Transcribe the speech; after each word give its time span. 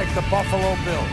like 0.00 0.14
the 0.14 0.30
Buffalo 0.30 0.74
Bills. 0.86 1.08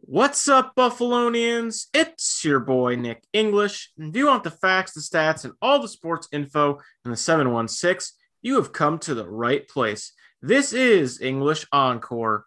What's 0.00 0.48
up, 0.48 0.74
Buffalonians? 0.74 1.86
It's 1.94 2.44
your 2.44 2.58
boy, 2.58 2.96
Nick 2.96 3.22
English. 3.32 3.92
And 3.96 4.08
if 4.08 4.16
you 4.16 4.26
want 4.26 4.42
the 4.42 4.50
facts, 4.50 4.92
the 4.92 5.00
stats, 5.00 5.44
and 5.44 5.54
all 5.62 5.80
the 5.80 5.86
sports 5.86 6.26
info 6.32 6.80
in 7.04 7.12
the 7.12 7.16
716, 7.16 8.16
you 8.42 8.56
have 8.56 8.72
come 8.72 8.98
to 8.98 9.14
the 9.14 9.28
right 9.28 9.68
place. 9.68 10.12
This 10.42 10.72
is 10.72 11.20
English 11.20 11.64
Encore, 11.70 12.44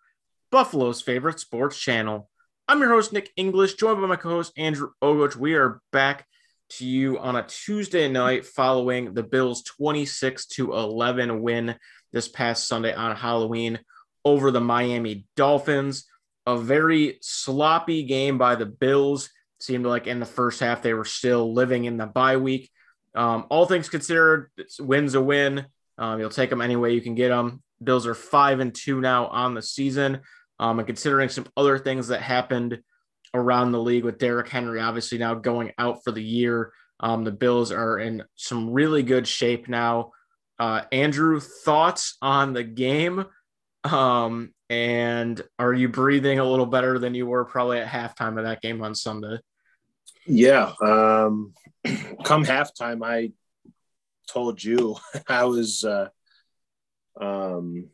Buffalo's 0.52 1.02
favorite 1.02 1.40
sports 1.40 1.80
channel. 1.80 2.30
I'm 2.68 2.82
your 2.82 2.90
host, 2.90 3.14
Nick 3.14 3.32
English, 3.38 3.76
joined 3.76 4.02
by 4.02 4.08
my 4.08 4.18
co 4.18 4.30
host, 4.30 4.52
Andrew 4.58 4.90
Ogoch. 5.02 5.38
We 5.38 5.54
are 5.54 5.82
back 5.94 6.26
to 6.70 6.86
you 6.86 7.20
on 7.20 7.36
a 7.36 7.44
Tuesday 7.44 8.08
night 8.08 8.46
following 8.46 9.14
the 9.14 9.24
Bills' 9.24 9.64
26 9.64 10.46
to 10.48 10.74
11 10.74 11.42
win 11.42 11.76
this 12.12 12.28
past 12.28 12.68
Sunday 12.68 12.94
on 12.94 13.16
Halloween 13.16 13.80
over 14.26 14.52
the 14.52 14.62
Miami 14.62 15.26
Dolphins 15.36 16.06
a 16.50 16.58
very 16.58 17.20
sloppy 17.22 18.04
game 18.04 18.38
by 18.40 18.56
the 18.56 18.66
Bills. 18.66 19.30
Seemed 19.60 19.86
like 19.86 20.08
in 20.08 20.20
the 20.20 20.26
first 20.26 20.60
half 20.60 20.82
they 20.82 20.94
were 20.94 21.06
still 21.06 21.54
living 21.54 21.86
in 21.86 21.98
the 21.98 22.08
bye 22.08 22.38
week. 22.38 22.72
Um, 23.14 23.46
all 23.50 23.66
things 23.66 23.90
considered, 23.90 24.50
wins 24.80 25.14
a 25.14 25.22
win. 25.22 25.66
Um, 25.98 26.20
you'll 26.20 26.30
take 26.30 26.50
them 26.50 26.62
any 26.62 26.76
way 26.76 26.94
you 26.94 27.02
can 27.02 27.16
get 27.16 27.30
them. 27.30 27.62
Bills 27.84 28.08
are 28.08 28.16
five 28.16 28.60
and 28.62 28.74
two 28.74 29.00
now 29.00 29.28
on 29.28 29.54
the 29.54 29.62
season. 29.62 30.22
Um, 30.60 30.80
and 30.80 30.88
considering 30.88 31.30
some 31.30 31.48
other 31.56 31.78
things 31.78 32.08
that 32.08 32.22
happened 32.22 32.82
around 33.34 33.72
the 33.72 33.82
league 33.82 34.04
with 34.04 34.18
Derrick 34.18 34.50
Henry 34.50 34.80
obviously 34.80 35.18
now 35.18 35.36
going 35.36 35.72
out 35.78 36.04
for 36.04 36.12
the 36.12 36.24
year, 36.24 36.74
um, 37.00 37.24
the 37.24 37.32
Bills 37.32 37.72
are 37.72 38.00
in 38.00 38.24
some 38.36 38.72
really 38.72 39.04
good 39.04 39.28
shape 39.28 39.68
now. 39.68 40.12
Uh, 40.60 40.82
Andrew, 40.92 41.40
thoughts 41.40 42.18
on 42.22 42.54
the 42.54 42.64
game? 42.64 43.26
Um, 43.86 44.54
and 44.70 45.42
are 45.58 45.74
you 45.74 45.88
breathing 45.88 46.40
a 46.40 46.50
little 46.50 46.66
better 46.66 47.00
than 47.00 47.16
you 47.16 47.26
were 47.26 47.46
probably 47.46 47.80
at 47.80 47.88
halftime 47.88 48.38
of 48.38 48.44
that 48.44 48.62
game 48.62 48.82
on 48.82 48.94
Sunday? 48.94 49.40
Yeah. 50.28 50.74
Um, 50.82 51.54
come 52.24 52.44
halftime, 52.44 53.04
I 53.04 53.32
told 54.28 54.64
you 54.64 54.98
I 55.28 55.46
was 55.46 55.84
uh, 55.84 56.10
um, 57.20 57.88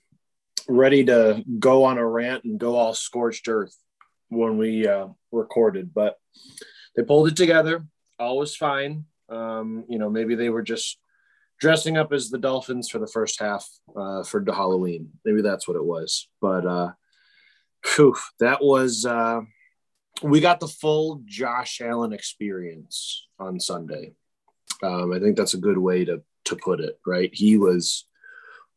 ready 0.67 1.05
to 1.05 1.43
go 1.59 1.83
on 1.85 1.97
a 1.97 2.07
rant 2.07 2.43
and 2.43 2.59
go 2.59 2.75
all 2.75 2.93
scorched 2.93 3.47
earth 3.47 3.75
when 4.29 4.57
we 4.57 4.87
uh, 4.87 5.07
recorded, 5.35 5.93
but 5.93 6.17
they 6.95 7.03
pulled 7.03 7.27
it 7.27 7.35
together. 7.35 7.85
All 8.19 8.37
was 8.37 8.55
fine. 8.55 9.05
Um, 9.29 9.85
you 9.89 9.99
know, 9.99 10.09
maybe 10.09 10.35
they 10.35 10.49
were 10.49 10.61
just 10.61 10.97
dressing 11.59 11.97
up 11.97 12.11
as 12.11 12.29
the 12.29 12.37
Dolphins 12.37 12.89
for 12.89 12.99
the 12.99 13.07
first 13.07 13.39
half 13.39 13.67
uh, 13.95 14.23
for 14.23 14.43
Halloween. 14.45 15.09
Maybe 15.23 15.41
that's 15.41 15.67
what 15.67 15.77
it 15.77 15.83
was. 15.83 16.27
But 16.41 16.65
uh, 16.65 16.91
whew, 17.95 18.15
that 18.39 18.63
was 18.63 19.05
uh, 19.05 19.41
we 20.21 20.39
got 20.39 20.59
the 20.59 20.67
full 20.67 21.21
Josh 21.25 21.81
Allen 21.81 22.13
experience 22.13 23.27
on 23.39 23.59
Sunday. 23.59 24.13
Um, 24.83 25.13
I 25.13 25.19
think 25.19 25.37
that's 25.37 25.53
a 25.53 25.59
good 25.59 25.77
way 25.77 26.05
to 26.05 26.21
to 26.45 26.55
put 26.55 26.79
it. 26.79 26.99
Right, 27.05 27.33
he 27.33 27.57
was 27.57 28.05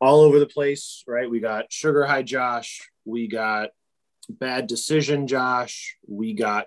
all 0.00 0.20
over 0.20 0.38
the 0.38 0.46
place. 0.46 1.02
Right, 1.06 1.30
we 1.30 1.40
got 1.40 1.72
sugar 1.72 2.04
high 2.06 2.22
Josh. 2.22 2.80
We 3.04 3.28
got 3.28 3.70
bad 4.28 4.66
decision 4.66 5.26
Josh. 5.26 5.96
We 6.06 6.34
got 6.34 6.66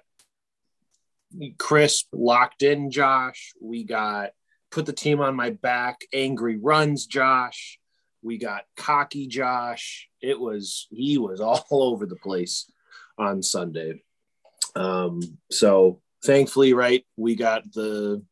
crisp 1.57 2.07
locked 2.13 2.63
in 2.63 2.91
Josh. 2.91 3.53
We 3.61 3.83
got 3.83 4.31
put 4.72 4.85
the 4.85 4.94
team 4.94 5.19
on 5.22 5.35
my 5.35 5.51
back, 5.51 6.01
angry 6.13 6.57
runs, 6.57 7.05
Josh. 7.05 7.79
We 8.21 8.38
got 8.38 8.63
cocky 8.77 9.27
Josh. 9.27 10.07
It 10.21 10.39
was, 10.39 10.88
he 10.91 11.17
was 11.17 11.39
all 11.41 11.66
over 11.71 12.05
the 12.05 12.16
place 12.16 12.69
on 13.17 13.44
Sunday. 13.44 14.03
Um, 14.75 15.21
so 15.51 16.01
thankfully, 16.23 16.73
right, 16.73 17.05
we 17.17 17.35
got 17.35 17.71
the 17.73 18.23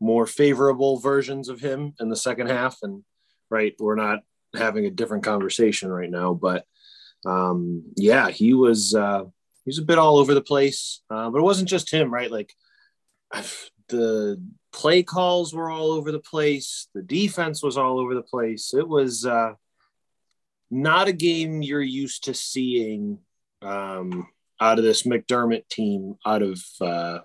more 0.00 0.26
favorable 0.26 0.98
versions 0.98 1.48
of 1.48 1.60
him 1.60 1.94
in 2.00 2.08
the 2.08 2.16
second 2.16 2.48
half. 2.48 2.78
And 2.82 3.04
right, 3.50 3.74
we're 3.78 3.96
not 3.96 4.20
having 4.54 4.86
a 4.86 4.90
different 4.90 5.24
conversation 5.24 5.90
right 5.90 6.10
now, 6.10 6.32
but 6.34 6.64
um, 7.26 7.84
yeah, 7.96 8.30
he 8.30 8.54
was, 8.54 8.94
uh, 8.94 9.24
he 9.64 9.68
was 9.68 9.78
a 9.78 9.84
bit 9.84 9.98
all 9.98 10.18
over 10.18 10.34
the 10.34 10.40
place, 10.40 11.02
uh, 11.10 11.30
but 11.30 11.38
it 11.38 11.44
wasn't 11.44 11.68
just 11.68 11.92
him, 11.92 12.12
right? 12.12 12.30
Like 12.30 12.54
the 13.88 14.42
play 14.72 15.02
calls 15.02 15.52
were 15.52 15.70
all 15.70 15.92
over 15.92 16.12
the 16.12 16.20
place. 16.20 16.88
The 16.94 17.02
defense 17.02 17.62
was 17.62 17.76
all 17.76 17.98
over 17.98 18.14
the 18.14 18.22
place. 18.22 18.72
It 18.74 18.88
was 18.88 19.26
uh, 19.26 19.54
not 20.70 21.08
a 21.08 21.12
game 21.12 21.62
you're 21.62 21.82
used 21.82 22.24
to 22.24 22.34
seeing 22.34 23.18
um, 23.62 24.28
out 24.60 24.78
of 24.78 24.84
this 24.84 25.02
McDermott 25.02 25.68
team 25.68 26.16
out 26.24 26.42
of 26.42 26.62
uh, 26.80 27.18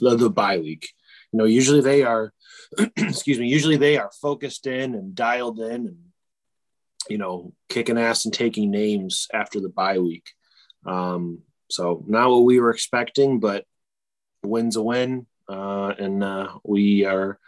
the, 0.00 0.16
the 0.16 0.30
bye 0.30 0.58
week. 0.58 0.88
You 1.32 1.38
know, 1.38 1.44
usually 1.44 1.80
they 1.80 2.02
are, 2.02 2.32
excuse 2.96 3.38
me, 3.38 3.48
usually 3.48 3.76
they 3.76 3.96
are 3.96 4.10
focused 4.20 4.66
in 4.66 4.94
and 4.94 5.14
dialed 5.14 5.60
in 5.60 5.72
and, 5.72 5.96
you 7.10 7.18
know, 7.18 7.52
kicking 7.68 7.98
ass 7.98 8.24
and 8.24 8.32
taking 8.32 8.70
names 8.70 9.26
after 9.34 9.60
the 9.60 9.68
bye 9.68 9.98
week. 9.98 10.30
Um, 10.86 11.40
so 11.68 12.04
not 12.06 12.30
what 12.30 12.44
we 12.44 12.60
were 12.60 12.70
expecting, 12.70 13.40
but 13.40 13.64
win's 14.42 14.76
a 14.76 14.82
win 14.82 15.26
uh, 15.48 15.92
and 15.98 16.22
uh, 16.22 16.48
we 16.64 17.04
are 17.04 17.38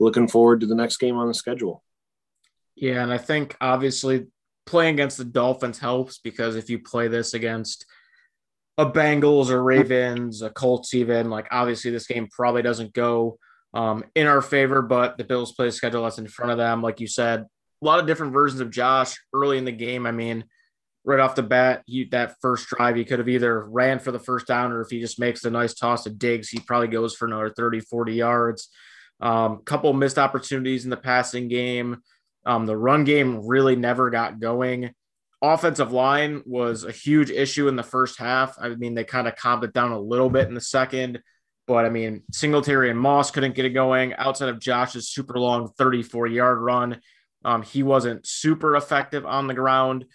looking 0.00 0.28
forward 0.28 0.60
to 0.60 0.66
the 0.66 0.74
next 0.74 0.98
game 0.98 1.16
on 1.16 1.28
the 1.28 1.34
schedule. 1.34 1.82
Yeah, 2.74 3.02
and 3.02 3.12
I 3.12 3.18
think 3.18 3.56
obviously 3.60 4.26
playing 4.66 4.94
against 4.94 5.18
the 5.18 5.24
Dolphins 5.24 5.78
helps 5.78 6.18
because 6.18 6.56
if 6.56 6.68
you 6.68 6.80
play 6.80 7.08
this 7.08 7.34
against 7.34 7.86
a 8.76 8.86
Bengals 8.86 9.50
or 9.50 9.62
Ravens, 9.62 10.42
a 10.42 10.50
Colts, 10.50 10.94
even 10.94 11.30
like 11.30 11.46
obviously 11.52 11.92
this 11.92 12.08
game 12.08 12.28
probably 12.30 12.62
doesn't 12.62 12.92
go 12.92 13.38
um, 13.72 14.04
in 14.16 14.26
our 14.26 14.42
favor, 14.42 14.82
but 14.82 15.16
the 15.16 15.24
Bills 15.24 15.52
play 15.52 15.70
schedule 15.70 16.02
that's 16.02 16.18
in 16.18 16.26
front 16.26 16.50
of 16.50 16.58
them. 16.58 16.82
Like 16.82 17.00
you 17.00 17.06
said, 17.06 17.44
a 17.84 17.86
lot 17.86 18.00
of 18.00 18.06
different 18.06 18.32
versions 18.32 18.60
of 18.60 18.70
Josh 18.70 19.16
early 19.32 19.58
in 19.58 19.64
the 19.64 19.72
game. 19.72 20.06
I 20.06 20.10
mean, 20.10 20.44
right 21.04 21.20
off 21.20 21.34
the 21.34 21.42
bat, 21.42 21.82
he, 21.86 22.04
that 22.06 22.36
first 22.40 22.66
drive, 22.68 22.96
he 22.96 23.04
could 23.04 23.18
have 23.18 23.28
either 23.28 23.62
ran 23.68 23.98
for 23.98 24.10
the 24.10 24.18
first 24.18 24.46
down 24.46 24.72
or 24.72 24.80
if 24.80 24.88
he 24.90 25.00
just 25.00 25.20
makes 25.20 25.44
a 25.44 25.50
nice 25.50 25.74
toss 25.74 26.04
to 26.04 26.10
Diggs, 26.10 26.48
he 26.48 26.60
probably 26.60 26.88
goes 26.88 27.14
for 27.14 27.26
another 27.26 27.50
30, 27.50 27.80
40 27.80 28.14
yards. 28.14 28.70
Um, 29.20 29.60
couple 29.64 29.92
missed 29.92 30.18
opportunities 30.18 30.84
in 30.84 30.90
the 30.90 30.96
passing 30.96 31.48
game. 31.48 31.98
Um, 32.46 32.66
the 32.66 32.76
run 32.76 33.04
game 33.04 33.46
really 33.46 33.76
never 33.76 34.10
got 34.10 34.40
going. 34.40 34.90
Offensive 35.42 35.92
line 35.92 36.42
was 36.46 36.84
a 36.84 36.92
huge 36.92 37.30
issue 37.30 37.68
in 37.68 37.76
the 37.76 37.82
first 37.82 38.18
half. 38.18 38.56
I 38.58 38.70
mean, 38.70 38.94
they 38.94 39.04
kind 39.04 39.28
of 39.28 39.36
calmed 39.36 39.64
it 39.64 39.74
down 39.74 39.92
a 39.92 40.00
little 40.00 40.30
bit 40.30 40.48
in 40.48 40.54
the 40.54 40.60
second, 40.60 41.20
but 41.66 41.84
I 41.84 41.90
mean, 41.90 42.22
Singletary 42.32 42.90
and 42.90 42.98
Moss 42.98 43.30
couldn't 43.30 43.54
get 43.54 43.66
it 43.66 43.70
going 43.70 44.14
outside 44.14 44.48
of 44.48 44.58
Josh's 44.58 45.10
super 45.10 45.38
long 45.38 45.68
34 45.76 46.28
yard 46.28 46.58
run. 46.58 47.00
Um, 47.44 47.62
he 47.62 47.82
wasn't 47.82 48.26
super 48.26 48.76
effective 48.76 49.26
on 49.26 49.46
the 49.46 49.54
ground. 49.54 50.06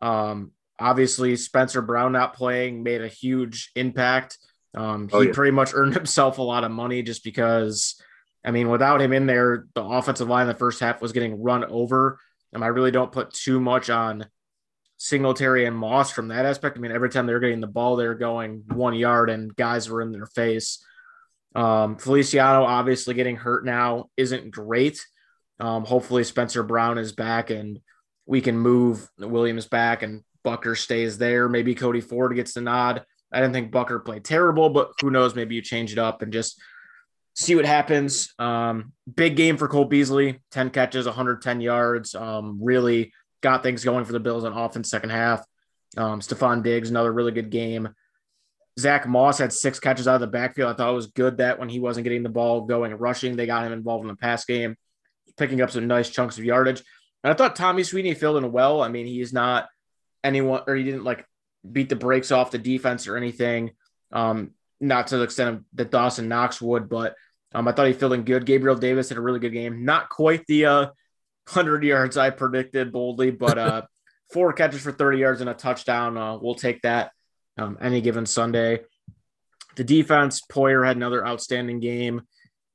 Um, 0.00 0.52
obviously, 0.78 1.36
Spencer 1.36 1.82
Brown 1.82 2.12
not 2.12 2.34
playing 2.34 2.82
made 2.82 3.02
a 3.02 3.08
huge 3.08 3.70
impact. 3.76 4.38
Um, 4.74 5.08
he 5.08 5.14
oh, 5.14 5.20
yeah. 5.20 5.32
pretty 5.32 5.52
much 5.52 5.72
earned 5.74 5.94
himself 5.94 6.38
a 6.38 6.42
lot 6.42 6.64
of 6.64 6.70
money 6.70 7.02
just 7.02 7.24
because, 7.24 8.00
I 8.44 8.50
mean, 8.50 8.70
without 8.70 9.02
him 9.02 9.12
in 9.12 9.26
there, 9.26 9.66
the 9.74 9.84
offensive 9.84 10.28
line 10.28 10.42
in 10.42 10.48
the 10.48 10.54
first 10.54 10.80
half 10.80 11.02
was 11.02 11.12
getting 11.12 11.42
run 11.42 11.64
over. 11.64 12.18
And 12.52 12.64
I 12.64 12.68
really 12.68 12.90
don't 12.90 13.12
put 13.12 13.32
too 13.32 13.60
much 13.60 13.90
on 13.90 14.26
Singletary 14.96 15.66
and 15.66 15.76
Moss 15.76 16.10
from 16.10 16.28
that 16.28 16.46
aspect. 16.46 16.76
I 16.76 16.80
mean, 16.80 16.92
every 16.92 17.10
time 17.10 17.26
they're 17.26 17.40
getting 17.40 17.60
the 17.60 17.66
ball, 17.66 17.96
they're 17.96 18.14
going 18.14 18.64
one 18.68 18.94
yard 18.94 19.30
and 19.30 19.54
guys 19.54 19.90
were 19.90 20.00
in 20.00 20.12
their 20.12 20.26
face. 20.26 20.84
Um, 21.54 21.96
Feliciano 21.96 22.64
obviously 22.64 23.14
getting 23.14 23.36
hurt 23.36 23.64
now 23.64 24.10
isn't 24.16 24.50
great. 24.50 25.04
Um, 25.60 25.84
hopefully 25.84 26.24
Spencer 26.24 26.62
Brown 26.62 26.98
is 26.98 27.12
back 27.12 27.50
and 27.50 27.80
we 28.26 28.40
can 28.40 28.56
move 28.56 29.08
Williams 29.18 29.66
back 29.66 30.02
and 30.02 30.22
Bucker 30.42 30.74
stays 30.74 31.18
there. 31.18 31.48
Maybe 31.48 31.74
Cody 31.74 32.00
Ford 32.00 32.34
gets 32.34 32.54
the 32.54 32.60
nod. 32.60 33.04
I 33.32 33.40
didn't 33.40 33.52
think 33.52 33.70
Bucker 33.70 34.00
played 34.00 34.24
terrible, 34.24 34.70
but 34.70 34.92
who 35.00 35.10
knows? 35.10 35.34
Maybe 35.34 35.54
you 35.54 35.62
change 35.62 35.92
it 35.92 35.98
up 35.98 36.22
and 36.22 36.32
just 36.32 36.60
see 37.34 37.54
what 37.54 37.64
happens. 37.64 38.32
Um, 38.38 38.92
big 39.12 39.36
game 39.36 39.56
for 39.56 39.68
Cole 39.68 39.84
Beasley 39.84 40.40
10 40.50 40.70
catches, 40.70 41.06
110 41.06 41.60
yards. 41.60 42.14
Um, 42.14 42.58
really 42.62 43.12
got 43.40 43.62
things 43.62 43.84
going 43.84 44.04
for 44.04 44.12
the 44.12 44.20
Bills 44.20 44.44
on 44.44 44.52
offense 44.52 44.90
second 44.90 45.10
half. 45.10 45.44
Um, 45.96 46.20
Stefon 46.20 46.62
Diggs, 46.62 46.90
another 46.90 47.12
really 47.12 47.32
good 47.32 47.50
game. 47.50 47.88
Zach 48.78 49.06
Moss 49.06 49.38
had 49.38 49.52
six 49.52 49.78
catches 49.78 50.08
out 50.08 50.14
of 50.14 50.20
the 50.22 50.26
backfield. 50.26 50.72
I 50.72 50.74
thought 50.74 50.90
it 50.90 50.94
was 50.94 51.08
good 51.08 51.38
that 51.38 51.58
when 51.58 51.68
he 51.68 51.78
wasn't 51.78 52.04
getting 52.04 52.22
the 52.22 52.30
ball 52.30 52.62
going 52.62 52.94
rushing, 52.94 53.36
they 53.36 53.46
got 53.46 53.66
him 53.66 53.72
involved 53.72 54.02
in 54.02 54.08
the 54.08 54.16
pass 54.16 54.46
game, 54.46 54.76
picking 55.36 55.60
up 55.60 55.70
some 55.70 55.86
nice 55.86 56.10
chunks 56.10 56.38
of 56.38 56.44
yardage. 56.44 56.82
And 57.24 57.32
I 57.32 57.34
thought 57.34 57.56
Tommy 57.56 57.82
Sweeney 57.82 58.14
filled 58.14 58.36
in 58.36 58.52
well. 58.52 58.82
I 58.82 58.88
mean, 58.88 59.06
he's 59.06 59.32
not 59.32 59.68
anyone, 60.24 60.62
or 60.66 60.74
he 60.74 60.84
didn't 60.84 61.04
like 61.04 61.26
beat 61.70 61.88
the 61.88 61.96
brakes 61.96 62.32
off 62.32 62.50
the 62.50 62.58
defense 62.58 63.06
or 63.06 63.16
anything. 63.16 63.72
Um, 64.10 64.52
not 64.80 65.08
to 65.08 65.18
the 65.18 65.24
extent 65.24 65.50
of 65.50 65.64
that 65.74 65.90
Dawson 65.90 66.28
Knox 66.28 66.60
would, 66.60 66.88
but 66.88 67.14
Um, 67.54 67.68
I 67.68 67.72
thought 67.72 67.86
he 67.86 67.92
filled 67.92 68.14
in 68.14 68.22
good. 68.24 68.46
Gabriel 68.46 68.76
Davis 68.76 69.10
had 69.10 69.18
a 69.18 69.20
really 69.20 69.38
good 69.38 69.52
game. 69.52 69.84
Not 69.84 70.08
quite 70.08 70.46
the 70.46 70.64
uh, 70.66 70.80
100 71.46 71.84
yards 71.84 72.16
I 72.16 72.30
predicted 72.30 72.92
boldly, 72.92 73.30
but 73.30 73.58
uh, 73.58 73.82
four 74.32 74.52
catches 74.54 74.80
for 74.80 74.92
30 74.92 75.18
yards 75.18 75.40
and 75.40 75.50
a 75.50 75.54
touchdown. 75.54 76.16
Uh, 76.16 76.38
we'll 76.38 76.54
take 76.54 76.80
that 76.82 77.12
um, 77.58 77.76
any 77.80 78.00
given 78.00 78.24
Sunday. 78.26 78.80
The 79.76 79.84
defense, 79.84 80.40
Poyer 80.50 80.86
had 80.86 80.96
another 80.96 81.26
outstanding 81.26 81.80
game. 81.80 82.22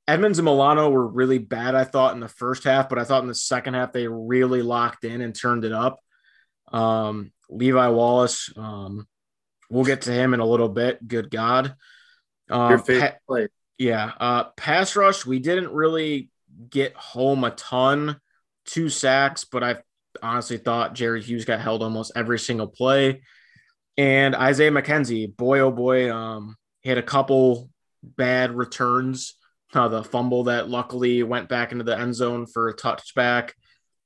Edmunds 0.08 0.40
and 0.40 0.46
Milano 0.46 0.90
were 0.90 1.06
really 1.06 1.38
bad, 1.38 1.76
I 1.76 1.84
thought, 1.84 2.14
in 2.14 2.22
the 2.22 2.30
first 2.30 2.64
half, 2.64 2.88
but 2.88 2.98
I 2.98 3.04
thought 3.04 3.24
in 3.24 3.28
the 3.28 3.36
second 3.36 3.74
half 3.74 3.92
they 3.92 4.08
really 4.08 4.62
locked 4.62 5.04
in 5.04 5.22
and 5.22 5.36
turned 5.36 5.66
it 5.66 5.74
up. 5.74 6.00
Um, 6.72 7.32
Levi 7.50 7.88
Wallace, 7.90 8.52
um, 8.56 9.08
we'll 9.70 9.84
get 9.84 10.04
to 10.04 10.12
him 10.12 10.34
in 10.34 10.40
a 10.40 10.46
little 10.46 10.70
bit. 10.70 11.06
Good 11.06 11.30
God. 11.30 11.76
Um, 12.50 12.70
Your 12.70 12.80
favorite 12.80 13.18
play. 13.28 13.48
Yeah. 13.78 14.12
Uh, 14.20 14.46
pass 14.56 14.96
rush, 14.96 15.26
we 15.26 15.40
didn't 15.40 15.72
really 15.72 16.30
get 16.70 16.94
home 16.96 17.44
a 17.44 17.52
ton, 17.52 18.20
two 18.66 18.90
sacks, 18.90 19.44
but 19.44 19.64
I 19.64 19.78
honestly 20.22 20.58
thought 20.58 20.96
Jerry 20.96 21.22
Hughes 21.22 21.46
got 21.46 21.60
held 21.60 21.84
almost 21.84 22.14
every 22.16 22.40
single 22.40 22.68
play. 22.68 23.22
And 23.98 24.36
Isaiah 24.36 24.72
McKenzie, 24.72 25.36
boy, 25.36 25.60
oh 25.60 25.72
boy, 25.72 26.14
um, 26.14 26.56
he 26.82 26.90
had 26.90 26.98
a 26.98 27.04
couple 27.04 27.70
bad 28.04 28.52
returns. 28.52 29.37
Uh, 29.74 29.88
the 29.90 30.04
fumble 30.04 30.46
that 30.46 30.70
luckily 30.70 31.24
went 31.24 31.50
back 31.50 31.72
into 31.72 31.84
the 31.84 31.98
end 31.98 32.16
zone 32.16 32.46
for 32.46 32.70
a 32.70 32.76
touchback. 32.76 33.52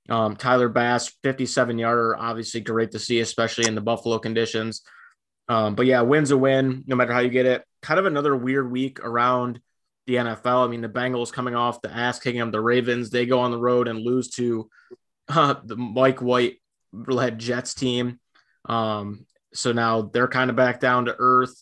Um, 0.10 0.36
Tyler 0.36 0.70
Bass, 0.70 1.14
57 1.24 1.78
yarder, 1.78 2.18
obviously 2.18 2.62
great 2.62 2.92
to 2.92 3.00
see, 3.00 3.20
especially 3.20 3.68
in 3.68 3.76
the 3.76 3.82
Buffalo 3.82 4.18
conditions. 4.18 4.82
Um, 5.48 5.76
but 5.76 5.86
yeah, 5.86 6.02
win's 6.02 6.32
a 6.32 6.38
win, 6.38 6.84
no 6.88 6.96
matter 6.96 7.14
how 7.14 7.20
you 7.20 7.30
get 7.30 7.46
it. 7.46 7.64
Kind 7.82 8.00
of 8.00 8.06
another 8.06 8.36
weird 8.36 8.72
week 8.72 9.00
around 9.02 9.60
the 10.08 10.16
NFL. 10.16 10.66
I 10.66 10.68
mean, 10.68 10.82
the 10.82 10.90
Bengals 10.90 11.32
coming 11.32 11.56
off 11.56 11.82
the 11.82 11.94
ass 11.94 12.20
kicking 12.20 12.42
of 12.42 12.52
the 12.52 12.62
Ravens, 12.62 13.10
they 13.10 13.26
go 13.26 13.40
on 13.40 13.52
the 13.52 13.60
road 13.60 13.88
and 13.88 14.00
lose 14.00 14.30
to 14.32 14.70
uh, 15.30 15.56
the 15.64 15.76
Mike 15.76 16.22
White 16.22 16.58
led 16.92 17.38
Jets 17.38 17.76
team. 17.76 18.20
Um, 18.66 19.26
so 19.54 19.72
now 19.72 20.02
they're 20.02 20.28
kind 20.28 20.50
of 20.50 20.56
back 20.56 20.80
down 20.80 21.06
to 21.06 21.16
earth. 21.18 21.54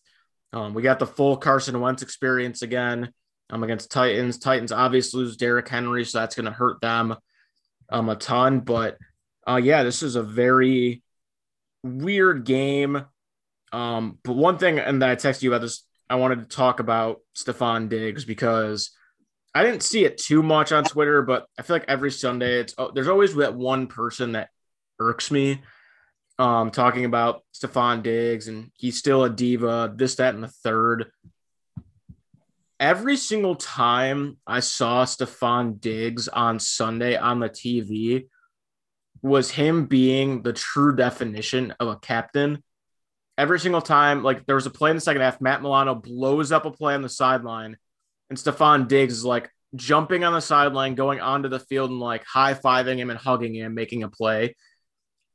Um, 0.54 0.74
we 0.74 0.82
got 0.82 1.00
the 1.00 1.08
full 1.08 1.38
Carson 1.38 1.80
Wentz 1.80 2.02
experience 2.02 2.62
again 2.62 3.14
um, 3.50 3.64
against 3.64 3.92
Titans. 3.92 4.38
Titans 4.38 4.72
obviously 4.72 5.22
lose 5.22 5.38
Derrick 5.38 5.68
Henry, 5.68 6.06
so 6.06 6.20
that's 6.20 6.36
going 6.36 6.46
to 6.46 6.52
hurt 6.52 6.82
them 6.82 7.16
um, 7.90 8.10
a 8.10 8.16
ton. 8.16 8.60
But 8.60 8.98
uh, 9.48 9.60
yeah, 9.62 9.84
this 9.84 10.04
is 10.04 10.16
a 10.16 10.24
very 10.24 11.02
weird 11.84 12.46
game. 12.46 13.06
Um, 13.72 14.18
but 14.24 14.34
one 14.34 14.58
thing, 14.58 14.80
and 14.80 15.02
that 15.02 15.10
I 15.10 15.16
texted 15.16 15.44
you 15.44 15.52
about 15.52 15.62
this, 15.62 15.84
I 16.10 16.16
wanted 16.16 16.40
to 16.40 16.56
talk 16.56 16.80
about 16.80 17.22
Stefon 17.36 17.88
Diggs 17.90 18.26
because 18.26 18.92
I 19.54 19.64
didn't 19.64 19.84
see 19.84 20.06
it 20.06 20.18
too 20.18 20.42
much 20.42 20.72
on 20.72 20.84
Twitter, 20.84 21.22
but 21.22 21.46
I 21.58 21.62
feel 21.62 21.76
like 21.76 21.86
every 21.88 22.12
Sunday 22.12 22.60
it's 22.60 22.74
oh, 22.78 22.92
there's 22.94 23.08
always 23.08 23.36
that 23.36 23.56
one 23.56 23.88
person 23.88 24.34
that 24.34 24.50
irks 25.00 25.32
me. 25.32 25.62
Um, 26.38 26.72
talking 26.72 27.04
about 27.04 27.44
Stefon 27.54 28.02
Diggs 28.02 28.48
and 28.48 28.72
he's 28.78 28.98
still 28.98 29.26
a 29.26 29.30
diva, 29.30 29.94
this, 29.94 30.16
that, 30.16 30.36
and 30.36 30.44
the 30.44 30.48
third. 30.48 31.12
Every 32.80 33.18
single 33.18 33.56
time 33.56 34.38
I 34.48 34.62
saw 34.62 35.06
Stefon 35.06 35.82
Diggs 35.82 36.28
on 36.28 36.60
Sunday 36.60 37.18
on 37.18 37.40
the 37.40 37.50
TV 37.50 38.28
was 39.22 39.52
him 39.52 39.86
being 39.86 40.44
the 40.44 40.54
true 40.54 40.96
definition 40.96 41.74
of 41.80 41.90
a 41.90 41.98
captain 41.98 42.64
every 43.40 43.60
single 43.60 43.82
time, 43.82 44.22
like 44.22 44.46
there 44.46 44.56
was 44.56 44.66
a 44.66 44.70
play 44.70 44.90
in 44.90 44.98
the 44.98 45.02
second 45.02 45.22
half, 45.22 45.40
Matt 45.40 45.62
Milano 45.62 45.96
blows 45.96 46.52
up 46.52 46.66
a 46.66 46.72
play 46.72 46.94
on 46.94 47.02
the 47.02 47.10
sideline, 47.10 47.78
and 48.30 48.38
Stefon 48.38 48.88
Diggs 48.88 49.14
is 49.14 49.26
like 49.26 49.50
jumping 49.76 50.26
on 50.26 50.34
the 50.34 50.42
sideline, 50.42 50.94
going 50.94 51.22
onto 51.22 51.48
the 51.48 51.60
field 51.60 51.90
and 51.90 52.02
like 52.02 52.26
high 52.26 52.54
fiving 52.54 52.98
him 52.98 53.10
and 53.10 53.18
hugging 53.18 53.56
him, 53.56 53.74
making 53.74 54.04
a 54.04 54.10
play. 54.10 54.56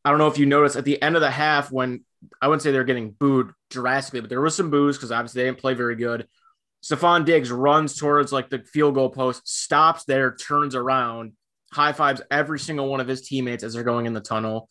I 0.05 0.11
don't 0.11 0.19
know 0.19 0.29
if 0.29 0.39
you 0.39 0.45
noticed 0.45 0.77
at 0.77 0.85
the 0.85 1.01
end 1.01 1.17
of 1.17 1.23
the 1.23 1.31
half 1.31 1.73
when 1.73 2.05
I 2.43 2.49
wouldn't 2.49 2.63
say 2.63 2.73
they're 2.73 2.85
getting 2.85 3.13
booed 3.13 3.53
drastically, 3.71 4.21
but 4.21 4.29
there 4.29 4.41
was 4.41 4.55
some 4.55 4.71
boos 4.71 4.99
because 4.99 5.11
obviously 5.11 5.43
they 5.43 5.49
didn't 5.49 5.61
play 5.61 5.73
very 5.73 5.97
good. 5.97 6.29
Stefon 6.85 7.25
Diggs 7.25 7.51
runs 7.51 7.97
towards 7.97 8.31
like 8.31 8.51
the 8.51 8.59
field 8.59 8.95
goal 8.95 9.09
post, 9.09 9.49
stops 9.49 10.05
there, 10.05 10.37
turns 10.37 10.75
around, 10.75 11.33
high 11.73 11.93
fives 11.93 12.21
every 12.31 12.59
single 12.59 12.89
one 12.89 13.01
of 13.01 13.09
his 13.09 13.27
teammates 13.27 13.65
as 13.65 13.73
they're 13.73 13.83
going 13.83 14.05
in 14.05 14.13
the 14.13 14.21
tunnel. 14.21 14.69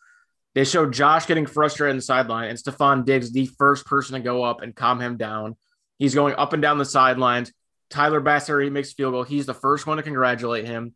They 0.53 0.63
show 0.63 0.87
Josh 0.87 1.25
getting 1.25 1.47
frustrated 1.47 1.93
on 1.93 1.95
the 1.95 2.03
sideline, 2.03 2.49
and 2.49 2.59
Stefon 2.59 3.03
Diggs, 3.03 3.31
the 3.31 3.47
first 3.57 3.87
person 3.87 4.13
to 4.13 4.19
go 4.19 4.43
up 4.43 4.61
and 4.61 4.75
calm 4.75 5.01
him 5.01 5.17
down. 5.17 5.55
He's 5.97 6.13
going 6.13 6.35
up 6.35 6.53
and 6.53 6.61
down 6.61 6.77
the 6.77 6.85
sidelines. 6.85 7.51
Tyler 7.89 8.21
Bassler, 8.21 8.63
he 8.63 8.69
makes 8.69 8.93
field 8.93 9.13
goal. 9.13 9.23
He's 9.23 9.47
the 9.47 9.55
first 9.55 9.87
one 9.87 9.97
to 9.97 10.03
congratulate 10.03 10.67
him. 10.67 10.93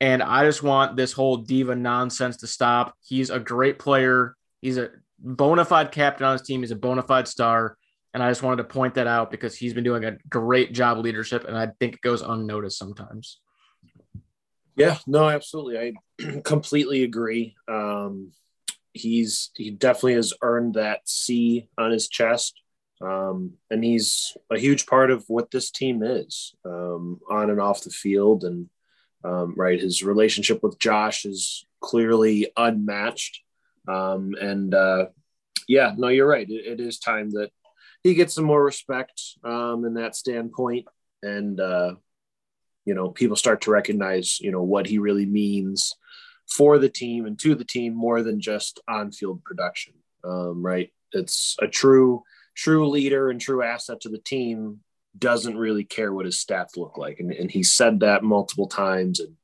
And 0.00 0.22
I 0.22 0.46
just 0.46 0.62
want 0.62 0.96
this 0.96 1.12
whole 1.12 1.36
diva 1.36 1.76
nonsense 1.76 2.38
to 2.38 2.46
stop. 2.46 2.96
He's 3.04 3.28
a 3.28 3.38
great 3.38 3.78
player. 3.78 4.34
He's 4.62 4.78
a 4.78 4.88
bona 5.18 5.66
fide 5.66 5.92
captain 5.92 6.26
on 6.26 6.32
his 6.32 6.42
team. 6.42 6.62
He's 6.62 6.70
a 6.70 6.76
bona 6.76 7.02
fide 7.02 7.28
star. 7.28 7.76
And 8.14 8.22
I 8.22 8.30
just 8.30 8.42
wanted 8.42 8.58
to 8.58 8.64
point 8.64 8.94
that 8.94 9.06
out 9.06 9.30
because 9.30 9.56
he's 9.56 9.72
been 9.72 9.84
doing 9.84 10.04
a 10.04 10.18
great 10.28 10.72
job 10.72 10.98
leadership. 10.98 11.44
And 11.46 11.56
I 11.56 11.68
think 11.80 11.94
it 11.94 12.00
goes 12.02 12.20
unnoticed 12.20 12.78
sometimes. 12.78 13.40
Yeah, 14.76 14.98
no, 15.06 15.28
absolutely. 15.28 15.78
I 16.20 16.40
completely 16.44 17.04
agree. 17.04 17.56
Um, 17.68 18.32
he's 18.92 19.50
he 19.56 19.70
definitely 19.70 20.14
has 20.14 20.34
earned 20.42 20.74
that 20.74 21.08
C 21.08 21.68
on 21.78 21.90
his 21.90 22.08
chest. 22.08 22.60
Um, 23.00 23.54
and 23.70 23.82
he's 23.82 24.36
a 24.50 24.58
huge 24.58 24.86
part 24.86 25.10
of 25.10 25.24
what 25.26 25.50
this 25.50 25.70
team 25.70 26.02
is 26.02 26.54
um, 26.64 27.20
on 27.28 27.50
and 27.50 27.60
off 27.60 27.82
the 27.82 27.90
field. 27.90 28.44
And 28.44 28.68
um, 29.24 29.54
right, 29.56 29.80
his 29.80 30.02
relationship 30.02 30.62
with 30.62 30.78
Josh 30.78 31.24
is 31.24 31.66
clearly 31.80 32.52
unmatched. 32.56 33.40
Um, 33.88 34.34
and 34.40 34.72
uh, 34.74 35.06
yeah, 35.66 35.94
no, 35.96 36.08
you're 36.08 36.28
right. 36.28 36.48
It, 36.48 36.80
it 36.80 36.80
is 36.80 36.98
time 36.98 37.30
that 37.30 37.50
he 38.02 38.14
gets 38.14 38.34
some 38.34 38.44
more 38.44 38.62
respect 38.62 39.20
um, 39.44 39.84
in 39.84 39.94
that 39.94 40.16
standpoint, 40.16 40.86
and 41.22 41.60
uh, 41.60 41.94
you 42.84 42.94
know, 42.94 43.10
people 43.10 43.36
start 43.36 43.62
to 43.62 43.70
recognize 43.70 44.40
you 44.40 44.50
know 44.50 44.62
what 44.62 44.86
he 44.86 44.98
really 44.98 45.26
means 45.26 45.94
for 46.48 46.78
the 46.78 46.88
team 46.88 47.26
and 47.26 47.38
to 47.38 47.54
the 47.54 47.64
team 47.64 47.94
more 47.94 48.22
than 48.22 48.40
just 48.40 48.80
on-field 48.88 49.42
production. 49.44 49.94
Um, 50.24 50.62
right? 50.62 50.92
It's 51.12 51.56
a 51.60 51.68
true 51.68 52.22
true 52.54 52.88
leader 52.88 53.30
and 53.30 53.40
true 53.40 53.62
asset 53.62 54.00
to 54.02 54.08
the 54.08 54.18
team 54.18 54.80
doesn't 55.18 55.56
really 55.56 55.84
care 55.84 56.12
what 56.12 56.26
his 56.26 56.42
stats 56.42 56.76
look 56.76 56.96
like, 56.96 57.20
and, 57.20 57.32
and 57.32 57.50
he 57.50 57.62
said 57.62 58.00
that 58.00 58.24
multiple 58.24 58.66
times. 58.66 59.20
And 59.20 59.36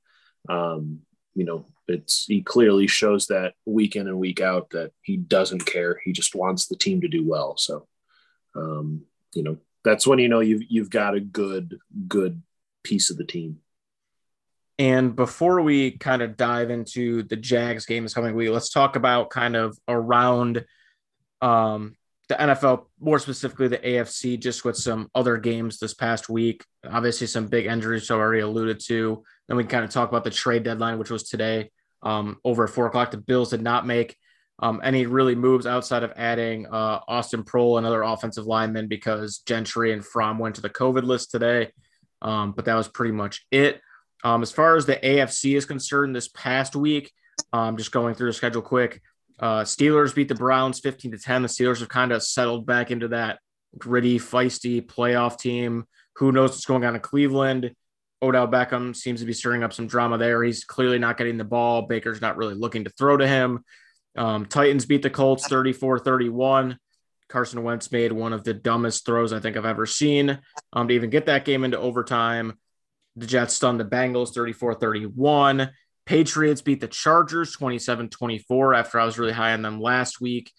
um, 0.48 1.00
you 1.34 1.44
know, 1.44 1.66
it's 1.86 2.24
he 2.26 2.42
clearly 2.42 2.86
shows 2.86 3.26
that 3.26 3.54
week 3.64 3.96
in 3.96 4.08
and 4.08 4.18
week 4.18 4.40
out 4.40 4.70
that 4.70 4.92
he 5.02 5.16
doesn't 5.16 5.66
care. 5.66 6.00
He 6.04 6.12
just 6.12 6.34
wants 6.34 6.66
the 6.66 6.76
team 6.76 7.00
to 7.02 7.08
do 7.08 7.26
well. 7.26 7.56
So, 7.56 7.86
um, 8.54 9.02
you 9.34 9.42
know, 9.42 9.58
that's 9.84 10.06
when 10.06 10.18
you 10.18 10.28
know 10.28 10.40
you've 10.40 10.62
you've 10.68 10.90
got 10.90 11.14
a 11.14 11.20
good 11.20 11.78
good 12.06 12.42
piece 12.82 13.10
of 13.10 13.16
the 13.16 13.24
team. 13.24 13.58
And 14.78 15.16
before 15.16 15.60
we 15.60 15.92
kind 15.92 16.22
of 16.22 16.36
dive 16.36 16.70
into 16.70 17.24
the 17.24 17.36
Jags 17.36 17.84
game 17.84 18.04
this 18.04 18.14
coming 18.14 18.36
week, 18.36 18.50
let's 18.50 18.70
talk 18.70 18.94
about 18.94 19.30
kind 19.30 19.56
of 19.56 19.76
around 19.88 20.64
um, 21.40 21.96
the 22.28 22.36
NFL, 22.36 22.84
more 23.00 23.18
specifically 23.18 23.68
the 23.68 23.78
AFC, 23.78 24.38
just 24.38 24.64
with 24.64 24.76
some 24.76 25.10
other 25.14 25.36
games 25.36 25.78
this 25.78 25.94
past 25.94 26.28
week. 26.28 26.64
Obviously, 26.88 27.26
some 27.26 27.48
big 27.48 27.66
injuries 27.66 28.10
I 28.10 28.14
already 28.14 28.42
alluded 28.42 28.80
to. 28.86 29.24
Then 29.48 29.56
we 29.56 29.64
kind 29.64 29.84
of 29.84 29.90
talk 29.90 30.10
about 30.10 30.24
the 30.24 30.30
trade 30.30 30.62
deadline, 30.62 30.98
which 30.98 31.10
was 31.10 31.24
today 31.24 31.70
um, 32.02 32.36
over 32.44 32.64
at 32.64 32.70
four 32.70 32.86
o'clock. 32.86 33.10
The 33.10 33.16
Bills 33.16 33.50
did 33.50 33.62
not 33.62 33.86
make 33.86 34.16
um, 34.60 34.80
any 34.82 35.06
really 35.06 35.34
moves 35.34 35.66
outside 35.66 36.02
of 36.02 36.12
adding 36.16 36.66
uh, 36.66 37.00
Austin 37.06 37.44
Proehl, 37.44 37.78
another 37.78 38.02
offensive 38.02 38.46
lineman, 38.46 38.88
because 38.88 39.38
Gentry 39.38 39.92
and 39.92 40.04
Fromm 40.04 40.38
went 40.38 40.56
to 40.56 40.60
the 40.60 40.70
COVID 40.70 41.04
list 41.04 41.30
today. 41.30 41.70
Um, 42.20 42.52
but 42.52 42.64
that 42.64 42.74
was 42.74 42.88
pretty 42.88 43.12
much 43.12 43.46
it. 43.50 43.80
Um, 44.24 44.42
as 44.42 44.50
far 44.50 44.76
as 44.76 44.86
the 44.86 44.96
AFC 44.96 45.56
is 45.56 45.64
concerned, 45.64 46.16
this 46.16 46.28
past 46.28 46.74
week, 46.74 47.12
um, 47.52 47.76
just 47.76 47.92
going 47.92 48.14
through 48.14 48.30
the 48.30 48.32
schedule 48.32 48.62
quick, 48.62 49.00
uh, 49.38 49.60
Steelers 49.60 50.14
beat 50.14 50.28
the 50.28 50.34
Browns 50.34 50.80
15 50.80 51.12
to 51.12 51.18
10. 51.18 51.42
The 51.42 51.48
Steelers 51.48 51.78
have 51.78 51.88
kind 51.88 52.10
of 52.10 52.24
settled 52.24 52.66
back 52.66 52.90
into 52.90 53.08
that 53.08 53.38
gritty, 53.76 54.18
feisty 54.18 54.84
playoff 54.84 55.38
team. 55.38 55.84
Who 56.16 56.32
knows 56.32 56.50
what's 56.50 56.66
going 56.66 56.84
on 56.84 56.96
in 56.96 57.00
Cleveland? 57.00 57.72
Odell 58.20 58.48
Beckham 58.48 58.96
seems 58.96 59.20
to 59.20 59.26
be 59.26 59.32
stirring 59.32 59.62
up 59.62 59.72
some 59.72 59.86
drama 59.86 60.18
there. 60.18 60.42
He's 60.42 60.64
clearly 60.64 60.98
not 60.98 61.16
getting 61.16 61.36
the 61.38 61.44
ball. 61.44 61.82
Baker's 61.82 62.20
not 62.20 62.36
really 62.36 62.54
looking 62.54 62.82
to 62.82 62.90
throw 62.90 63.16
to 63.16 63.28
him. 63.28 63.64
Um, 64.18 64.46
Titans 64.46 64.84
beat 64.84 65.02
the 65.02 65.10
Colts 65.10 65.46
34 65.46 66.00
31. 66.00 66.78
Carson 67.28 67.62
Wentz 67.62 67.92
made 67.92 68.10
one 68.10 68.32
of 68.32 68.42
the 68.42 68.54
dumbest 68.54 69.04
throws 69.04 69.32
I 69.32 69.40
think 69.40 69.56
I've 69.56 69.66
ever 69.66 69.86
seen 69.86 70.38
um, 70.72 70.88
to 70.88 70.94
even 70.94 71.10
get 71.10 71.26
that 71.26 71.44
game 71.44 71.62
into 71.62 71.78
overtime. 71.78 72.54
The 73.16 73.26
Jets 73.26 73.54
stunned 73.54 73.80
the 73.80 73.84
Bengals 73.84 74.34
34 74.34 74.74
31. 74.74 75.70
Patriots 76.06 76.62
beat 76.62 76.80
the 76.80 76.88
Chargers 76.88 77.52
27 77.52 78.08
24 78.08 78.74
after 78.74 78.98
I 78.98 79.04
was 79.04 79.18
really 79.18 79.32
high 79.32 79.52
on 79.52 79.62
them 79.62 79.80
last 79.80 80.20
week. 80.20 80.50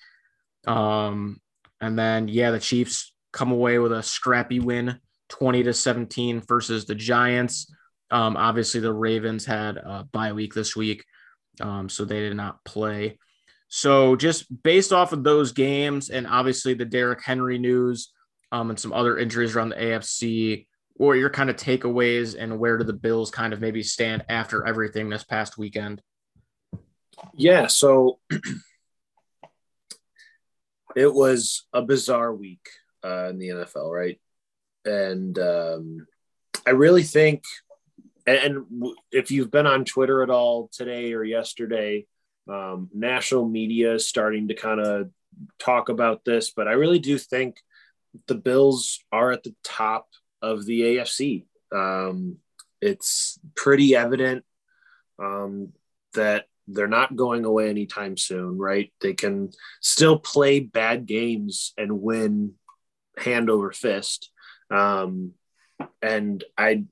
Um, 0.68 1.42
and 1.82 1.98
then, 1.98 2.28
yeah, 2.28 2.52
the 2.52 2.60
Chiefs 2.60 3.14
come 3.32 3.52
away 3.52 3.80
with 3.80 3.92
a 3.92 4.04
scrappy 4.04 4.60
win 4.60 5.00
20 5.30 5.64
to 5.64 5.74
17 5.74 6.42
versus 6.42 6.86
the 6.86 6.96
Giants. 6.96 7.74
Um, 8.12 8.38
obviously, 8.38 8.80
the 8.80 8.94
Ravens 8.94 9.46
had 9.46 9.78
a 9.78 10.08
bye 10.12 10.34
week 10.34 10.54
this 10.54 10.76
week, 10.76 11.04
um, 11.62 11.90
so 11.90 12.06
they 12.06 12.20
did 12.20 12.36
not 12.36 12.64
play. 12.64 13.18
So, 13.70 14.16
just 14.16 14.64
based 14.64 14.92
off 14.92 15.14
of 15.14 15.24
those 15.24 15.52
games 15.52 16.10
and 16.10 16.26
obviously 16.26 16.74
the 16.74 16.86
Derrick 16.86 17.24
Henry 17.24 17.60
news 17.60 18.12
um, 18.52 18.72
and 18.72 18.80
some 18.80 18.92
other 18.92 19.18
injuries 19.18 19.56
around 19.56 19.70
the 19.70 19.76
AFC, 19.76 20.66
or 20.98 21.16
your 21.16 21.30
kind 21.30 21.50
of 21.50 21.56
takeaways 21.56 22.36
and 22.38 22.60
where 22.60 22.78
do 22.78 22.84
the 22.84 22.94
Bills 22.94 23.32
kind 23.32 23.54
of 23.54 23.62
maybe 23.62 23.84
stand 23.84 24.26
after 24.28 24.66
everything 24.66 25.10
this 25.10 25.24
past 25.24 25.58
weekend? 25.58 26.02
Yeah, 27.36 27.68
so 27.68 28.20
it 30.96 31.14
was 31.14 31.68
a 31.72 31.84
bizarre 31.84 32.34
week 32.34 32.68
uh, 33.04 33.30
in 33.30 33.38
the 33.38 33.50
NFL, 33.50 33.92
right? 33.92 34.20
And 34.84 35.38
um, 35.38 36.08
I 36.66 36.72
really 36.72 37.04
think, 37.04 37.44
and, 38.26 38.38
and, 38.38 38.66
if 39.12 39.32
you've 39.32 39.52
been 39.52 39.68
on 39.68 39.86
Twitter 39.86 40.24
at 40.24 40.30
all 40.30 40.70
today 40.72 41.14
or 41.14 41.24
yesterday, 41.24 42.06
um, 42.50 42.90
national 42.94 43.48
media 43.48 43.94
is 43.94 44.08
starting 44.08 44.48
to 44.48 44.54
kind 44.54 44.80
of 44.80 45.10
talk 45.60 45.90
about 45.90 46.26
this, 46.26 46.52
but 46.52 46.68
I 46.68 46.74
really 46.74 47.00
do 47.00 47.18
think 47.18 47.58
the 48.28 48.36
Bills 48.36 49.00
are 49.12 49.32
at 49.32 49.44
the 49.44 49.56
top 49.64 50.08
of 50.42 50.66
the 50.66 50.82
AFC. 50.82 51.46
Um, 51.72 52.38
it's 52.82 53.40
pretty 53.56 53.96
evident 53.96 54.44
um, 55.22 55.74
that 56.14 56.46
they're 56.68 56.88
not 56.88 57.16
going 57.16 57.46
away 57.46 57.70
anytime 57.70 58.16
soon, 58.18 58.58
right? 58.58 58.92
They 59.02 59.14
can 59.14 59.52
still 59.82 60.18
play 60.18 60.60
bad 60.60 61.06
games 61.06 61.74
and 61.78 62.02
win 62.02 62.54
hand 63.18 63.50
over 63.50 63.72
fist. 63.72 64.32
Um, 64.72 65.34
and 66.02 66.44
I 66.58 66.86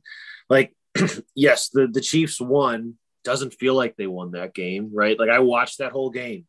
like, 0.50 0.76
yes, 1.36 1.70
the, 1.70 1.88
the 1.88 2.02
Chiefs 2.02 2.42
won. 2.42 2.96
Doesn't 3.28 3.56
feel 3.56 3.74
like 3.74 3.98
they 3.98 4.08
won 4.08 4.32
that 4.32 4.54
game, 4.54 4.92
right? 4.94 5.20
Like 5.20 5.30
I 5.30 5.40
watched 5.40 5.80
that 5.80 5.92
whole 5.92 6.10
game. 6.10 6.46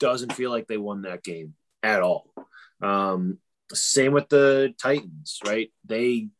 Doesn't 0.00 0.32
feel 0.32 0.50
like 0.50 0.66
they 0.66 0.76
won 0.76 1.02
that 1.02 1.22
game 1.22 1.54
at 1.84 2.02
all. 2.02 2.28
Um, 2.82 3.38
same 3.72 4.10
with 4.10 4.28
the 4.28 4.74
Titans, 4.76 5.38
right? 5.46 5.70
They 5.84 6.30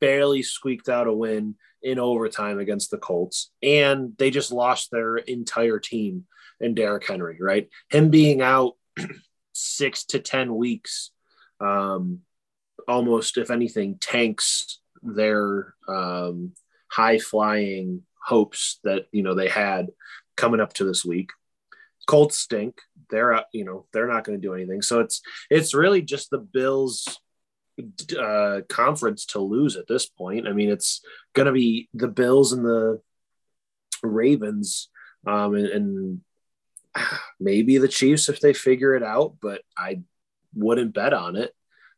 barely 0.00 0.42
squeaked 0.42 0.88
out 0.88 1.06
a 1.06 1.12
win 1.12 1.54
in 1.80 2.00
overtime 2.00 2.58
against 2.58 2.90
the 2.90 2.98
Colts, 2.98 3.52
and 3.62 4.14
they 4.18 4.32
just 4.32 4.50
lost 4.50 4.90
their 4.90 5.18
entire 5.18 5.78
team 5.78 6.24
and 6.60 6.74
Derrick 6.74 7.06
Henry, 7.06 7.38
right? 7.40 7.68
Him 7.90 8.10
being 8.10 8.42
out 8.42 8.72
six 9.52 10.06
to 10.06 10.18
10 10.18 10.56
weeks, 10.56 11.12
um, 11.60 12.22
almost, 12.88 13.38
if 13.38 13.52
anything, 13.52 13.96
tanks 14.00 14.80
their 15.04 15.72
um, 15.86 16.54
high 16.90 17.20
flying 17.20 18.02
hopes 18.24 18.80
that, 18.84 19.06
you 19.12 19.22
know, 19.22 19.34
they 19.34 19.48
had 19.48 19.88
coming 20.36 20.60
up 20.60 20.72
to 20.74 20.84
this 20.84 21.04
week. 21.04 21.30
Colts 22.06 22.38
stink. 22.38 22.80
They're, 23.10 23.44
you 23.52 23.64
know, 23.64 23.86
they're 23.92 24.08
not 24.08 24.24
going 24.24 24.40
to 24.40 24.46
do 24.46 24.54
anything. 24.54 24.82
So 24.82 25.00
it's, 25.00 25.22
it's 25.50 25.74
really 25.74 26.02
just 26.02 26.30
the 26.30 26.38
Bills 26.38 27.18
uh, 28.18 28.60
conference 28.68 29.26
to 29.26 29.40
lose 29.40 29.76
at 29.76 29.86
this 29.86 30.06
point. 30.06 30.46
I 30.46 30.52
mean, 30.52 30.70
it's 30.70 31.02
going 31.34 31.46
to 31.46 31.52
be 31.52 31.88
the 31.94 32.08
Bills 32.08 32.52
and 32.52 32.64
the 32.64 33.00
Ravens, 34.02 34.88
um, 35.26 35.54
and, 35.54 35.66
and, 35.66 36.20
maybe 37.40 37.78
the 37.78 37.88
Chiefs 37.88 38.28
if 38.28 38.38
they 38.38 38.52
figure 38.52 38.94
it 38.94 39.02
out. 39.02 39.34
But 39.42 39.62
I 39.76 40.02
wouldn't 40.54 40.94
bet 40.94 41.12
on 41.12 41.34
it. 41.34 41.52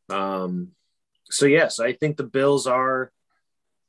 Um, 0.08 0.68
so 1.30 1.44
yes, 1.44 1.80
I 1.80 1.92
think 1.92 2.16
the 2.16 2.24
Bills 2.24 2.66
are 2.66 3.12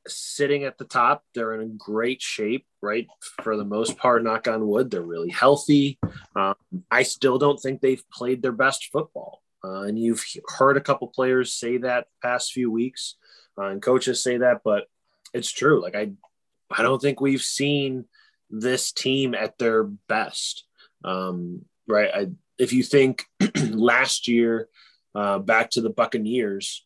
sitting 0.08 0.64
at 0.64 0.78
the 0.78 0.86
top. 0.86 1.24
They're 1.34 1.60
in 1.60 1.78
great 1.78 2.22
shape, 2.22 2.66
right? 2.82 3.08
For 3.44 3.58
the 3.58 3.66
most 3.66 3.98
part, 3.98 4.24
knock 4.24 4.48
on 4.48 4.68
wood, 4.68 4.92
they're 4.92 5.02
really 5.02 5.30
healthy. 5.30 6.00
Um, 6.36 6.56
I 6.90 7.04
still 7.04 7.38
don't 7.38 7.60
think 7.60 7.82
they've 7.82 8.04
played 8.12 8.42
their 8.42 8.52
best 8.52 8.90
football. 8.92 9.42
Uh, 9.64 9.82
and 9.82 10.00
you've 10.00 10.24
heard 10.48 10.78
a 10.78 10.82
couple 10.82 11.08
players 11.08 11.54
say 11.54 11.78
that 11.78 12.08
past 12.22 12.54
few 12.54 12.72
weeks, 12.72 13.16
uh, 13.58 13.66
and 13.66 13.82
coaches 13.82 14.22
say 14.22 14.38
that, 14.38 14.62
but 14.64 14.86
it's 15.34 15.52
true. 15.52 15.82
Like 15.82 15.96
I, 15.96 16.12
I 16.72 16.84
don't 16.84 17.02
think 17.02 17.20
we've 17.20 17.42
seen 17.42 18.06
this 18.50 18.92
team 18.92 19.34
at 19.36 19.58
their 19.58 19.84
best. 19.84 20.66
Um, 21.04 21.66
right? 21.88 22.10
I, 22.14 22.28
if 22.58 22.74
you 22.74 22.84
think 22.84 23.26
last 23.70 24.28
year, 24.28 24.70
uh, 25.16 25.40
back 25.40 25.72
to 25.72 25.82
the 25.82 25.90
Buccaneers, 25.90 26.86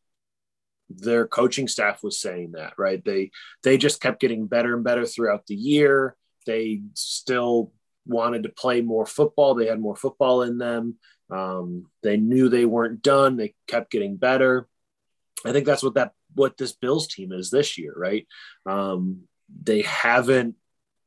their 0.97 1.27
coaching 1.27 1.67
staff 1.67 2.03
was 2.03 2.19
saying 2.19 2.53
that, 2.53 2.73
right? 2.77 3.03
They 3.03 3.31
they 3.63 3.77
just 3.77 4.01
kept 4.01 4.19
getting 4.19 4.47
better 4.47 4.75
and 4.75 4.83
better 4.83 5.05
throughout 5.05 5.47
the 5.47 5.55
year. 5.55 6.15
They 6.45 6.81
still 6.93 7.71
wanted 8.05 8.43
to 8.43 8.49
play 8.49 8.81
more 8.81 9.05
football. 9.05 9.55
They 9.55 9.67
had 9.67 9.79
more 9.79 9.95
football 9.95 10.41
in 10.41 10.57
them. 10.57 10.95
Um, 11.29 11.85
they 12.03 12.17
knew 12.17 12.49
they 12.49 12.65
weren't 12.65 13.01
done. 13.01 13.37
They 13.37 13.53
kept 13.67 13.91
getting 13.91 14.17
better. 14.17 14.67
I 15.45 15.51
think 15.51 15.65
that's 15.65 15.83
what 15.83 15.95
that 15.95 16.13
what 16.33 16.57
this 16.57 16.73
Bills 16.73 17.07
team 17.07 17.31
is 17.31 17.49
this 17.49 17.77
year, 17.77 17.93
right? 17.95 18.27
Um, 18.65 19.23
they 19.63 19.81
haven't 19.81 20.55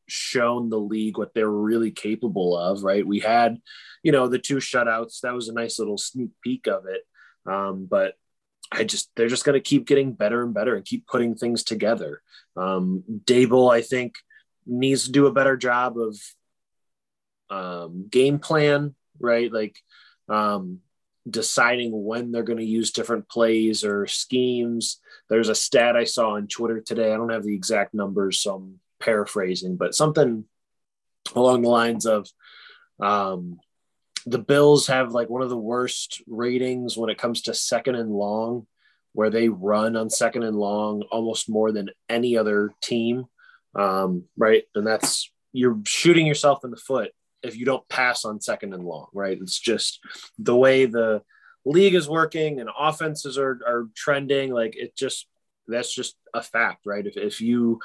shown 0.06 0.68
the 0.68 0.78
league 0.78 1.16
what 1.16 1.32
they're 1.34 1.48
really 1.48 1.90
capable 1.90 2.56
of, 2.56 2.82
right? 2.82 3.06
We 3.06 3.20
had, 3.20 3.58
you 4.02 4.12
know, 4.12 4.28
the 4.28 4.38
two 4.38 4.56
shutouts. 4.56 5.20
That 5.20 5.34
was 5.34 5.48
a 5.48 5.54
nice 5.54 5.78
little 5.78 5.98
sneak 5.98 6.30
peek 6.42 6.66
of 6.66 6.86
it. 6.86 7.02
Um, 7.50 7.86
but 7.90 8.14
I 8.74 8.84
just 8.84 9.10
they're 9.14 9.28
just 9.28 9.44
going 9.44 9.54
to 9.54 9.60
keep 9.60 9.86
getting 9.86 10.12
better 10.12 10.42
and 10.42 10.52
better 10.52 10.74
and 10.74 10.84
keep 10.84 11.06
putting 11.06 11.34
things 11.34 11.62
together. 11.62 12.20
Um, 12.56 13.04
Daboll, 13.24 13.72
I 13.72 13.80
think, 13.80 14.16
needs 14.66 15.04
to 15.04 15.12
do 15.12 15.26
a 15.26 15.32
better 15.32 15.56
job 15.56 15.96
of 15.98 16.16
um, 17.50 18.08
game 18.10 18.38
plan, 18.38 18.94
right? 19.18 19.52
Like 19.52 19.76
um, 20.28 20.80
deciding 21.28 21.90
when 21.92 22.32
they're 22.32 22.42
going 22.42 22.58
to 22.58 22.64
use 22.64 22.90
different 22.90 23.28
plays 23.28 23.84
or 23.84 24.06
schemes. 24.06 25.00
There's 25.28 25.48
a 25.48 25.54
stat 25.54 25.96
I 25.96 26.04
saw 26.04 26.34
on 26.34 26.48
Twitter 26.48 26.80
today. 26.80 27.12
I 27.12 27.16
don't 27.16 27.32
have 27.32 27.44
the 27.44 27.54
exact 27.54 27.94
numbers, 27.94 28.40
so 28.40 28.56
I'm 28.56 28.80
paraphrasing, 29.00 29.76
but 29.76 29.94
something 29.94 30.44
along 31.34 31.62
the 31.62 31.68
lines 31.68 32.06
of 32.06 32.28
um, 33.00 33.58
the 34.26 34.38
Bills 34.38 34.86
have 34.86 35.12
like 35.12 35.28
one 35.28 35.42
of 35.42 35.50
the 35.50 35.56
worst 35.56 36.22
ratings 36.26 36.96
when 36.96 37.10
it 37.10 37.18
comes 37.18 37.42
to 37.42 37.54
second 37.54 37.94
and 37.96 38.10
long, 38.10 38.66
where 39.12 39.30
they 39.30 39.48
run 39.48 39.96
on 39.96 40.10
second 40.10 40.42
and 40.42 40.56
long 40.56 41.02
almost 41.10 41.48
more 41.48 41.72
than 41.72 41.90
any 42.08 42.36
other 42.36 42.72
team. 42.82 43.26
Um, 43.74 44.24
right. 44.36 44.64
And 44.74 44.86
that's 44.86 45.30
you're 45.52 45.78
shooting 45.86 46.26
yourself 46.26 46.64
in 46.64 46.70
the 46.70 46.76
foot 46.76 47.12
if 47.42 47.56
you 47.56 47.66
don't 47.66 47.88
pass 47.88 48.24
on 48.24 48.40
second 48.40 48.72
and 48.72 48.84
long, 48.84 49.08
right? 49.12 49.38
It's 49.40 49.60
just 49.60 50.00
the 50.38 50.56
way 50.56 50.86
the 50.86 51.22
league 51.64 51.94
is 51.94 52.08
working 52.08 52.60
and 52.60 52.70
offenses 52.78 53.38
are, 53.38 53.60
are 53.66 53.88
trending. 53.94 54.52
Like 54.52 54.76
it 54.76 54.96
just, 54.96 55.26
that's 55.68 55.94
just 55.94 56.16
a 56.32 56.42
fact, 56.42 56.86
right? 56.86 57.06
If, 57.06 57.16
if 57.16 57.40
you 57.40 57.80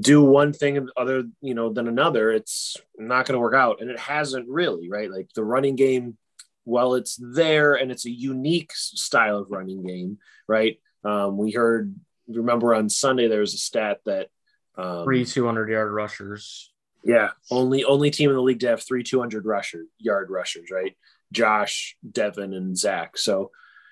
do 0.00 0.22
one 0.22 0.52
thing 0.52 0.88
other, 0.96 1.24
you 1.40 1.54
know, 1.54 1.72
than 1.72 1.88
another, 1.88 2.30
it's 2.30 2.76
not 2.96 3.26
going 3.26 3.34
to 3.34 3.40
work 3.40 3.54
out. 3.54 3.80
And 3.80 3.90
it 3.90 3.98
hasn't 3.98 4.48
really, 4.48 4.88
right? 4.88 5.10
Like 5.10 5.28
the 5.34 5.44
running 5.44 5.76
game, 5.76 6.16
while 6.64 6.94
it's 6.94 7.18
there 7.20 7.74
and 7.74 7.90
it's 7.90 8.06
a 8.06 8.10
unique 8.10 8.72
style 8.74 9.38
of 9.38 9.50
running 9.50 9.84
game, 9.84 10.18
right? 10.46 10.78
Um, 11.04 11.36
we 11.36 11.50
heard, 11.50 11.94
remember 12.28 12.74
on 12.74 12.88
Sunday, 12.88 13.26
there 13.26 13.40
was 13.40 13.54
a 13.54 13.58
stat 13.58 14.00
that 14.06 14.28
um, 14.76 15.04
three 15.04 15.24
200 15.24 15.68
yard 15.68 15.92
rushers 15.92 16.72
yeah, 17.04 17.30
only 17.50 17.84
only 17.84 18.10
team 18.10 18.30
in 18.30 18.36
the 18.36 18.42
league 18.42 18.60
to 18.60 18.68
have 18.68 18.82
three 18.82 19.02
200 19.02 19.44
rusher 19.44 19.84
yard 19.98 20.30
rushers, 20.30 20.70
right? 20.70 20.96
Josh, 21.32 21.96
Devin, 22.08 22.52
and 22.54 22.76
Zach. 22.76 23.18
So 23.18 23.50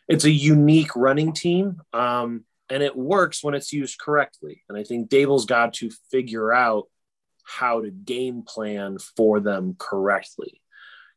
it's 0.09 0.25
a 0.25 0.30
unique 0.30 0.94
running 0.94 1.32
team, 1.32 1.80
um, 1.92 2.44
and 2.70 2.82
it 2.82 2.96
works 2.96 3.42
when 3.42 3.54
it's 3.54 3.72
used 3.72 3.98
correctly. 3.98 4.62
And 4.68 4.78
I 4.78 4.84
think 4.84 5.08
Daboll's 5.08 5.46
got 5.46 5.74
to 5.74 5.90
figure 6.10 6.52
out 6.52 6.84
how 7.44 7.80
to 7.82 7.90
game 7.90 8.42
plan 8.46 8.98
for 9.16 9.40
them 9.40 9.74
correctly. 9.78 10.60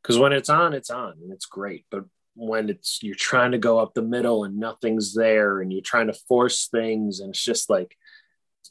Because 0.01 0.17
when 0.17 0.33
it's 0.33 0.49
on, 0.49 0.73
it's 0.73 0.89
on, 0.89 1.13
and 1.21 1.31
it's 1.31 1.45
great. 1.45 1.85
But 1.89 2.05
when 2.35 2.69
it's 2.69 2.99
you're 3.03 3.15
trying 3.15 3.51
to 3.51 3.59
go 3.59 3.79
up 3.79 3.93
the 3.93 4.01
middle 4.01 4.43
and 4.43 4.57
nothing's 4.57 5.13
there, 5.13 5.61
and 5.61 5.71
you're 5.71 5.81
trying 5.81 6.07
to 6.07 6.19
force 6.27 6.67
things, 6.67 7.19
and 7.19 7.29
it's 7.29 7.43
just 7.43 7.69
like 7.69 7.95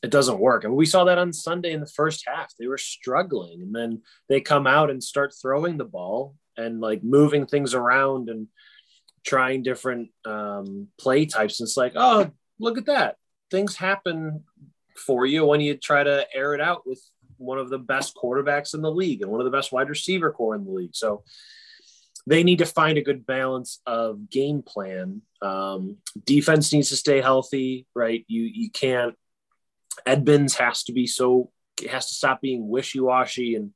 it 0.03 0.11
doesn't 0.11 0.41
work. 0.41 0.65
And 0.65 0.75
we 0.75 0.87
saw 0.87 1.05
that 1.05 1.19
on 1.19 1.33
Sunday 1.33 1.73
in 1.73 1.81
the 1.81 1.87
first 1.87 2.25
half. 2.27 2.53
They 2.59 2.67
were 2.67 2.79
struggling. 2.79 3.63
And 3.63 3.75
then 3.75 4.03
they 4.29 4.41
come 4.41 4.67
out 4.67 4.91
and 4.91 5.03
start 5.03 5.33
throwing 5.41 5.79
the 5.79 5.85
ball 5.85 6.35
and 6.57 6.81
like 6.81 7.05
moving 7.05 7.47
things 7.47 7.73
around 7.73 8.29
and 8.29 8.49
trying 9.25 9.63
different 9.63 10.11
um, 10.25 10.89
play 10.99 11.27
types. 11.27 11.61
And 11.61 11.67
it's 11.69 11.77
like, 11.77 11.93
oh, 11.95 12.33
look 12.59 12.79
at 12.79 12.87
that. 12.87 13.17
Things 13.51 13.77
happen 13.77 14.45
for 14.97 15.27
you 15.27 15.45
when 15.45 15.61
you 15.61 15.77
try 15.77 16.03
to 16.03 16.27
air 16.35 16.55
it 16.55 16.61
out 16.61 16.87
with 16.87 17.01
one 17.37 17.59
of 17.59 17.71
the 17.71 17.79
best 17.79 18.15
quarterbacks 18.15 18.75
in 18.75 18.83
the 18.83 18.91
league 18.91 19.23
and 19.23 19.31
one 19.31 19.41
of 19.41 19.45
the 19.45 19.57
best 19.57 19.73
wide 19.73 19.89
receiver 19.89 20.31
corps 20.31 20.55
in 20.55 20.65
the 20.65 20.71
league. 20.71 20.95
So 20.95 21.25
they 22.27 22.45
need 22.45 22.59
to 22.59 22.67
find 22.67 22.99
a 22.99 23.03
good 23.03 23.27
balance 23.27 23.81
of 23.85 24.31
game 24.31 24.63
plan. 24.63 25.23
Um, 25.41 25.99
defense 26.25 26.73
needs 26.73 26.91
to 26.91 26.97
stay 26.97 27.21
healthy, 27.21 27.87
right? 27.95 28.25
You 28.29 28.43
you 28.43 28.71
can't. 28.71 29.15
Edmunds 30.07 30.55
has 30.55 30.85
to 30.85 30.93
be 30.93 31.07
so 31.07 31.51
it 31.83 31.91
has 31.91 32.09
to 32.09 32.15
stop 32.15 32.41
being 32.41 32.69
wishy 32.69 33.01
washy 33.01 33.57
and 33.57 33.73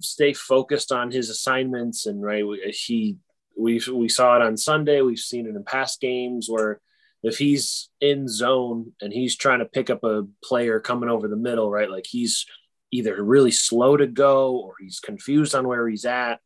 stay 0.00 0.32
focused 0.32 0.92
on 0.92 1.10
his 1.10 1.30
assignments. 1.30 2.06
And 2.06 2.22
right, 2.22 2.44
he 2.70 3.18
we 3.58 3.80
we 3.92 4.08
saw 4.08 4.36
it 4.36 4.42
on 4.42 4.56
Sunday. 4.56 5.02
We've 5.02 5.18
seen 5.18 5.46
it 5.46 5.54
in 5.54 5.64
past 5.64 6.00
games 6.00 6.48
where 6.48 6.80
if 7.22 7.38
he's 7.38 7.88
in 8.00 8.28
zone 8.28 8.92
and 9.00 9.12
he's 9.12 9.36
trying 9.36 9.60
to 9.60 9.64
pick 9.64 9.90
up 9.90 10.02
a 10.04 10.26
player 10.42 10.80
coming 10.80 11.08
over 11.08 11.28
the 11.28 11.36
middle, 11.36 11.70
right? 11.70 11.90
Like 11.90 12.06
he's 12.06 12.46
either 12.90 13.22
really 13.22 13.50
slow 13.50 13.96
to 13.96 14.06
go 14.06 14.56
or 14.56 14.74
he's 14.80 15.00
confused 15.00 15.54
on 15.54 15.66
where 15.66 15.88
he's 15.88 16.04
at. 16.04 16.40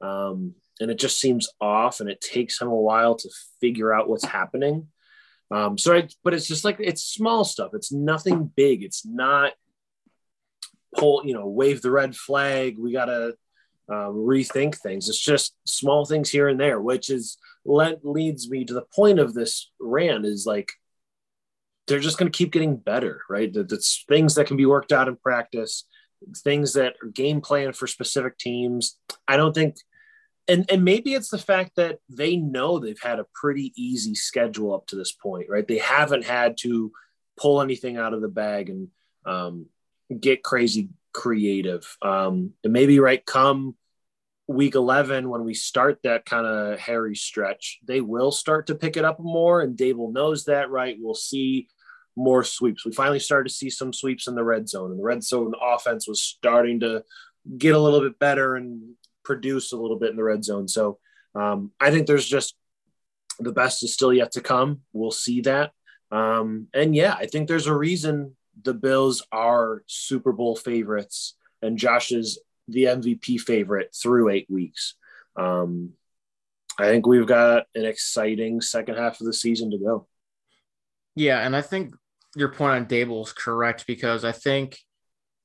Um, 0.00 0.54
and 0.80 0.90
it 0.90 0.98
just 0.98 1.20
seems 1.20 1.48
off 1.60 2.00
and 2.00 2.08
it 2.08 2.20
takes 2.20 2.60
him 2.60 2.68
a 2.68 2.74
while 2.74 3.14
to 3.14 3.30
figure 3.60 3.92
out 3.92 4.08
what's 4.08 4.24
happening. 4.24 4.88
Um, 5.50 5.76
so, 5.76 5.94
I, 5.94 6.08
but 6.24 6.34
it's 6.34 6.48
just 6.48 6.64
like 6.64 6.78
it's 6.80 7.04
small 7.04 7.44
stuff. 7.44 7.72
It's 7.74 7.92
nothing 7.92 8.50
big. 8.56 8.82
It's 8.82 9.04
not 9.04 9.52
pull, 10.96 11.22
you 11.26 11.34
know, 11.34 11.46
wave 11.46 11.82
the 11.82 11.90
red 11.90 12.16
flag. 12.16 12.78
We 12.78 12.92
got 12.92 13.04
to 13.06 13.36
um, 13.88 14.14
rethink 14.14 14.76
things. 14.76 15.08
It's 15.08 15.20
just 15.20 15.54
small 15.66 16.06
things 16.06 16.30
here 16.30 16.48
and 16.48 16.58
there, 16.58 16.80
which 16.80 17.10
is 17.10 17.36
let 17.64 18.04
leads 18.04 18.50
me 18.50 18.64
to 18.64 18.74
the 18.74 18.86
point 18.94 19.18
of 19.18 19.34
this 19.34 19.70
rant 19.80 20.26
is 20.26 20.46
like 20.46 20.72
they're 21.86 22.00
just 22.00 22.18
going 22.18 22.30
to 22.30 22.36
keep 22.36 22.52
getting 22.52 22.76
better, 22.76 23.22
right? 23.28 23.50
That's 23.52 24.04
things 24.08 24.34
that 24.34 24.46
can 24.46 24.56
be 24.56 24.66
worked 24.66 24.92
out 24.92 25.08
in 25.08 25.16
practice, 25.16 25.84
things 26.44 26.74
that 26.74 26.94
are 27.02 27.08
game 27.08 27.40
plan 27.40 27.72
for 27.72 27.86
specific 27.86 28.38
teams. 28.38 28.98
I 29.26 29.36
don't 29.36 29.54
think, 29.54 29.76
and 30.48 30.68
and 30.70 30.84
maybe 30.84 31.14
it's 31.14 31.30
the 31.30 31.38
fact 31.38 31.72
that 31.76 31.98
they 32.08 32.36
know 32.36 32.78
they've 32.78 33.00
had 33.00 33.18
a 33.18 33.26
pretty 33.34 33.72
easy 33.76 34.14
schedule 34.14 34.74
up 34.74 34.86
to 34.88 34.96
this 34.96 35.12
point, 35.12 35.46
right? 35.48 35.66
They 35.66 35.78
haven't 35.78 36.24
had 36.24 36.56
to 36.58 36.92
pull 37.38 37.60
anything 37.60 37.96
out 37.96 38.14
of 38.14 38.20
the 38.20 38.28
bag 38.28 38.70
and 38.70 38.88
um, 39.24 39.66
get 40.18 40.42
crazy 40.42 40.90
creative. 41.12 41.96
Um, 42.02 42.52
and 42.64 42.72
maybe 42.72 42.98
right 42.98 43.24
come 43.24 43.76
week 44.48 44.74
11 44.74 45.28
when 45.28 45.44
we 45.44 45.54
start 45.54 45.98
that 46.02 46.24
kind 46.24 46.46
of 46.46 46.78
hairy 46.78 47.14
stretch 47.14 47.78
they 47.84 48.00
will 48.00 48.32
start 48.32 48.66
to 48.66 48.74
pick 48.74 48.96
it 48.96 49.04
up 49.04 49.20
more 49.20 49.62
and 49.62 49.76
Daboll 49.76 50.12
knows 50.12 50.44
that 50.44 50.70
right? 50.70 50.96
We'll 50.98 51.14
see 51.14 51.68
more 52.16 52.44
sweeps. 52.44 52.84
We 52.84 52.92
finally 52.92 53.20
started 53.20 53.48
to 53.48 53.54
see 53.54 53.70
some 53.70 53.92
sweeps 53.92 54.26
in 54.26 54.34
the 54.34 54.44
red 54.44 54.68
zone 54.68 54.90
and 54.90 54.98
the 54.98 55.04
red 55.04 55.22
zone 55.22 55.54
offense 55.60 56.06
was 56.06 56.22
starting 56.22 56.80
to 56.80 57.04
get 57.56 57.74
a 57.74 57.78
little 57.78 58.00
bit 58.00 58.18
better 58.18 58.56
and 58.56 58.94
produce 59.24 59.72
a 59.72 59.76
little 59.76 59.98
bit 59.98 60.10
in 60.10 60.16
the 60.16 60.24
red 60.24 60.44
zone. 60.44 60.68
So 60.68 60.98
um, 61.34 61.70
i 61.80 61.90
think 61.90 62.06
there's 62.06 62.28
just 62.28 62.56
the 63.38 63.52
best 63.52 63.82
is 63.82 63.94
still 63.94 64.12
yet 64.12 64.32
to 64.32 64.40
come. 64.40 64.80
We'll 64.92 65.10
see 65.10 65.40
that. 65.42 65.72
Um, 66.10 66.66
and 66.74 66.94
yeah 66.94 67.14
i 67.14 67.24
think 67.24 67.48
there's 67.48 67.68
a 67.68 67.74
reason 67.74 68.36
the 68.60 68.74
bills 68.74 69.22
are 69.32 69.82
super 69.86 70.30
bowl 70.32 70.56
favorites 70.56 71.36
and 71.62 71.78
josh's 71.78 72.38
the 72.72 72.84
MVP 72.84 73.40
favorite 73.40 73.94
through 73.94 74.30
eight 74.30 74.46
weeks. 74.50 74.94
Um, 75.36 75.92
I 76.78 76.86
think 76.88 77.06
we've 77.06 77.26
got 77.26 77.66
an 77.74 77.84
exciting 77.84 78.60
second 78.60 78.96
half 78.96 79.20
of 79.20 79.26
the 79.26 79.32
season 79.32 79.70
to 79.70 79.78
go. 79.78 80.06
Yeah, 81.14 81.44
and 81.44 81.54
I 81.54 81.60
think 81.60 81.94
your 82.34 82.48
point 82.48 82.74
on 82.74 82.86
Daboll 82.86 83.26
is 83.26 83.32
correct 83.32 83.86
because 83.86 84.24
I 84.24 84.32
think 84.32 84.78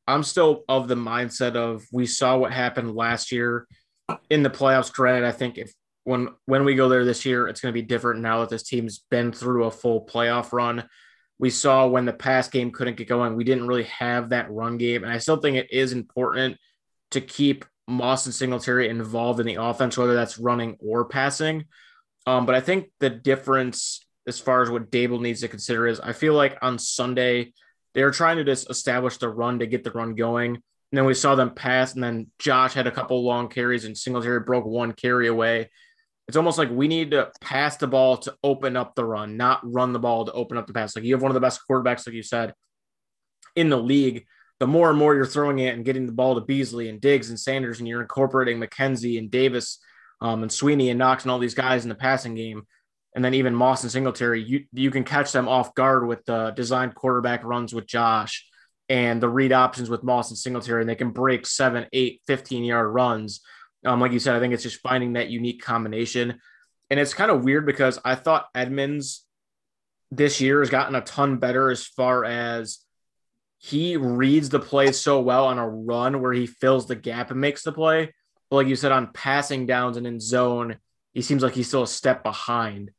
I'm 0.08 0.24
still 0.24 0.64
of 0.70 0.88
the 0.88 0.96
mindset 0.96 1.56
of 1.56 1.86
we 1.92 2.06
saw 2.06 2.38
what 2.38 2.54
happened 2.54 2.96
last 2.96 3.32
year 3.32 3.68
in 4.30 4.42
the 4.42 4.50
playoffs. 4.50 4.92
Granted, 4.92 5.28
I 5.28 5.34
think 5.34 5.58
if 5.58 5.74
when 6.06 6.30
when 6.46 6.64
we 6.64 6.76
go 6.76 6.88
there 6.88 7.04
this 7.04 7.26
year, 7.26 7.50
it's 7.50 7.60
going 7.60 7.74
to 7.74 7.80
be 7.82 7.86
different 7.86 8.22
now 8.22 8.40
that 8.40 8.50
this 8.50 8.64
team's 8.64 9.00
been 9.12 9.34
through 9.34 9.66
a 9.66 9.72
full 9.72 10.06
playoff 10.06 10.54
run. 10.54 10.88
We 11.40 11.50
saw 11.50 11.88
when 11.88 12.06
the 12.06 12.14
pass 12.14 12.48
game 12.48 12.72
couldn't 12.72 12.96
get 12.96 13.10
going, 13.10 13.36
we 13.36 13.44
didn't 13.44 13.68
really 13.68 13.84
have 13.84 14.30
that 14.30 14.50
run 14.50 14.78
game, 14.78 15.04
and 15.04 15.12
I 15.12 15.18
still 15.18 15.38
think 15.38 15.58
it 15.58 15.72
is 15.72 15.92
important 15.92 16.58
to 17.12 17.22
keep 17.22 17.66
Moss 17.88 18.26
and 18.26 18.36
Singletary 18.36 18.90
involved 18.90 19.40
in 19.40 19.46
the 19.46 19.56
offense, 19.56 19.98
whether 19.98 20.14
that's 20.14 20.38
running 20.38 20.78
or 20.80 21.06
passing. 21.06 21.66
Um, 22.26 22.46
but 22.46 22.56
I 22.56 22.60
think 22.60 22.90
the 23.00 23.10
difference 23.10 24.06
as 24.28 24.40
far 24.40 24.62
as 24.62 24.70
what 24.70 24.92
Daboll 24.92 25.22
needs 25.22 25.40
to 25.42 25.48
consider 25.48 25.88
is 25.88 26.02
I 26.02 26.12
feel 26.12 26.34
like 26.34 26.58
on 26.62 26.78
Sunday, 26.78 27.54
they 27.94 28.04
were 28.04 28.12
trying 28.12 28.38
to 28.38 28.44
just 28.44 28.70
establish 28.70 29.18
the 29.18 29.30
run 29.30 29.60
to 29.60 29.66
get 29.66 29.84
the 29.84 29.92
run 29.92 30.16
going. 30.16 30.56
And 30.56 30.98
then 30.98 31.06
we 31.06 31.14
saw 31.14 31.36
them 31.36 31.54
pass, 31.54 31.96
and 31.96 32.04
then 32.04 32.28
Josh 32.40 32.74
had 32.74 32.88
a 32.88 32.92
couple 32.92 33.24
long 33.24 33.50
carries, 33.50 33.86
and 33.86 33.98
Singletary 33.98 34.42
broke 34.42 34.66
one 34.66 34.94
carry 34.94 35.28
away. 35.28 35.70
It's 36.28 36.38
almost 36.38 36.58
like 36.58 36.70
we 36.70 36.88
need 36.88 37.12
to 37.12 37.32
pass 37.42 37.78
the 37.78 37.88
ball 37.88 38.18
to 38.18 38.36
open 38.44 38.78
up 38.78 38.96
the 38.96 39.06
run, 39.06 39.38
not 39.38 39.60
run 39.64 39.94
the 39.94 40.00
ball 40.00 40.26
to 40.26 40.32
open 40.34 40.58
up 40.58 40.68
the 40.68 40.74
pass. 40.74 40.96
Like 40.96 41.06
you 41.06 41.14
have 41.14 41.22
one 41.22 41.32
of 41.32 41.36
the 41.36 41.42
best 41.42 41.62
quarterbacks, 41.70 42.06
like 42.06 42.16
you 42.16 42.24
said, 42.24 42.54
in 43.56 43.70
the 43.70 43.78
league 43.78 44.26
the 44.60 44.68
more 44.68 44.90
and 44.90 44.98
more 44.98 45.16
you're 45.16 45.26
throwing 45.26 45.60
it 45.60 45.76
and 45.76 45.86
getting 45.86 46.06
the 46.06 46.12
ball 46.12 46.36
to 46.36 46.42
Beasley 46.42 46.90
and 46.90 47.00
Diggs 47.00 47.30
and 47.30 47.40
Sanders, 47.40 47.80
and 47.80 47.88
you're 47.88 48.02
incorporating 48.02 48.60
McKenzie 48.60 49.20
and 49.20 49.30
Davis 49.30 49.80
um, 50.22 50.42
and 50.42 50.52
Sweeney 50.52 50.90
and 50.90 50.98
Knox 50.98 51.24
and 51.24 51.32
all 51.32 51.40
these 51.40 51.54
guys 51.54 51.84
in 51.84 51.90
the 51.90 51.96
passing 51.96 52.36
game, 52.36 52.64
and 53.16 53.24
then 53.24 53.34
even 53.34 53.54
Moss 53.54 53.84
and 53.84 53.92
Singletary, 53.92 54.44
you 54.44 54.66
you 54.74 54.92
can 54.92 55.04
catch 55.04 55.32
them 55.32 55.48
off 55.48 55.76
guard 55.76 56.08
with 56.08 56.26
the 56.26 56.52
designed 56.52 56.96
quarterback 56.96 57.44
runs 57.44 57.74
with 57.74 57.88
Josh 57.88 58.48
and 58.90 59.22
the 59.22 59.30
read 59.30 59.52
options 59.52 59.90
with 59.90 60.04
Moss 60.04 60.30
and 60.30 60.38
Singletary, 60.38 60.82
and 60.82 60.90
they 60.90 60.96
can 60.96 61.12
break 61.12 61.46
seven, 61.46 61.86
eight, 61.94 62.22
15 62.28 62.64
yard 62.64 62.94
runs. 62.94 63.42
Um, 63.86 64.00
like 64.00 64.12
you 64.12 64.20
said, 64.20 64.36
I 64.36 64.40
think 64.40 64.54
it's 64.54 64.64
just 64.64 64.82
finding 64.82 65.14
that 65.14 65.30
unique 65.30 65.62
combination. 65.62 66.40
And 66.90 67.00
it's 67.00 67.14
kind 67.14 67.30
of 67.30 67.44
weird 67.44 67.66
because 67.66 68.00
I 68.04 68.16
thought 68.16 68.48
Edmunds 68.56 69.26
this 70.10 70.40
year 70.40 70.62
has 70.62 70.70
gotten 70.70 70.96
a 70.96 71.02
ton 71.02 71.38
better 71.38 71.70
as 71.70 71.86
far 71.86 72.24
as 72.24 72.80
he 73.58 73.98
reads 73.98 74.50
the 74.50 74.60
play 74.60 74.92
so 74.92 75.20
well 75.20 75.46
on 75.46 75.58
a 75.58 75.68
run 75.68 76.22
where 76.22 76.34
he 76.34 76.46
fills 76.46 76.88
the 76.88 76.96
gap 76.96 77.32
and 77.32 77.42
makes 77.42 77.64
the 77.64 77.72
play. 77.72 78.14
But 78.50 78.58
like 78.58 78.68
you 78.68 78.76
said, 78.76 78.92
on 78.92 79.12
passing 79.14 79.66
downs 79.66 79.98
and 79.98 80.08
in 80.08 80.20
zone, 80.20 80.78
he 81.14 81.22
seems 81.22 81.42
like 81.42 81.54
he's 81.54 81.68
still 81.68 81.84
a 81.84 81.88
step 81.88 82.24
behind. 82.24 82.92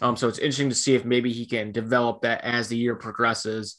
Um, 0.00 0.16
so 0.16 0.28
it's 0.28 0.38
interesting 0.38 0.70
to 0.70 0.74
see 0.74 0.94
if 0.94 1.04
maybe 1.04 1.32
he 1.32 1.46
can 1.46 1.72
develop 1.72 2.22
that 2.22 2.42
as 2.44 2.68
the 2.68 2.76
year 2.76 2.96
progresses. 2.96 3.76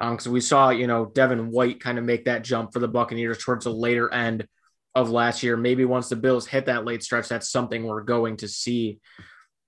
Um, 0.00 0.12
because 0.12 0.28
we 0.28 0.40
saw, 0.40 0.70
you 0.70 0.86
know, 0.86 1.06
Devin 1.06 1.50
White 1.50 1.80
kind 1.80 1.98
of 1.98 2.04
make 2.04 2.24
that 2.24 2.42
jump 2.42 2.72
for 2.72 2.78
the 2.78 2.88
Buccaneers 2.88 3.38
towards 3.38 3.64
the 3.64 3.72
later 3.72 4.12
end 4.12 4.46
of 4.94 5.10
last 5.10 5.42
year. 5.42 5.56
Maybe 5.56 5.84
once 5.84 6.08
the 6.08 6.16
Bills 6.16 6.46
hit 6.46 6.66
that 6.66 6.84
late 6.84 7.02
stretch, 7.02 7.28
that's 7.28 7.50
something 7.50 7.84
we're 7.84 8.02
going 8.02 8.38
to 8.38 8.48
see. 8.48 9.00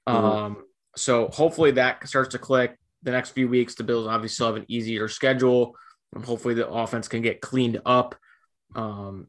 Mm-hmm. 0.08 0.24
Um, 0.24 0.64
so 0.96 1.28
hopefully 1.28 1.72
that 1.72 2.06
starts 2.08 2.30
to 2.30 2.38
click 2.38 2.76
the 3.02 3.10
next 3.10 3.30
few 3.30 3.48
weeks. 3.48 3.74
The 3.74 3.84
Bills 3.84 4.06
obviously 4.06 4.46
have 4.46 4.56
an 4.56 4.64
easier 4.68 5.08
schedule. 5.08 5.76
Hopefully 6.14 6.54
the 6.54 6.68
offense 6.68 7.08
can 7.08 7.22
get 7.22 7.40
cleaned 7.40 7.80
up. 7.86 8.14
Um, 8.74 9.28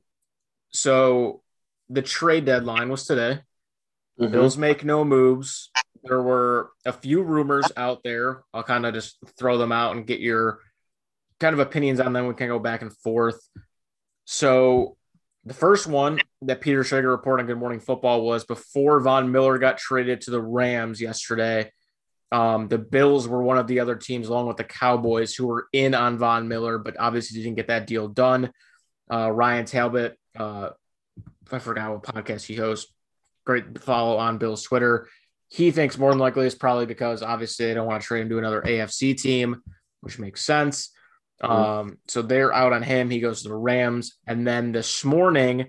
so 0.72 1.42
the 1.90 2.02
trade 2.02 2.46
deadline 2.46 2.90
was 2.90 3.06
today. 3.06 3.40
Mm-hmm. 4.20 4.32
Bills 4.32 4.58
make 4.58 4.84
no 4.84 5.04
moves. 5.04 5.72
There 6.04 6.22
were 6.22 6.72
a 6.86 6.92
few 6.92 7.22
rumors 7.24 7.72
out 7.78 8.02
there. 8.04 8.44
I'll 8.54 8.64
kind 8.64 8.86
of 8.86 8.94
just 8.94 9.18
throw 9.38 9.58
them 9.58 9.72
out 9.72 9.96
and 9.96 10.06
get 10.06 10.20
your 10.20 10.60
kind 11.40 11.54
of 11.54 11.60
opinions 11.60 12.00
on 12.00 12.14
them. 12.14 12.28
We 12.28 12.34
can 12.34 12.48
go 12.48 12.60
back 12.60 12.82
and 12.82 12.96
forth. 12.98 13.40
So 14.26 14.98
the 15.46 15.54
first 15.54 15.88
one 15.88 16.20
that 16.44 16.62
Peter 16.62 16.84
Schrager 16.84 17.10
reported 17.10 17.44
on 17.44 17.48
Good 17.48 17.58
Morning 17.58 17.80
Football 17.80 18.26
was 18.26 18.46
before 18.46 19.00
Von 19.02 19.32
Miller 19.32 19.58
got 19.58 19.78
traded 19.78 20.22
to 20.22 20.32
the 20.32 20.42
Rams 20.42 21.02
yesterday. 21.02 21.72
Um, 22.34 22.68
the 22.68 22.80
Bills 22.80 23.28
were 23.28 23.44
one 23.44 23.60
of 23.60 23.68
the 23.68 23.80
other 23.80 23.96
teams, 23.96 24.28
along 24.28 24.48
with 24.48 24.58
the 24.58 24.64
Cowboys, 24.64 25.36
who 25.36 25.46
were 25.46 25.68
in 25.72 25.94
on 25.94 26.18
Von 26.18 26.48
Miller, 26.48 26.80
but 26.80 26.96
obviously 27.00 27.44
didn't 27.44 27.58
get 27.58 27.68
that 27.68 27.86
deal 27.86 28.08
done. 28.08 28.52
Uh, 29.12 29.30
Ryan 29.32 29.66
Talbot, 29.66 30.18
uh, 30.36 30.70
I 31.52 31.60
forgot 31.60 31.92
what 31.92 32.02
podcast 32.02 32.46
he 32.46 32.56
hosts. 32.56 32.92
Great 33.46 33.78
follow 33.78 34.18
on 34.18 34.40
Bill's 34.40 34.64
Twitter. 34.64 35.08
He 35.50 35.70
thinks 35.70 36.00
more 36.00 36.10
than 36.10 36.18
likely 36.18 36.48
it's 36.48 36.56
probably 36.56 36.88
because 36.88 37.22
obviously 37.22 37.68
they 37.68 37.76
don't 37.76 37.86
want 37.86 38.02
to 38.02 38.08
trade 38.08 38.22
him 38.22 38.30
to 38.30 38.40
another 38.40 38.64
AFC 38.64 39.16
team, 39.16 39.62
which 40.02 40.18
makes 40.18 40.42
sense. 40.42 40.90
Mm-hmm. 41.44 41.54
Um, 41.54 41.98
so 42.08 42.24
they're 42.24 42.52
out 42.52 42.74
on 42.74 42.82
him. 42.82 43.12
He 43.12 43.20
goes 43.20 43.44
to 43.44 43.50
the 43.50 43.56
Rams. 43.56 44.18
And 44.26 44.48
then 44.48 44.72
this 44.72 45.06
morning, 45.06 45.68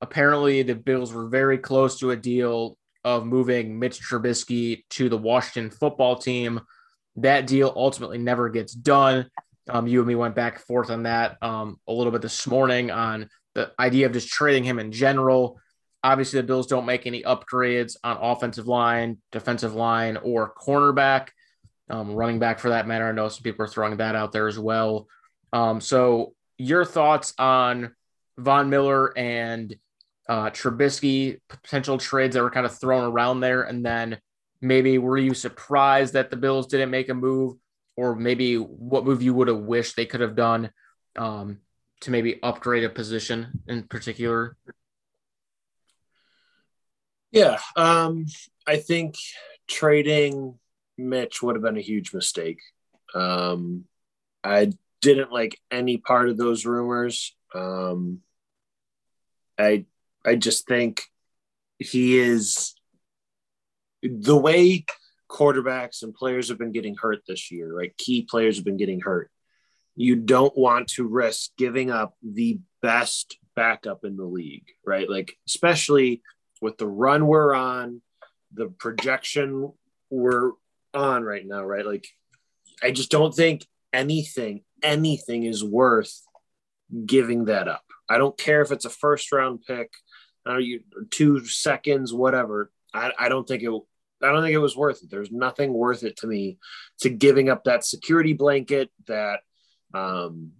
apparently 0.00 0.64
the 0.64 0.74
Bills 0.74 1.12
were 1.12 1.28
very 1.28 1.58
close 1.58 2.00
to 2.00 2.10
a 2.10 2.16
deal 2.16 2.76
of 3.04 3.26
moving 3.26 3.78
Mitch 3.78 4.00
Trubisky 4.00 4.84
to 4.90 5.08
the 5.08 5.18
Washington 5.18 5.70
football 5.70 6.16
team. 6.16 6.60
That 7.16 7.46
deal 7.46 7.72
ultimately 7.74 8.18
never 8.18 8.48
gets 8.48 8.72
done. 8.72 9.30
Um, 9.68 9.86
you 9.86 10.00
and 10.00 10.08
me 10.08 10.14
went 10.14 10.34
back 10.34 10.56
and 10.56 10.64
forth 10.64 10.90
on 10.90 11.04
that 11.04 11.38
um, 11.42 11.78
a 11.86 11.92
little 11.92 12.12
bit 12.12 12.22
this 12.22 12.46
morning 12.46 12.90
on 12.90 13.28
the 13.54 13.72
idea 13.78 14.06
of 14.06 14.12
just 14.12 14.28
trading 14.28 14.64
him 14.64 14.78
in 14.78 14.92
general. 14.92 15.58
Obviously, 16.02 16.40
the 16.40 16.46
Bills 16.46 16.66
don't 16.66 16.84
make 16.84 17.06
any 17.06 17.22
upgrades 17.22 17.96
on 18.04 18.18
offensive 18.20 18.66
line, 18.66 19.18
defensive 19.32 19.74
line, 19.74 20.18
or 20.18 20.52
cornerback, 20.54 21.28
um, 21.88 22.14
running 22.14 22.38
back 22.38 22.58
for 22.58 22.70
that 22.70 22.86
matter. 22.86 23.08
I 23.08 23.12
know 23.12 23.28
some 23.28 23.42
people 23.42 23.64
are 23.64 23.68
throwing 23.68 23.96
that 23.96 24.14
out 24.14 24.32
there 24.32 24.48
as 24.48 24.58
well. 24.58 25.06
Um, 25.52 25.80
so, 25.80 26.34
your 26.58 26.84
thoughts 26.84 27.32
on 27.38 27.94
Von 28.36 28.68
Miller 28.68 29.16
and 29.16 29.74
uh, 30.28 30.50
Trubisky 30.50 31.40
potential 31.48 31.98
trades 31.98 32.34
that 32.34 32.42
were 32.42 32.50
kind 32.50 32.66
of 32.66 32.78
thrown 32.78 33.04
around 33.04 33.40
there, 33.40 33.62
and 33.62 33.84
then 33.84 34.18
maybe 34.60 34.98
were 34.98 35.18
you 35.18 35.34
surprised 35.34 36.14
that 36.14 36.30
the 36.30 36.36
Bills 36.36 36.66
didn't 36.66 36.90
make 36.90 37.08
a 37.08 37.14
move, 37.14 37.56
or 37.96 38.14
maybe 38.14 38.56
what 38.56 39.04
move 39.04 39.22
you 39.22 39.34
would 39.34 39.48
have 39.48 39.58
wished 39.58 39.96
they 39.96 40.06
could 40.06 40.20
have 40.20 40.36
done 40.36 40.70
um, 41.16 41.58
to 42.00 42.10
maybe 42.10 42.42
upgrade 42.42 42.84
a 42.84 42.88
position 42.88 43.62
in 43.68 43.84
particular? 43.84 44.56
Yeah, 47.30 47.58
um, 47.76 48.26
I 48.66 48.76
think 48.76 49.16
trading 49.66 50.58
Mitch 50.96 51.42
would 51.42 51.56
have 51.56 51.62
been 51.62 51.76
a 51.76 51.82
huge 51.82 52.14
mistake. 52.14 52.60
Um, 53.14 53.84
I 54.42 54.72
didn't 55.00 55.32
like 55.32 55.58
any 55.70 55.98
part 55.98 56.28
of 56.28 56.36
those 56.36 56.64
rumors. 56.64 57.34
Um, 57.54 58.20
I 59.58 59.86
I 60.24 60.36
just 60.36 60.66
think 60.66 61.02
he 61.78 62.18
is 62.18 62.74
the 64.02 64.36
way 64.36 64.84
quarterbacks 65.30 66.02
and 66.02 66.14
players 66.14 66.48
have 66.48 66.58
been 66.58 66.72
getting 66.72 66.96
hurt 66.96 67.20
this 67.26 67.50
year, 67.50 67.74
right? 67.74 67.96
Key 67.98 68.22
players 68.22 68.56
have 68.56 68.64
been 68.64 68.76
getting 68.76 69.00
hurt. 69.00 69.30
You 69.96 70.16
don't 70.16 70.56
want 70.56 70.88
to 70.90 71.06
risk 71.06 71.50
giving 71.56 71.90
up 71.90 72.14
the 72.22 72.58
best 72.82 73.38
backup 73.54 74.04
in 74.04 74.16
the 74.16 74.24
league, 74.24 74.66
right? 74.84 75.08
Like, 75.08 75.36
especially 75.46 76.22
with 76.60 76.78
the 76.78 76.86
run 76.86 77.26
we're 77.26 77.54
on, 77.54 78.02
the 78.52 78.66
projection 78.66 79.72
we're 80.10 80.52
on 80.92 81.22
right 81.22 81.46
now, 81.46 81.64
right? 81.64 81.86
Like, 81.86 82.06
I 82.82 82.90
just 82.90 83.10
don't 83.10 83.34
think 83.34 83.66
anything, 83.92 84.62
anything 84.82 85.44
is 85.44 85.62
worth 85.64 86.20
giving 87.06 87.46
that 87.46 87.68
up. 87.68 87.84
I 88.08 88.18
don't 88.18 88.36
care 88.36 88.62
if 88.62 88.70
it's 88.70 88.84
a 88.84 88.90
first 88.90 89.32
round 89.32 89.62
pick, 89.66 89.90
uh, 90.46 90.58
you, 90.58 90.80
two 91.10 91.44
seconds, 91.44 92.12
whatever. 92.12 92.70
I, 92.92 93.12
I 93.18 93.28
don't 93.28 93.46
think 93.46 93.62
it. 93.62 93.70
I 94.22 94.32
don't 94.32 94.42
think 94.42 94.54
it 94.54 94.58
was 94.58 94.76
worth 94.76 95.02
it. 95.02 95.10
There's 95.10 95.30
nothing 95.30 95.72
worth 95.72 96.02
it 96.02 96.16
to 96.18 96.26
me 96.26 96.58
to 97.00 97.10
giving 97.10 97.50
up 97.50 97.64
that 97.64 97.84
security 97.84 98.32
blanket, 98.32 98.90
that 99.06 99.40
um, 99.92 100.52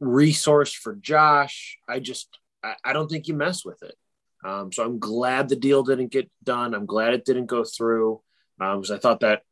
resource 0.00 0.72
for 0.72 0.94
Josh. 0.94 1.78
I 1.88 2.00
just 2.00 2.28
I, 2.62 2.74
I 2.84 2.92
don't 2.92 3.08
think 3.08 3.28
you 3.28 3.34
mess 3.34 3.64
with 3.64 3.82
it. 3.82 3.96
Um, 4.44 4.72
so 4.72 4.84
I'm 4.84 4.98
glad 4.98 5.48
the 5.48 5.56
deal 5.56 5.84
didn't 5.84 6.10
get 6.10 6.30
done. 6.42 6.74
I'm 6.74 6.86
glad 6.86 7.14
it 7.14 7.24
didn't 7.24 7.46
go 7.46 7.64
through 7.64 8.20
because 8.58 8.90
um, 8.90 8.96
I 8.96 8.98
thought 8.98 9.20
that 9.20 9.42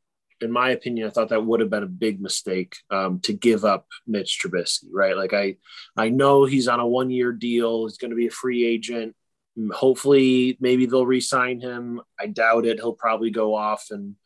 in 0.41 0.51
my 0.51 0.71
opinion, 0.71 1.07
I 1.07 1.11
thought 1.11 1.29
that 1.31 1.45
would 1.45 1.61
have 1.61 1.71
been 1.71 1.83
a 1.83 1.89
big 1.89 2.21
mistake 2.21 2.77
um, 2.91 3.21
to 3.21 3.33
give 3.33 3.65
up 3.65 3.87
Mitch 4.07 4.41
Trubisky, 4.41 4.87
right? 4.91 5.17
Like 5.17 5.35
I, 5.35 5.57
I 5.97 6.09
know 6.09 6.45
he's 6.45 6.69
on 6.69 6.81
a 6.81 6.87
one-year 6.87 7.33
deal. 7.33 7.87
He's 7.87 7.99
going 7.99 8.11
to 8.11 8.17
be 8.17 8.29
a 8.29 8.31
free 8.31 8.65
agent. 8.65 9.15
Hopefully, 9.73 10.57
maybe 10.61 10.87
they'll 10.87 11.07
re-sign 11.07 11.61
him. 11.61 12.01
I 12.19 12.27
doubt 12.27 12.67
it. 12.67 12.79
He'll 12.79 12.95
probably 12.95 13.31
go 13.31 13.55
off 13.55 13.89
and 13.91 14.17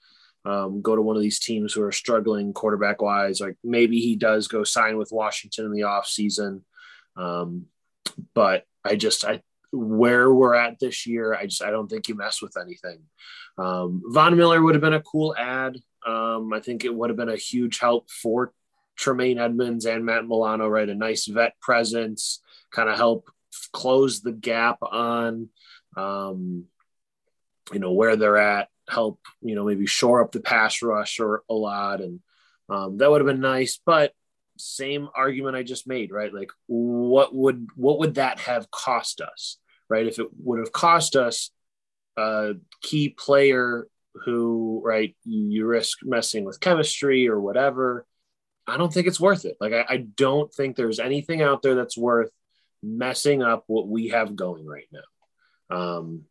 um, 0.44 0.82
go 0.82 0.94
to 0.94 1.02
one 1.02 1.16
of 1.16 1.22
these 1.22 1.40
teams 1.40 1.72
who 1.72 1.82
are 1.82 1.92
struggling 1.92 2.52
quarterback-wise. 2.52 3.40
Like 3.40 3.56
maybe 3.64 4.00
he 4.00 4.16
does 4.16 4.46
go 4.46 4.62
sign 4.62 4.98
with 4.98 5.12
Washington 5.12 5.64
in 5.66 5.72
the 5.72 5.84
off 5.84 6.06
season. 6.06 6.64
Um, 7.16 7.66
but 8.34 8.64
I 8.84 8.96
just 8.96 9.24
I 9.24 9.42
where 9.72 10.32
we're 10.32 10.54
at 10.54 10.78
this 10.78 11.06
year, 11.06 11.34
I 11.34 11.46
just 11.46 11.62
I 11.62 11.70
don't 11.70 11.88
think 11.88 12.08
you 12.08 12.14
mess 12.14 12.40
with 12.40 12.56
anything. 12.56 13.00
Um, 13.58 14.02
Von 14.06 14.36
Miller 14.36 14.62
would 14.62 14.74
have 14.74 14.82
been 14.82 14.94
a 14.94 15.02
cool 15.02 15.34
ad. 15.36 15.76
Um, 16.06 16.52
I 16.52 16.60
think 16.60 16.84
it 16.84 16.94
would 16.94 17.10
have 17.10 17.16
been 17.16 17.28
a 17.28 17.36
huge 17.36 17.78
help 17.78 18.10
for 18.10 18.52
Tremaine 18.96 19.38
Edmunds 19.38 19.86
and 19.86 20.04
Matt 20.04 20.26
Milano, 20.26 20.68
right? 20.68 20.88
A 20.88 20.94
nice 20.94 21.26
vet 21.26 21.58
presence, 21.60 22.40
kind 22.70 22.88
of 22.88 22.96
help 22.96 23.30
close 23.72 24.20
the 24.20 24.32
gap 24.32 24.78
on, 24.82 25.48
um, 25.96 26.64
you 27.72 27.78
know, 27.78 27.92
where 27.92 28.16
they're 28.16 28.36
at, 28.36 28.68
help, 28.88 29.20
you 29.40 29.54
know, 29.54 29.64
maybe 29.64 29.86
shore 29.86 30.22
up 30.22 30.32
the 30.32 30.40
pass 30.40 30.82
rush 30.82 31.20
or 31.20 31.42
a 31.48 31.54
lot. 31.54 32.00
And 32.00 32.20
um, 32.68 32.98
that 32.98 33.10
would 33.10 33.20
have 33.20 33.26
been 33.26 33.40
nice. 33.40 33.80
But 33.84 34.12
same 34.58 35.08
argument 35.14 35.56
I 35.56 35.62
just 35.62 35.86
made, 35.86 36.12
right? 36.12 36.32
Like, 36.32 36.50
what 36.66 37.34
would 37.34 37.68
what 37.76 37.98
would 37.98 38.14
that 38.14 38.38
have 38.40 38.70
cost 38.70 39.20
us, 39.20 39.58
right? 39.88 40.06
If 40.06 40.18
it 40.18 40.28
would 40.38 40.60
have 40.60 40.72
cost 40.72 41.16
us 41.16 41.50
a 42.16 42.54
key 42.80 43.08
player 43.08 43.88
who, 44.24 44.80
right, 44.84 45.16
you 45.24 45.66
risk 45.66 45.98
messing 46.02 46.44
with 46.44 46.60
chemistry 46.60 47.28
or 47.28 47.40
whatever. 47.40 48.06
I 48.66 48.76
don't 48.76 48.92
think 48.92 49.06
it's 49.06 49.20
worth 49.20 49.44
it. 49.44 49.56
Like, 49.60 49.72
I, 49.72 49.84
I 49.88 49.96
don't 49.98 50.52
think 50.52 50.76
there's 50.76 51.00
anything 51.00 51.42
out 51.42 51.62
there 51.62 51.74
that's 51.74 51.98
worth 51.98 52.30
messing 52.82 53.42
up 53.42 53.64
what 53.66 53.88
we 53.88 54.08
have 54.08 54.36
going 54.36 54.66
right 54.66 54.88
now. 54.90 55.76
Um, 55.76 56.22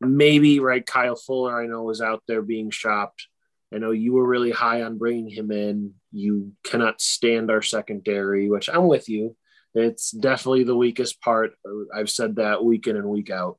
maybe, 0.00 0.60
right, 0.60 0.84
Kyle 0.84 1.16
Fuller, 1.16 1.60
I 1.60 1.66
know, 1.66 1.82
was 1.82 2.00
out 2.00 2.22
there 2.28 2.42
being 2.42 2.70
shopped. 2.70 3.26
I 3.74 3.78
know 3.78 3.90
you 3.90 4.12
were 4.12 4.26
really 4.26 4.50
high 4.50 4.82
on 4.82 4.98
bringing 4.98 5.30
him 5.30 5.50
in. 5.50 5.94
You 6.12 6.52
cannot 6.62 7.00
stand 7.00 7.50
our 7.50 7.62
secondary, 7.62 8.50
which 8.50 8.68
I'm 8.68 8.86
with 8.86 9.08
you. 9.08 9.34
It's 9.74 10.10
definitely 10.10 10.64
the 10.64 10.76
weakest 10.76 11.22
part. 11.22 11.54
I've 11.94 12.10
said 12.10 12.36
that 12.36 12.62
week 12.62 12.86
in 12.86 12.96
and 12.96 13.08
week 13.08 13.30
out. 13.30 13.58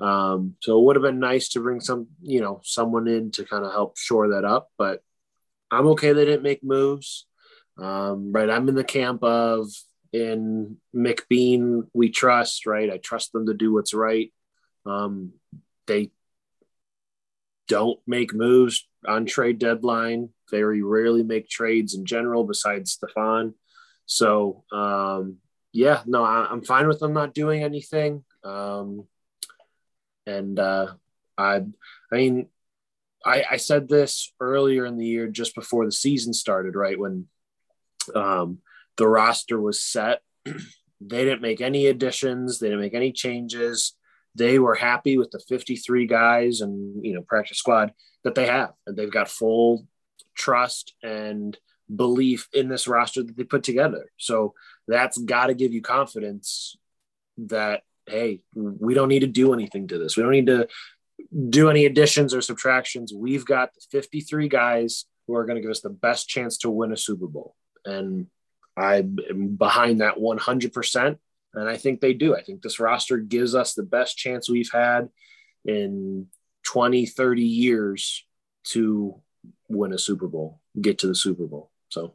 Um, 0.00 0.54
so 0.60 0.78
it 0.78 0.84
would 0.84 0.96
have 0.96 1.02
been 1.02 1.18
nice 1.18 1.50
to 1.50 1.60
bring 1.60 1.80
some, 1.80 2.08
you 2.22 2.40
know, 2.40 2.60
someone 2.62 3.08
in 3.08 3.30
to 3.32 3.44
kind 3.44 3.64
of 3.64 3.72
help 3.72 3.96
shore 3.96 4.30
that 4.30 4.44
up. 4.44 4.68
But 4.78 5.02
I'm 5.70 5.86
okay 5.88 6.12
they 6.12 6.24
didn't 6.24 6.42
make 6.42 6.62
moves. 6.62 7.26
Um, 7.78 8.32
right. 8.32 8.50
I'm 8.50 8.68
in 8.68 8.74
the 8.74 8.84
camp 8.84 9.22
of 9.22 9.68
in 10.12 10.78
McBeane, 10.94 11.86
we 11.92 12.10
trust, 12.10 12.66
right? 12.66 12.90
I 12.90 12.98
trust 12.98 13.32
them 13.32 13.46
to 13.46 13.54
do 13.54 13.72
what's 13.72 13.94
right. 13.94 14.32
Um, 14.86 15.32
they 15.86 16.10
don't 17.68 18.00
make 18.06 18.34
moves 18.34 18.88
on 19.06 19.26
trade 19.26 19.58
deadline. 19.58 20.30
Very 20.50 20.82
rarely 20.82 21.22
make 21.22 21.48
trades 21.48 21.94
in 21.94 22.06
general, 22.06 22.44
besides 22.44 22.96
Stefon. 22.96 23.54
So, 24.06 24.64
um, 24.72 25.36
yeah, 25.72 26.00
no, 26.06 26.24
I, 26.24 26.50
am 26.50 26.62
fine 26.62 26.88
with 26.88 27.00
them 27.00 27.12
not 27.12 27.34
doing 27.34 27.62
anything. 27.62 28.24
Um, 28.42 29.06
and 30.28 30.58
uh, 30.58 30.92
I, 31.36 31.62
I 32.12 32.16
mean, 32.16 32.48
I, 33.24 33.44
I 33.52 33.56
said 33.56 33.88
this 33.88 34.32
earlier 34.40 34.86
in 34.86 34.98
the 34.98 35.06
year, 35.06 35.28
just 35.28 35.54
before 35.54 35.84
the 35.84 35.92
season 35.92 36.32
started, 36.32 36.74
right 36.74 36.98
when 36.98 37.26
um, 38.14 38.58
the 38.96 39.08
roster 39.08 39.60
was 39.60 39.82
set. 39.82 40.20
they 40.44 41.24
didn't 41.24 41.42
make 41.42 41.60
any 41.60 41.86
additions. 41.86 42.58
They 42.58 42.68
didn't 42.68 42.82
make 42.82 42.94
any 42.94 43.12
changes. 43.12 43.94
They 44.34 44.58
were 44.58 44.74
happy 44.74 45.18
with 45.18 45.30
the 45.30 45.40
53 45.40 46.06
guys 46.06 46.60
and 46.60 47.04
you 47.04 47.14
know 47.14 47.22
practice 47.22 47.58
squad 47.58 47.92
that 48.24 48.34
they 48.34 48.46
have, 48.46 48.72
and 48.86 48.96
they've 48.96 49.10
got 49.10 49.28
full 49.28 49.86
trust 50.34 50.94
and 51.02 51.58
belief 51.94 52.48
in 52.52 52.68
this 52.68 52.86
roster 52.86 53.22
that 53.22 53.36
they 53.36 53.44
put 53.44 53.62
together. 53.62 54.10
So 54.18 54.54
that's 54.86 55.18
got 55.18 55.46
to 55.46 55.54
give 55.54 55.72
you 55.72 55.80
confidence 55.80 56.76
that 57.38 57.82
hey, 58.08 58.40
we 58.54 58.94
don't 58.94 59.08
need 59.08 59.20
to 59.20 59.26
do 59.26 59.52
anything 59.54 59.88
to 59.88 59.98
this. 59.98 60.16
We 60.16 60.22
don't 60.22 60.32
need 60.32 60.46
to 60.46 60.68
do 61.48 61.70
any 61.70 61.86
additions 61.86 62.34
or 62.34 62.40
subtractions. 62.40 63.12
We've 63.12 63.44
got 63.44 63.74
the 63.74 63.80
53 63.90 64.48
guys 64.48 65.04
who 65.26 65.34
are 65.34 65.44
going 65.44 65.56
to 65.56 65.62
give 65.62 65.70
us 65.70 65.80
the 65.80 65.90
best 65.90 66.28
chance 66.28 66.58
to 66.58 66.70
win 66.70 66.92
a 66.92 66.96
Super 66.96 67.26
Bowl. 67.26 67.54
And 67.84 68.26
I'm 68.76 69.18
behind 69.56 70.00
that 70.00 70.16
100%. 70.16 71.18
And 71.54 71.68
I 71.68 71.76
think 71.76 72.00
they 72.00 72.14
do. 72.14 72.36
I 72.36 72.42
think 72.42 72.62
this 72.62 72.78
roster 72.78 73.16
gives 73.16 73.54
us 73.54 73.74
the 73.74 73.82
best 73.82 74.16
chance 74.16 74.48
we've 74.48 74.70
had 74.72 75.08
in 75.64 76.26
20, 76.64 77.06
30 77.06 77.42
years 77.42 78.24
to 78.64 79.20
win 79.68 79.92
a 79.92 79.98
Super 79.98 80.28
Bowl, 80.28 80.60
get 80.80 80.98
to 80.98 81.06
the 81.06 81.14
Super 81.14 81.46
Bowl. 81.46 81.70
So 81.88 82.14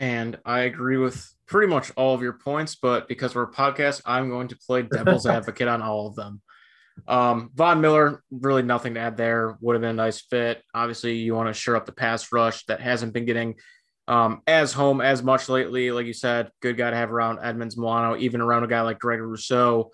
and 0.00 0.38
I 0.46 0.60
agree 0.60 0.96
with 0.96 1.30
pretty 1.46 1.68
much 1.68 1.92
all 1.94 2.14
of 2.14 2.22
your 2.22 2.32
points, 2.32 2.74
but 2.74 3.06
because 3.06 3.34
we're 3.34 3.42
a 3.42 3.52
podcast, 3.52 4.00
I'm 4.06 4.30
going 4.30 4.48
to 4.48 4.56
play 4.56 4.82
devil's 4.82 5.26
advocate 5.26 5.68
on 5.68 5.82
all 5.82 6.06
of 6.06 6.16
them. 6.16 6.40
Um, 7.06 7.50
Von 7.54 7.82
Miller, 7.82 8.22
really 8.30 8.62
nothing 8.62 8.94
to 8.94 9.00
add 9.00 9.18
there. 9.18 9.58
Would 9.60 9.74
have 9.74 9.82
been 9.82 9.90
a 9.90 9.92
nice 9.92 10.22
fit. 10.22 10.62
Obviously, 10.74 11.16
you 11.16 11.34
want 11.34 11.48
to 11.48 11.54
shore 11.54 11.76
up 11.76 11.84
the 11.84 11.92
pass 11.92 12.32
rush 12.32 12.64
that 12.66 12.80
hasn't 12.80 13.12
been 13.12 13.26
getting 13.26 13.56
um, 14.08 14.40
as 14.46 14.72
home 14.72 15.02
as 15.02 15.22
much 15.22 15.50
lately. 15.50 15.90
Like 15.90 16.06
you 16.06 16.14
said, 16.14 16.50
good 16.60 16.78
guy 16.78 16.90
to 16.90 16.96
have 16.96 17.12
around 17.12 17.38
Edmunds 17.42 17.76
Milano, 17.76 18.16
even 18.16 18.40
around 18.40 18.64
a 18.64 18.68
guy 18.68 18.80
like 18.80 18.98
Greg 18.98 19.20
Rousseau. 19.20 19.90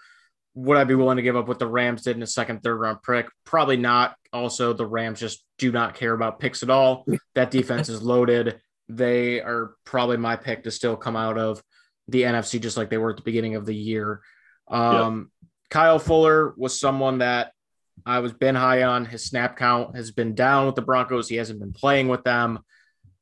Would 0.54 0.78
I 0.78 0.84
be 0.84 0.94
willing 0.94 1.16
to 1.16 1.22
give 1.22 1.36
up 1.36 1.48
what 1.48 1.58
the 1.58 1.66
Rams 1.66 2.02
did 2.02 2.16
in 2.16 2.22
a 2.22 2.28
second, 2.28 2.62
third 2.62 2.76
round 2.76 2.98
pick? 3.02 3.26
Probably 3.44 3.76
not. 3.76 4.14
Also, 4.32 4.72
the 4.72 4.86
Rams 4.86 5.20
just 5.20 5.44
do 5.58 5.72
not 5.72 5.94
care 5.94 6.12
about 6.12 6.38
picks 6.38 6.62
at 6.62 6.70
all. 6.70 7.04
That 7.34 7.50
defense 7.50 7.90
is 7.90 8.02
loaded 8.02 8.58
they 8.88 9.40
are 9.40 9.74
probably 9.84 10.16
my 10.16 10.36
pick 10.36 10.64
to 10.64 10.70
still 10.70 10.96
come 10.96 11.16
out 11.16 11.38
of 11.38 11.62
the 12.08 12.22
NFC 12.22 12.60
just 12.60 12.76
like 12.76 12.90
they 12.90 12.98
were 12.98 13.10
at 13.10 13.16
the 13.16 13.22
beginning 13.22 13.56
of 13.56 13.66
the 13.66 13.74
year. 13.74 14.20
Um, 14.68 15.18
yep. 15.18 15.48
Kyle 15.70 15.98
Fuller 15.98 16.54
was 16.56 16.78
someone 16.78 17.18
that 17.18 17.52
I 18.04 18.20
was 18.20 18.32
been 18.32 18.54
high 18.54 18.82
on. 18.84 19.04
His 19.04 19.24
snap 19.24 19.56
count 19.56 19.96
has 19.96 20.10
been 20.10 20.34
down 20.34 20.66
with 20.66 20.74
the 20.74 20.82
Broncos. 20.82 21.28
He 21.28 21.36
hasn't 21.36 21.60
been 21.60 21.72
playing 21.72 22.08
with 22.08 22.24
them. 22.24 22.60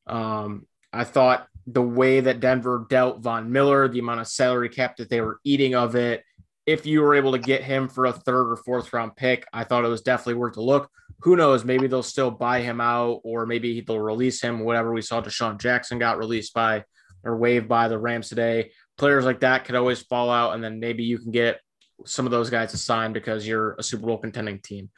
Um, 0.07 0.67
I 0.93 1.05
thought 1.05 1.47
the 1.67 1.83
way 1.83 2.21
that 2.21 2.41
Denver 2.41 2.87
dealt 2.89 3.23
Von 3.23 3.51
Miller, 3.51 3.89
the 3.89 4.01
amount 4.01 4.21
of 4.21 4.29
salary 4.29 4.69
cap 4.69 4.97
that 4.97 5.09
they 5.09 5.21
were 5.21 5.41
eating 5.45 5.75
of 5.75 5.95
it, 5.95 6.23
if 6.67 6.87
you 6.87 7.03
were 7.03 7.15
able 7.15 7.33
to 7.33 7.39
get 7.39 7.63
him 7.63 7.89
for 7.89 8.07
a 8.07 8.13
third 8.13 8.53
or 8.53 8.57
fourth 8.57 8.93
round 8.93 9.17
pick, 9.17 9.47
I 9.53 9.65
thought 9.65 9.85
it 9.85 9.89
was 9.89 10.03
definitely 10.03 10.35
worth 10.35 10.57
a 10.57 10.63
look. 10.63 10.91
Who 11.25 11.37
knows? 11.37 11.65
Maybe 11.65 11.87
they'll 11.87 12.03
still 12.03 12.31
buy 12.31 12.61
him 12.61 12.83
out, 12.83 13.23
or 13.25 13.47
maybe 13.47 13.81
they'll 13.81 13.99
release 13.99 14.43
him. 14.43 14.61
Whatever 14.61 14.93
we 14.93 15.01
saw, 15.01 15.23
DeSean 15.23 15.59
Jackson 15.59 15.99
got 15.99 16.19
released 16.19 16.53
by 16.53 16.85
or 17.25 17.39
waived 17.39 17.67
by 17.67 17.89
the 17.89 17.99
Rams 17.99 18.29
today. 18.29 18.73
Players 18.99 19.25
like 19.25 19.41
that 19.41 19.65
could 19.65 19.75
always 19.75 20.03
fall 20.03 20.31
out, 20.31 20.55
and 20.55 20.63
then 20.63 20.81
maybe 20.81 21.03
you 21.03 21.19
can 21.19 21.31
get 21.31 21.61
some 22.05 22.27
of 22.27 22.31
those 22.31 22.51
guys 22.51 22.73
to 22.73 22.77
sign 22.77 23.15
because 23.15 23.49
you're 23.49 23.75
a 23.79 23.83
Super 23.83 24.07
Bowl 24.07 24.19
contending 24.19 24.59
team. 24.59 24.91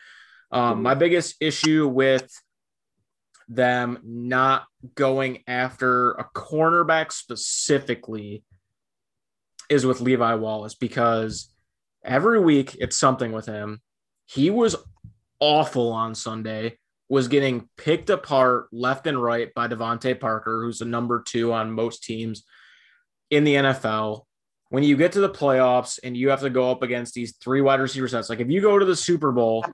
Um, 0.50 0.82
my 0.82 0.94
biggest 0.94 1.36
issue 1.40 1.86
with 1.86 2.28
them 3.48 4.00
not 4.02 4.64
going 4.96 5.44
after 5.46 6.10
a 6.12 6.24
cornerback 6.34 7.12
specifically 7.12 8.42
is 9.70 9.86
with 9.86 10.00
Levi 10.00 10.34
Wallace 10.34 10.74
because 10.74 11.52
every 12.04 12.40
week 12.40 12.76
it's 12.80 12.96
something 12.96 13.30
with 13.30 13.46
him. 13.46 13.80
He 14.26 14.50
was 14.50 14.74
awful 15.40 15.92
on 15.92 16.14
Sunday, 16.14 16.78
was 17.08 17.28
getting 17.28 17.68
picked 17.76 18.10
apart 18.10 18.66
left 18.72 19.06
and 19.06 19.22
right 19.22 19.52
by 19.54 19.68
DeVante 19.68 20.18
Parker, 20.18 20.62
who's 20.62 20.78
the 20.78 20.84
number 20.84 21.22
two 21.22 21.52
on 21.52 21.70
most 21.70 22.02
teams 22.02 22.44
in 23.30 23.44
the 23.44 23.54
NFL. 23.54 24.22
When 24.70 24.82
you 24.82 24.96
get 24.96 25.12
to 25.12 25.20
the 25.20 25.30
playoffs 25.30 26.00
and 26.02 26.16
you 26.16 26.30
have 26.30 26.40
to 26.40 26.50
go 26.50 26.70
up 26.70 26.82
against 26.82 27.14
these 27.14 27.36
three 27.36 27.60
wide 27.60 27.80
receiver 27.80 28.08
sets, 28.08 28.28
like 28.28 28.40
if 28.40 28.50
you 28.50 28.60
go 28.60 28.78
to 28.78 28.84
the 28.84 28.96
Super 28.96 29.30
Bowl 29.30 29.64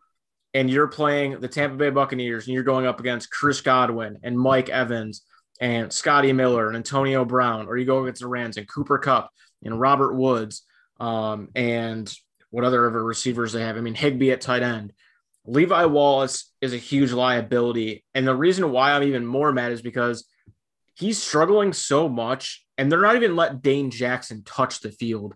and 0.52 0.68
you're 0.68 0.88
playing 0.88 1.40
the 1.40 1.48
Tampa 1.48 1.76
Bay 1.76 1.90
Buccaneers 1.90 2.46
and 2.46 2.54
you're 2.54 2.62
going 2.62 2.86
up 2.86 3.00
against 3.00 3.30
Chris 3.30 3.62
Godwin 3.62 4.18
and 4.22 4.38
Mike 4.38 4.68
Evans 4.68 5.22
and 5.60 5.90
Scotty 5.90 6.32
Miller 6.32 6.68
and 6.68 6.76
Antonio 6.76 7.24
Brown, 7.24 7.66
or 7.68 7.78
you 7.78 7.86
go 7.86 8.02
against 8.02 8.20
the 8.20 8.28
Rams 8.28 8.58
and 8.58 8.68
Cooper 8.68 8.98
Kupp 8.98 9.30
and 9.64 9.80
Robert 9.80 10.14
Woods 10.14 10.62
um, 11.00 11.48
and 11.54 12.12
what 12.50 12.64
other 12.64 12.90
receivers 12.90 13.52
they 13.52 13.62
have. 13.62 13.76
I 13.76 13.80
mean, 13.80 13.94
Higbee 13.94 14.32
at 14.32 14.42
tight 14.42 14.62
end. 14.62 14.92
Levi 15.44 15.84
Wallace 15.86 16.52
is 16.60 16.72
a 16.72 16.78
huge 16.78 17.12
liability. 17.12 18.04
And 18.14 18.26
the 18.26 18.34
reason 18.34 18.70
why 18.70 18.92
I'm 18.92 19.02
even 19.02 19.26
more 19.26 19.52
mad 19.52 19.72
is 19.72 19.82
because 19.82 20.26
he's 20.94 21.22
struggling 21.22 21.72
so 21.72 22.08
much 22.08 22.64
and 22.78 22.90
they're 22.90 23.00
not 23.00 23.16
even 23.16 23.36
let 23.36 23.62
Dane 23.62 23.90
Jackson 23.90 24.42
touch 24.44 24.80
the 24.80 24.92
field. 24.92 25.34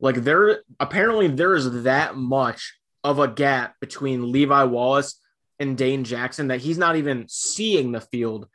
Like 0.00 0.16
there 0.16 0.62
apparently 0.80 1.28
there 1.28 1.54
is 1.54 1.84
that 1.84 2.16
much 2.16 2.74
of 3.04 3.18
a 3.18 3.28
gap 3.28 3.74
between 3.80 4.32
Levi 4.32 4.64
Wallace 4.64 5.20
and 5.58 5.76
Dane 5.76 6.04
Jackson 6.04 6.48
that 6.48 6.60
he's 6.60 6.78
not 6.78 6.96
even 6.96 7.26
seeing 7.28 7.92
the 7.92 8.00
field. 8.00 8.48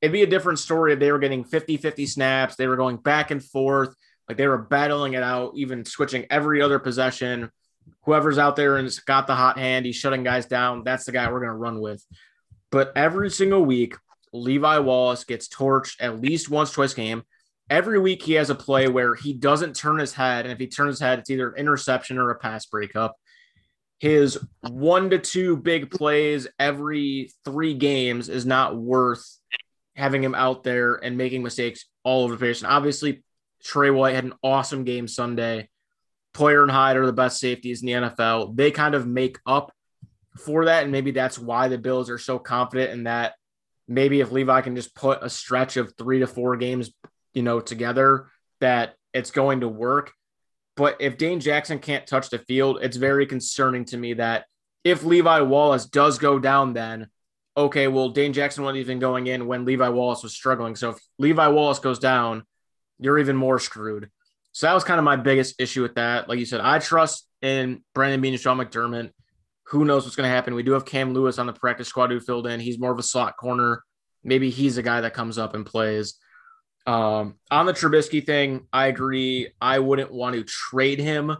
It'd 0.00 0.12
be 0.12 0.22
a 0.22 0.26
different 0.26 0.60
story 0.60 0.92
if 0.92 0.98
they 0.98 1.12
were 1.12 1.18
getting 1.18 1.44
50-50 1.44 2.08
snaps, 2.08 2.56
they 2.56 2.68
were 2.68 2.76
going 2.76 2.96
back 2.96 3.30
and 3.30 3.44
forth, 3.44 3.94
like 4.28 4.38
they 4.38 4.46
were 4.46 4.58
battling 4.58 5.14
it 5.14 5.22
out, 5.22 5.52
even 5.56 5.84
switching 5.84 6.26
every 6.30 6.62
other 6.62 6.78
possession. 6.78 7.50
Whoever's 8.04 8.38
out 8.38 8.56
there 8.56 8.78
and's 8.78 9.00
got 9.00 9.26
the 9.26 9.34
hot 9.34 9.58
hand, 9.58 9.86
he's 9.86 9.96
shutting 9.96 10.22
guys 10.22 10.46
down. 10.46 10.84
That's 10.84 11.04
the 11.04 11.12
guy 11.12 11.30
we're 11.30 11.40
going 11.40 11.50
to 11.50 11.56
run 11.56 11.80
with. 11.80 12.04
But 12.70 12.92
every 12.96 13.30
single 13.30 13.64
week, 13.64 13.94
Levi 14.32 14.78
Wallace 14.78 15.24
gets 15.24 15.48
torched 15.48 15.96
at 16.00 16.20
least 16.20 16.50
once, 16.50 16.72
twice 16.72 16.94
game. 16.94 17.22
Every 17.70 17.98
week 17.98 18.22
he 18.22 18.34
has 18.34 18.50
a 18.50 18.54
play 18.54 18.88
where 18.88 19.14
he 19.14 19.32
doesn't 19.32 19.76
turn 19.76 19.98
his 19.98 20.14
head, 20.14 20.46
and 20.46 20.52
if 20.52 20.58
he 20.58 20.66
turns 20.66 20.94
his 20.94 21.00
head, 21.00 21.18
it's 21.18 21.30
either 21.30 21.50
an 21.50 21.58
interception 21.58 22.18
or 22.18 22.30
a 22.30 22.38
pass 22.38 22.66
breakup. 22.66 23.16
His 23.98 24.38
one 24.60 25.10
to 25.10 25.18
two 25.18 25.56
big 25.56 25.90
plays 25.90 26.46
every 26.58 27.32
three 27.44 27.74
games 27.74 28.28
is 28.28 28.46
not 28.46 28.76
worth 28.76 29.24
having 29.96 30.22
him 30.22 30.34
out 30.34 30.62
there 30.62 30.94
and 30.94 31.18
making 31.18 31.42
mistakes 31.42 31.86
all 32.04 32.24
over 32.24 32.34
the 32.34 32.38
place. 32.38 32.62
And 32.62 32.70
obviously, 32.70 33.24
Trey 33.62 33.90
White 33.90 34.14
had 34.14 34.24
an 34.24 34.34
awesome 34.42 34.84
game 34.84 35.08
Sunday. 35.08 35.68
Poyer 36.34 36.62
and 36.62 36.70
Hyde 36.70 36.96
are 36.96 37.06
the 37.06 37.12
best 37.12 37.40
safeties 37.40 37.82
in 37.82 37.86
the 37.86 37.92
NFL. 37.92 38.56
They 38.56 38.70
kind 38.70 38.94
of 38.94 39.06
make 39.06 39.38
up 39.46 39.72
for 40.38 40.66
that. 40.66 40.84
And 40.84 40.92
maybe 40.92 41.10
that's 41.10 41.38
why 41.38 41.68
the 41.68 41.78
Bills 41.78 42.10
are 42.10 42.18
so 42.18 42.38
confident 42.38 42.92
in 42.92 43.04
that. 43.04 43.34
Maybe 43.86 44.20
if 44.20 44.30
Levi 44.30 44.60
can 44.60 44.76
just 44.76 44.94
put 44.94 45.22
a 45.22 45.30
stretch 45.30 45.76
of 45.76 45.94
three 45.96 46.20
to 46.20 46.26
four 46.26 46.56
games, 46.56 46.92
you 47.32 47.42
know, 47.42 47.60
together, 47.60 48.30
that 48.60 48.94
it's 49.14 49.30
going 49.30 49.60
to 49.60 49.68
work. 49.68 50.12
But 50.76 50.96
if 51.00 51.18
Dane 51.18 51.40
Jackson 51.40 51.78
can't 51.78 52.06
touch 52.06 52.30
the 52.30 52.38
field, 52.38 52.78
it's 52.82 52.96
very 52.96 53.26
concerning 53.26 53.84
to 53.86 53.96
me 53.96 54.14
that 54.14 54.44
if 54.84 55.02
Levi 55.02 55.40
Wallace 55.40 55.86
does 55.86 56.18
go 56.18 56.38
down, 56.38 56.74
then 56.74 57.08
okay, 57.56 57.88
well, 57.88 58.10
Dane 58.10 58.32
Jackson 58.32 58.62
wasn't 58.62 58.78
even 58.78 59.00
going 59.00 59.26
in 59.26 59.48
when 59.48 59.64
Levi 59.64 59.88
Wallace 59.88 60.22
was 60.22 60.32
struggling. 60.32 60.76
So 60.76 60.90
if 60.90 60.98
Levi 61.18 61.48
Wallace 61.48 61.80
goes 61.80 61.98
down, 61.98 62.44
you're 63.00 63.18
even 63.18 63.36
more 63.36 63.58
screwed. 63.58 64.10
So 64.52 64.66
that 64.66 64.74
was 64.74 64.84
kind 64.84 64.98
of 64.98 65.04
my 65.04 65.16
biggest 65.16 65.60
issue 65.60 65.82
with 65.82 65.94
that. 65.94 66.28
Like 66.28 66.38
you 66.38 66.46
said, 66.46 66.60
I 66.60 66.78
trust 66.78 67.26
in 67.42 67.82
Brandon 67.94 68.20
Beane 68.20 68.32
and 68.32 68.40
Sean 68.40 68.58
McDermott. 68.58 69.10
Who 69.68 69.84
knows 69.84 70.04
what's 70.04 70.16
going 70.16 70.28
to 70.28 70.34
happen? 70.34 70.54
We 70.54 70.62
do 70.62 70.72
have 70.72 70.84
Cam 70.84 71.12
Lewis 71.12 71.38
on 71.38 71.46
the 71.46 71.52
practice 71.52 71.88
squad 71.88 72.10
who 72.10 72.20
filled 72.20 72.46
in. 72.46 72.58
He's 72.58 72.78
more 72.78 72.90
of 72.90 72.98
a 72.98 73.02
slot 73.02 73.36
corner. 73.36 73.82
Maybe 74.24 74.50
he's 74.50 74.78
a 74.78 74.82
guy 74.82 75.02
that 75.02 75.14
comes 75.14 75.38
up 75.38 75.54
and 75.54 75.64
plays. 75.64 76.14
Um, 76.86 77.34
on 77.50 77.66
the 77.66 77.74
Trubisky 77.74 78.24
thing, 78.24 78.66
I 78.72 78.86
agree. 78.86 79.50
I 79.60 79.78
wouldn't 79.78 80.10
want 80.10 80.36
to 80.36 80.44
trade 80.44 80.98
him 80.98 81.36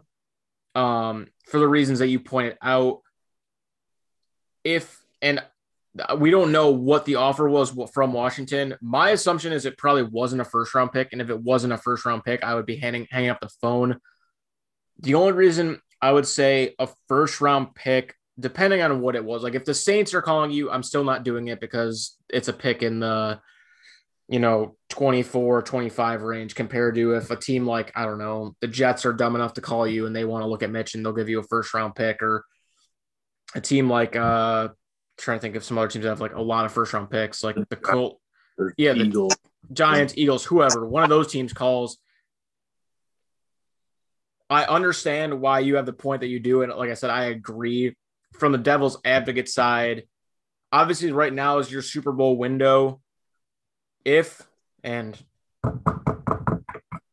um, 0.74 1.26
for 1.46 1.58
the 1.58 1.66
reasons 1.66 2.00
that 2.00 2.08
you 2.08 2.20
pointed 2.20 2.58
out. 2.62 3.00
If 4.62 5.00
and 5.22 5.42
we 6.18 6.30
don't 6.30 6.52
know 6.52 6.70
what 6.70 7.04
the 7.04 7.16
offer 7.16 7.48
was 7.48 7.72
from 7.92 8.12
Washington. 8.12 8.74
My 8.80 9.10
assumption 9.10 9.52
is 9.52 9.66
it 9.66 9.78
probably 9.78 10.04
wasn't 10.04 10.42
a 10.42 10.44
first 10.44 10.74
round 10.74 10.92
pick, 10.92 11.12
and 11.12 11.20
if 11.20 11.30
it 11.30 11.40
wasn't 11.40 11.72
a 11.72 11.78
first 11.78 12.04
round 12.04 12.24
pick, 12.24 12.42
I 12.44 12.54
would 12.54 12.66
be 12.66 12.76
hanging 12.76 13.06
hanging 13.10 13.30
up 13.30 13.40
the 13.40 13.50
phone. 13.60 13.98
The 15.00 15.14
only 15.14 15.32
reason 15.32 15.80
I 16.00 16.12
would 16.12 16.26
say 16.26 16.74
a 16.78 16.88
first 17.08 17.40
round 17.40 17.74
pick, 17.74 18.14
depending 18.38 18.82
on 18.82 19.00
what 19.00 19.16
it 19.16 19.24
was, 19.24 19.42
like 19.42 19.54
if 19.54 19.64
the 19.64 19.74
Saints 19.74 20.14
are 20.14 20.22
calling 20.22 20.50
you, 20.50 20.70
I'm 20.70 20.82
still 20.82 21.04
not 21.04 21.24
doing 21.24 21.48
it 21.48 21.60
because 21.60 22.16
it's 22.28 22.48
a 22.48 22.52
pick 22.52 22.82
in 22.82 23.00
the 23.00 23.40
you 24.28 24.38
know 24.38 24.76
24 24.90 25.62
25 25.62 26.22
range 26.22 26.54
compared 26.54 26.94
to 26.94 27.14
if 27.14 27.30
a 27.30 27.36
team 27.36 27.66
like 27.66 27.90
i 27.96 28.04
don't 28.04 28.18
know 28.18 28.54
the 28.60 28.68
jets 28.68 29.06
are 29.06 29.12
dumb 29.14 29.34
enough 29.34 29.54
to 29.54 29.62
call 29.62 29.86
you 29.86 30.06
and 30.06 30.14
they 30.14 30.24
want 30.24 30.42
to 30.42 30.46
look 30.46 30.62
at 30.62 30.70
mitch 30.70 30.94
and 30.94 31.04
they'll 31.04 31.14
give 31.14 31.30
you 31.30 31.40
a 31.40 31.44
first 31.44 31.72
round 31.72 31.94
pick 31.94 32.22
or 32.22 32.44
a 33.54 33.60
team 33.60 33.88
like 33.88 34.14
uh 34.16 34.68
trying 35.18 35.38
to 35.38 35.42
think 35.42 35.56
of 35.56 35.64
some 35.64 35.76
other 35.76 35.88
teams 35.88 36.04
that 36.04 36.10
have 36.10 36.20
like 36.20 36.34
a 36.34 36.40
lot 36.40 36.64
of 36.64 36.72
first 36.72 36.92
round 36.92 37.10
picks, 37.10 37.42
like 37.44 37.56
the 37.68 37.76
Colt, 37.76 38.20
yeah, 38.76 38.92
the 38.92 39.04
Eagles. 39.04 39.36
Giants, 39.72 40.14
Eagles, 40.16 40.44
whoever. 40.44 40.86
One 40.86 41.02
of 41.02 41.10
those 41.10 41.30
teams 41.30 41.52
calls. 41.52 41.98
I 44.48 44.64
understand 44.64 45.40
why 45.40 45.60
you 45.60 45.76
have 45.76 45.84
the 45.84 45.92
point 45.92 46.22
that 46.22 46.28
you 46.28 46.40
do, 46.40 46.62
and 46.62 46.72
like 46.72 46.90
I 46.90 46.94
said, 46.94 47.10
I 47.10 47.24
agree. 47.24 47.96
From 48.38 48.52
the 48.52 48.58
Devil's 48.58 48.98
advocate 49.04 49.48
side, 49.48 50.04
obviously, 50.70 51.12
right 51.12 51.32
now 51.32 51.58
is 51.58 51.70
your 51.70 51.82
Super 51.82 52.12
Bowl 52.12 52.36
window. 52.36 53.00
If 54.04 54.46
and 54.84 55.18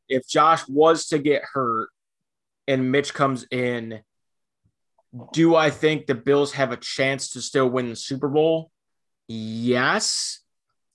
if 0.08 0.28
Josh 0.28 0.68
was 0.68 1.08
to 1.08 1.18
get 1.18 1.44
hurt 1.54 1.90
and 2.68 2.92
Mitch 2.92 3.14
comes 3.14 3.46
in 3.52 4.02
do 5.34 5.56
I 5.56 5.70
think 5.70 6.06
the 6.06 6.16
Bills 6.16 6.54
have 6.54 6.72
a 6.72 6.78
chance 6.78 7.32
to 7.32 7.42
still 7.42 7.70
win 7.70 7.90
the 7.90 7.96
Super 7.96 8.28
Bowl? 8.28 8.72
Yes. 9.28 10.40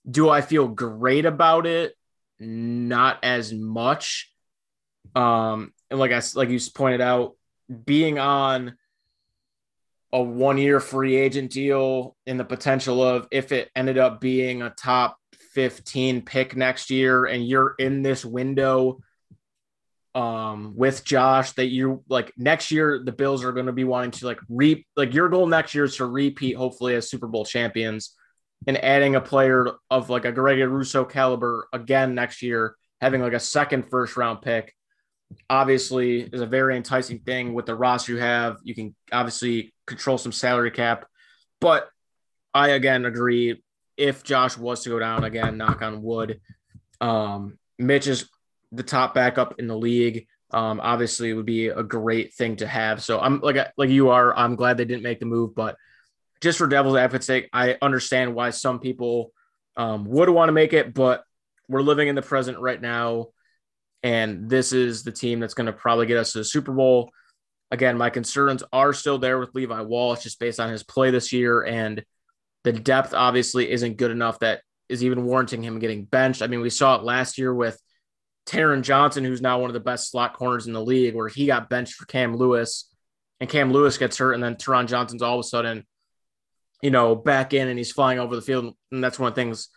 Do 0.09 0.29
I 0.29 0.41
feel 0.41 0.67
great 0.67 1.25
about 1.25 1.65
it? 1.65 1.93
Not 2.39 3.23
as 3.23 3.53
much. 3.53 4.31
Um, 5.15 5.73
and 5.89 5.99
like 5.99 6.11
I 6.11 6.21
like 6.35 6.49
you 6.49 6.59
pointed 6.73 7.01
out, 7.01 7.35
being 7.85 8.19
on 8.19 8.75
a 10.13 10.21
one 10.21 10.57
year 10.57 10.79
free 10.79 11.15
agent 11.15 11.51
deal 11.51 12.15
and 12.25 12.39
the 12.39 12.45
potential 12.45 13.01
of 13.01 13.27
if 13.31 13.51
it 13.51 13.69
ended 13.75 13.97
up 13.97 14.19
being 14.19 14.61
a 14.61 14.69
top 14.71 15.17
15 15.53 16.21
pick 16.23 16.55
next 16.55 16.89
year 16.89 17.25
and 17.25 17.47
you're 17.47 17.75
in 17.79 18.01
this 18.01 18.25
window 18.25 18.99
um 20.13 20.73
with 20.75 21.05
Josh 21.05 21.53
that 21.53 21.67
you 21.67 22.03
like 22.09 22.33
next 22.37 22.69
year 22.69 23.01
the 23.03 23.13
Bills 23.13 23.43
are 23.45 23.53
going 23.53 23.67
to 23.67 23.71
be 23.71 23.85
wanting 23.85 24.11
to 24.11 24.25
like 24.25 24.39
reap 24.49 24.85
like 24.97 25.13
your 25.13 25.29
goal 25.29 25.47
next 25.47 25.73
year 25.73 25.85
is 25.85 25.95
to 25.97 26.05
repeat 26.05 26.53
hopefully 26.57 26.95
as 26.95 27.09
Super 27.09 27.27
Bowl 27.27 27.45
champions 27.45 28.13
and 28.67 28.83
adding 28.83 29.15
a 29.15 29.21
player 29.21 29.67
of 29.89 30.09
like 30.09 30.25
a 30.25 30.31
Gregory 30.31 30.67
Rousseau 30.67 31.05
caliber 31.05 31.67
again 31.71 32.13
next 32.13 32.41
year 32.41 32.75
having 32.99 33.21
like 33.21 33.33
a 33.33 33.39
second 33.39 33.89
first 33.89 34.17
round 34.17 34.41
pick 34.41 34.75
obviously 35.49 36.21
is 36.21 36.41
a 36.41 36.45
very 36.45 36.75
enticing 36.75 37.19
thing 37.19 37.53
with 37.53 37.65
the 37.65 37.73
roster 37.73 38.11
you 38.11 38.17
have. 38.17 38.57
You 38.63 38.75
can 38.75 38.93
obviously 39.13 39.73
control 39.87 40.17
some 40.17 40.33
salary 40.33 40.71
cap 40.71 41.05
but 41.61 41.87
I 42.53 42.69
again 42.69 43.05
agree. 43.05 43.63
If 43.95 44.23
Josh 44.23 44.57
was 44.57 44.83
to 44.83 44.89
go 44.89 44.99
down 44.99 45.23
again 45.23 45.57
knock 45.57 45.81
on 45.81 46.01
wood 46.01 46.41
um 46.99 47.57
Mitch 47.79 48.07
is 48.07 48.29
the 48.71 48.83
top 48.83 49.13
backup 49.13 49.59
in 49.59 49.67
the 49.67 49.77
league. 49.77 50.27
Um, 50.51 50.79
obviously, 50.81 51.29
it 51.29 51.33
would 51.33 51.45
be 51.45 51.67
a 51.67 51.83
great 51.83 52.33
thing 52.33 52.57
to 52.57 52.67
have. 52.67 53.01
So 53.01 53.19
I'm 53.19 53.39
like 53.39 53.57
like 53.77 53.89
you 53.89 54.09
are. 54.09 54.35
I'm 54.35 54.55
glad 54.55 54.77
they 54.77 54.85
didn't 54.85 55.03
make 55.03 55.19
the 55.19 55.25
move, 55.25 55.55
but 55.55 55.75
just 56.41 56.57
for 56.57 56.67
devil's 56.67 56.97
advocate's 56.97 57.27
sake, 57.27 57.49
I 57.53 57.77
understand 57.81 58.35
why 58.35 58.49
some 58.49 58.79
people 58.79 59.31
um, 59.77 60.05
would 60.05 60.29
want 60.29 60.49
to 60.49 60.53
make 60.53 60.73
it, 60.73 60.93
but 60.93 61.23
we're 61.69 61.81
living 61.81 62.07
in 62.07 62.15
the 62.15 62.21
present 62.21 62.59
right 62.59 62.81
now, 62.81 63.27
and 64.03 64.49
this 64.49 64.73
is 64.73 65.03
the 65.03 65.11
team 65.11 65.39
that's 65.39 65.53
going 65.53 65.67
to 65.67 65.73
probably 65.73 66.07
get 66.07 66.17
us 66.17 66.33
to 66.33 66.39
the 66.39 66.43
Super 66.43 66.73
Bowl. 66.73 67.11
again, 67.71 67.97
my 67.97 68.09
concerns 68.09 68.63
are 68.73 68.93
still 68.93 69.17
there 69.17 69.39
with 69.39 69.55
Levi 69.55 69.81
Wallace 69.81 70.23
just 70.23 70.39
based 70.39 70.59
on 70.59 70.69
his 70.69 70.83
play 70.83 71.09
this 71.09 71.31
year. 71.31 71.63
And 71.63 72.03
the 72.63 72.73
depth 72.73 73.13
obviously 73.13 73.71
isn't 73.71 73.97
good 73.97 74.11
enough 74.11 74.39
that 74.39 74.61
is 74.89 75.03
even 75.03 75.25
warranting 75.25 75.63
him 75.63 75.79
getting 75.79 76.03
benched. 76.03 76.41
I 76.41 76.47
mean, 76.47 76.61
we 76.61 76.69
saw 76.69 76.95
it 76.97 77.03
last 77.03 77.37
year 77.37 77.53
with 77.53 77.81
Taron 78.45 78.81
Johnson, 78.81 79.23
who's 79.23 79.41
now 79.41 79.59
one 79.59 79.69
of 79.69 79.73
the 79.73 79.79
best 79.79 80.11
slot 80.11 80.33
corners 80.33 80.67
in 80.67 80.73
the 80.73 80.83
league, 80.83 81.15
where 81.15 81.27
he 81.27 81.45
got 81.45 81.69
benched 81.69 81.93
for 81.93 82.05
Cam 82.05 82.35
Lewis 82.35 82.89
and 83.39 83.49
Cam 83.49 83.71
Lewis 83.71 83.97
gets 83.97 84.17
hurt. 84.17 84.33
And 84.33 84.43
then 84.43 84.55
Taron 84.55 84.87
Johnson's 84.87 85.21
all 85.21 85.39
of 85.39 85.45
a 85.45 85.47
sudden, 85.47 85.85
you 86.81 86.91
know, 86.91 87.15
back 87.15 87.53
in 87.53 87.67
and 87.67 87.77
he's 87.77 87.91
flying 87.91 88.19
over 88.19 88.35
the 88.35 88.41
field. 88.41 88.75
And 88.91 89.03
that's 89.03 89.19
one 89.19 89.29
of 89.29 89.35
the 89.35 89.41
things 89.41 89.69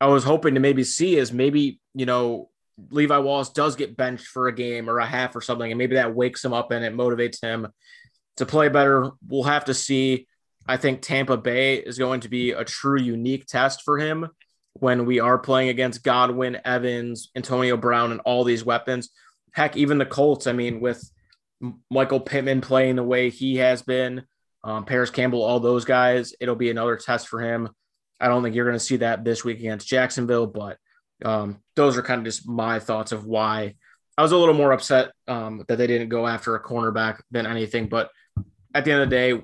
I 0.00 0.06
was 0.08 0.24
hoping 0.24 0.54
to 0.54 0.60
maybe 0.60 0.84
see 0.84 1.16
is 1.16 1.32
maybe, 1.32 1.80
you 1.94 2.06
know, 2.06 2.50
Levi 2.90 3.16
Wallace 3.18 3.48
does 3.48 3.74
get 3.76 3.96
benched 3.96 4.26
for 4.26 4.48
a 4.48 4.54
game 4.54 4.90
or 4.90 4.98
a 4.98 5.06
half 5.06 5.34
or 5.34 5.40
something, 5.40 5.70
and 5.70 5.78
maybe 5.78 5.94
that 5.94 6.14
wakes 6.14 6.44
him 6.44 6.52
up 6.52 6.70
and 6.70 6.84
it 6.84 6.94
motivates 6.94 7.40
him 7.40 7.68
to 8.36 8.44
play 8.44 8.68
better. 8.68 9.12
We'll 9.26 9.44
have 9.44 9.64
to 9.66 9.74
see. 9.74 10.26
I 10.66 10.76
think 10.76 11.00
Tampa 11.00 11.38
Bay 11.38 11.76
is 11.76 11.96
going 11.96 12.20
to 12.20 12.28
be 12.28 12.50
a 12.50 12.64
true 12.64 13.00
unique 13.00 13.46
test 13.46 13.82
for 13.82 13.98
him 13.98 14.28
when 14.80 15.06
we 15.06 15.20
are 15.20 15.38
playing 15.38 15.68
against 15.68 16.02
Godwin, 16.02 16.58
Evans, 16.64 17.30
Antonio 17.36 17.76
Brown, 17.76 18.12
and 18.12 18.20
all 18.24 18.44
these 18.44 18.64
weapons. 18.64 19.10
Heck, 19.52 19.76
even 19.76 19.98
the 19.98 20.06
Colts. 20.06 20.46
I 20.46 20.52
mean, 20.52 20.80
with 20.80 21.02
Michael 21.90 22.20
Pittman 22.20 22.60
playing 22.60 22.96
the 22.96 23.02
way 23.02 23.30
he 23.30 23.56
has 23.56 23.82
been, 23.82 24.24
um, 24.64 24.84
Parris 24.84 25.10
Campbell, 25.10 25.42
all 25.42 25.60
those 25.60 25.84
guys, 25.84 26.34
it'll 26.40 26.56
be 26.56 26.70
another 26.70 26.96
test 26.96 27.28
for 27.28 27.40
him. 27.40 27.68
I 28.20 28.28
don't 28.28 28.42
think 28.42 28.54
you're 28.54 28.66
going 28.66 28.78
to 28.78 28.84
see 28.84 28.96
that 28.96 29.24
this 29.24 29.44
week 29.44 29.58
against 29.58 29.86
Jacksonville, 29.86 30.46
but 30.46 30.78
um, 31.24 31.60
those 31.74 31.96
are 31.96 32.02
kind 32.02 32.18
of 32.18 32.24
just 32.24 32.48
my 32.48 32.78
thoughts 32.78 33.12
of 33.12 33.26
why 33.26 33.74
I 34.18 34.22
was 34.22 34.32
a 34.32 34.36
little 34.36 34.54
more 34.54 34.72
upset 34.72 35.12
um, 35.28 35.64
that 35.68 35.76
they 35.76 35.86
didn't 35.86 36.08
go 36.08 36.26
after 36.26 36.54
a 36.54 36.62
cornerback 36.62 37.20
than 37.30 37.46
anything. 37.46 37.88
But 37.88 38.10
at 38.74 38.84
the 38.84 38.92
end 38.92 39.02
of 39.02 39.10
the 39.10 39.16
day, 39.16 39.42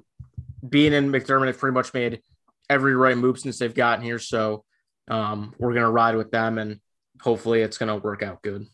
Beane 0.67 0.95
in 0.95 1.13
McDermott 1.13 1.49
have 1.49 1.59
pretty 1.59 1.75
much 1.75 1.93
made 1.93 2.23
every 2.71 2.95
right 2.95 3.17
move 3.17 3.39
since 3.39 3.59
they've 3.59 3.75
gotten 3.75 4.05
here. 4.05 4.19
So 4.19 4.65
um, 5.09 5.55
we're 5.59 5.73
going 5.73 5.85
to 5.85 5.91
ride 5.91 6.17
with 6.17 6.31
them 6.31 6.59
and 6.59 6.81
hopefully 7.21 7.63
it's 7.63 7.79
going 7.79 7.89
to 7.89 7.97
work 7.97 8.23
out 8.23 8.43
good. 8.43 8.67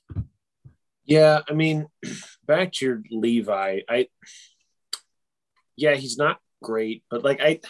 Yeah. 1.05 1.41
I 1.49 1.53
mean, 1.53 1.87
back 2.47 2.73
to 2.75 2.87
your 2.87 3.03
Levi, 3.11 3.81
I, 3.89 4.09
yeah, 5.77 5.95
he's 5.95 6.19
not 6.19 6.39
great, 6.63 7.05
but 7.11 7.25
like 7.25 7.41
I, 7.41 7.61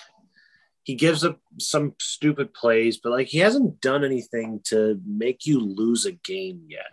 he 0.88 0.94
gives 0.94 1.23
up 1.23 1.38
some 1.59 1.94
stupid 2.01 2.55
plays, 2.55 2.97
but 2.97 3.12
like 3.12 3.27
he 3.27 3.38
hasn't 3.38 3.81
done 3.81 4.05
anything 4.05 4.61
to 4.64 4.99
make 5.07 5.44
you 5.44 5.61
lose 5.61 6.07
a 6.07 6.12
game 6.12 6.62
yet. 6.66 6.92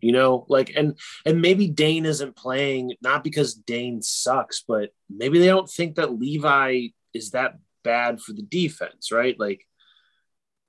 You 0.00 0.10
know, 0.10 0.44
like 0.48 0.72
and 0.74 0.98
and 1.24 1.40
maybe 1.40 1.68
Dane 1.68 2.04
isn't 2.04 2.34
playing 2.34 2.94
not 3.00 3.22
because 3.22 3.54
Dane 3.54 4.02
sucks, 4.02 4.64
but 4.66 4.90
maybe 5.08 5.38
they 5.38 5.46
don't 5.46 5.70
think 5.70 5.94
that 5.96 6.18
Levi 6.18 6.88
is 7.14 7.30
that 7.30 7.58
bad 7.84 8.20
for 8.20 8.32
the 8.32 8.42
defense, 8.42 9.12
right? 9.12 9.38
Like 9.38 9.66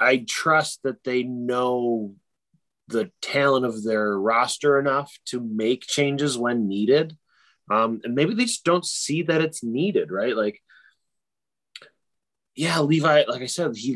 I 0.01 0.25
trust 0.27 0.81
that 0.83 1.03
they 1.03 1.23
know 1.23 2.15
the 2.87 3.11
talent 3.21 3.65
of 3.65 3.83
their 3.83 4.19
roster 4.19 4.79
enough 4.79 5.11
to 5.27 5.39
make 5.39 5.83
changes 5.83 6.37
when 6.37 6.67
needed. 6.67 7.15
Um, 7.69 8.01
and 8.03 8.15
maybe 8.15 8.33
they 8.33 8.45
just 8.45 8.65
don't 8.65 8.85
see 8.85 9.23
that 9.23 9.41
it's 9.41 9.63
needed, 9.63 10.11
right? 10.11 10.35
Like 10.35 10.61
yeah, 12.55 12.79
Levi, 12.81 13.23
like 13.27 13.41
I 13.41 13.45
said, 13.45 13.75
he 13.75 13.95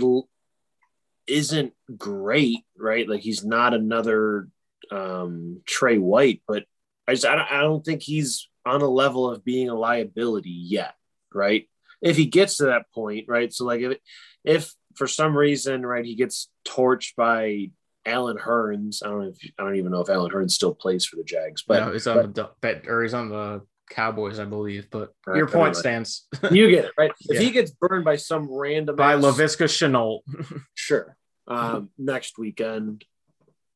isn't 1.27 1.73
great, 1.97 2.65
right? 2.77 3.07
Like 3.07 3.21
he's 3.21 3.43
not 3.43 3.73
another 3.73 4.47
um, 4.91 5.61
Trey 5.65 5.97
White, 5.97 6.41
but 6.47 6.65
I 7.07 7.13
just 7.13 7.25
I 7.25 7.35
don't, 7.35 7.51
I 7.51 7.61
don't 7.61 7.83
think 7.83 8.01
he's 8.01 8.47
on 8.65 8.81
a 8.81 8.87
level 8.87 9.29
of 9.29 9.43
being 9.43 9.69
a 9.69 9.75
liability 9.75 10.49
yet, 10.49 10.95
right? 11.33 11.67
If 12.01 12.17
he 12.17 12.25
gets 12.25 12.57
to 12.57 12.65
that 12.65 12.91
point, 12.93 13.25
right? 13.27 13.51
So 13.51 13.65
like 13.65 13.81
if 13.81 13.97
if 14.43 14.73
for 14.95 15.07
some 15.07 15.37
reason, 15.37 15.85
right, 15.85 16.05
he 16.05 16.15
gets 16.15 16.49
torched 16.67 17.15
by 17.15 17.71
Allen 18.05 18.37
Hurns. 18.37 19.03
I 19.03 19.09
don't 19.09 19.21
know 19.21 19.29
if 19.29 19.51
I 19.59 19.63
don't 19.63 19.75
even 19.75 19.91
know 19.91 20.01
if 20.01 20.09
Allen 20.09 20.31
Hurns 20.31 20.51
still 20.51 20.73
plays 20.73 21.05
for 21.05 21.15
the 21.15 21.23
Jags, 21.23 21.63
but 21.67 21.85
no, 21.85 21.93
he's 21.93 22.07
on 22.07 22.31
but, 22.31 22.61
the 22.61 22.89
or 22.89 23.03
he's 23.03 23.13
on 23.13 23.29
the 23.29 23.61
Cowboys, 23.89 24.39
I 24.39 24.45
believe. 24.45 24.89
But 24.89 25.13
right, 25.25 25.37
your 25.37 25.47
point 25.47 25.75
stands. 25.75 26.27
you 26.51 26.69
get 26.69 26.85
it, 26.85 26.91
right? 26.97 27.11
If 27.27 27.39
he 27.39 27.51
gets 27.51 27.71
burned 27.71 28.05
by 28.05 28.17
some 28.17 28.51
random 28.51 28.95
by 28.95 29.15
Laviska 29.15 29.65
Shenault, 29.65 30.21
sure. 30.73 31.15
Um, 31.47 31.89
next 31.97 32.37
weekend, 32.37 33.05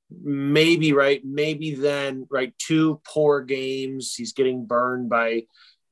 maybe 0.09 0.93
right, 0.93 1.21
maybe 1.23 1.75
then 1.75 2.27
right. 2.29 2.53
Two 2.57 3.01
poor 3.05 3.41
games. 3.41 4.15
He's 4.15 4.33
getting 4.33 4.65
burned 4.65 5.09
by 5.09 5.43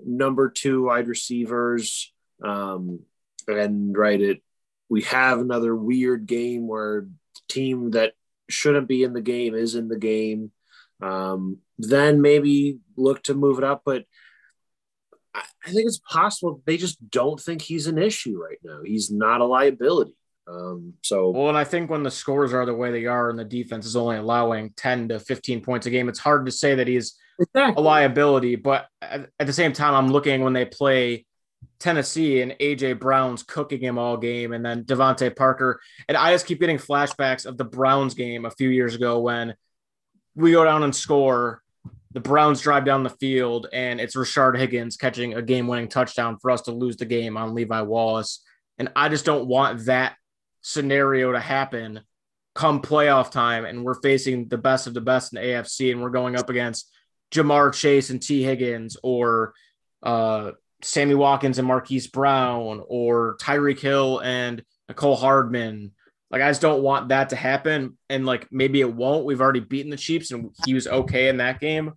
number 0.04 0.50
two 0.50 0.86
wide 0.86 1.08
receivers, 1.08 2.13
um, 2.44 3.00
and 3.48 3.98
right 3.98 4.22
it. 4.22 4.42
We 4.89 5.02
have 5.04 5.39
another 5.39 5.76
weird 5.76 6.26
game 6.26 6.67
where 6.67 7.02
the 7.02 7.41
team 7.50 7.91
that 7.91 8.13
shouldn't 8.50 8.88
be 8.88 9.04
in 9.04 9.13
the 9.13 9.21
game 9.21 9.54
is 9.54 9.76
in 9.76 9.88
the 9.88 9.97
game. 9.97 10.52
Um, 11.02 11.58
then 11.78 12.21
maybe 12.21 12.80
look 12.95 13.23
to 13.23 13.34
move 13.34 13.58
it 13.58 13.63
up. 13.63 13.82
But 13.86 14.06
I, 15.34 15.43
I 15.65 15.71
think 15.71 15.88
it's 15.88 16.00
possible 16.00 16.62
they 16.65 16.78
just 16.78 16.97
don't 17.10 17.39
think 17.39 17.62
he's 17.62 17.88
an 17.88 17.97
issue 17.97 18.41
right 18.41 18.60
now. 18.63 18.82
He's 18.84 19.12
not 19.12 19.41
a 19.41 19.45
liability. 19.45 20.15
Um, 20.47 20.93
so 21.04 21.32
well, 21.32 21.50
and 21.50 21.58
I 21.58 21.65
think 21.65 21.89
when 21.89 22.04
the 22.04 22.12
scores 22.12 22.54
are 22.54 22.65
the 22.65 22.73
way 22.73 22.91
they 22.91 23.06
are, 23.06 23.30
and 23.30 23.38
the 23.38 23.43
defense 23.43 23.86
is 23.86 23.97
only 23.97 24.15
allowing 24.15 24.71
ten 24.78 25.10
to 25.10 25.19
fifteen 25.19 25.62
points 25.62 25.86
a 25.88 25.89
game, 25.89 26.08
it's 26.08 26.19
hard 26.19 26.45
to 26.45 26.52
say 26.52 26.76
that 26.76 26.88
he's 26.88 27.15
exactly. 27.39 27.82
a 27.82 27.86
liability. 27.86 28.56
But 28.56 28.88
at, 29.02 29.30
at, 29.39 29.47
the 29.47 29.54
same 29.54 29.73
time, 29.73 29.93
I'm 29.93 30.10
looking 30.10 30.41
when 30.41 30.54
they 30.54 30.65
play 30.65 31.26
Tennessee 31.80 32.41
and 32.41 32.54
AJ 32.60 33.00
Brown's 33.00 33.43
cooking 33.43 33.80
him 33.80 33.98
all 33.98 34.17
game, 34.17 34.54
and 34.54 34.65
then 34.65 34.84
DeVante 34.84 35.36
Parker, 35.36 35.80
and 36.08 36.17
I 36.17 36.34
just 36.34 36.46
keep 36.46 36.60
getting 36.60 36.78
flashbacks 36.78 37.46
of 37.46 37.58
the 37.58 37.65
Browns 37.65 38.13
game 38.13 38.46
a 38.46 38.52
few 38.52 38.70
years 38.70 38.96
ago 38.96 39.20
when 39.20 39.56
we 40.36 40.52
go 40.52 40.63
down 40.63 40.84
and 40.84 40.96
score. 40.96 41.62
The 42.13 42.22
Browns 42.22 42.62
drive 42.62 42.86
down 42.86 43.04
the 43.04 43.10
field, 43.10 43.67
and 43.72 44.00
it's 44.00 44.15
Rashard 44.15 44.58
Higgins 44.58 44.98
catching 44.98 45.36
a 45.36 45.41
game 45.41 45.67
winning 45.67 45.88
touchdown 45.88 46.38
for 46.41 46.50
us 46.50 46.62
to 46.63 46.72
lose 46.72 46.98
the 46.98 47.06
game 47.06 47.38
on 47.38 47.54
Levi 47.54 47.82
Wallace. 47.82 48.43
And 48.80 48.89
I 48.96 49.10
just 49.10 49.26
don't 49.26 49.48
want 49.48 49.86
that 49.86 50.15
scenario 50.62 51.32
to 51.32 51.39
happen 51.39 52.02
come 52.56 52.82
playoff 52.82 53.30
time. 53.30 53.65
And 53.65 53.84
we're 53.84 54.02
facing 54.02 54.48
the 54.48 54.58
best 54.58 54.88
of 54.88 54.93
the 54.96 55.02
best 55.02 55.34
in 55.34 55.41
the 55.41 55.48
AFC, 55.48 55.91
and 55.91 56.02
we're 56.02 56.10
going 56.10 56.36
up 56.36 56.50
against 56.50 56.91
Ja'Marr 57.32 57.74
Chase 57.74 58.10
and 58.10 58.22
Tee 58.22 58.41
Higgins, 58.41 58.98
or 59.04 59.54
uh, 60.02 60.52
Sammy 60.82 61.16
Watkins 61.16 61.58
and 61.58 61.68
Marquise 61.68 62.08
Brown, 62.08 62.84
or 62.88 63.38
Tyreek 63.42 63.80
Hill 63.80 64.20
and 64.20 64.63
Mecole 64.90 65.18
Hardman, 65.18 65.92
like 66.30 66.42
I 66.42 66.50
just 66.50 66.62
don't 66.62 66.84
want 66.84 67.10
that 67.10 67.30
to 67.30 67.36
happen. 67.36 67.98
And 68.10 68.26
like 68.26 68.48
maybe 68.52 68.82
it 68.82 68.94
won't. 68.94 69.26
We've 69.26 69.42
already 69.42 69.60
beaten 69.60 69.92
the 69.92 69.98
Chiefs 69.98 70.32
and 70.32 70.52
he 70.66 70.74
was 70.74 70.88
okay 70.88 71.30
in 71.30 71.38
that 71.38 71.60
game. 71.60 71.94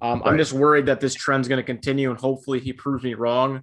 Um, 0.00 0.20
right. 0.20 0.30
I'm 0.30 0.38
just 0.38 0.52
worried 0.52 0.86
that 0.86 1.00
this 1.00 1.14
trend's 1.14 1.48
going 1.48 1.58
to 1.58 1.66
continue 1.66 2.10
and 2.10 2.18
hopefully 2.18 2.60
he 2.60 2.72
proves 2.72 3.04
me 3.04 3.14
wrong. 3.14 3.62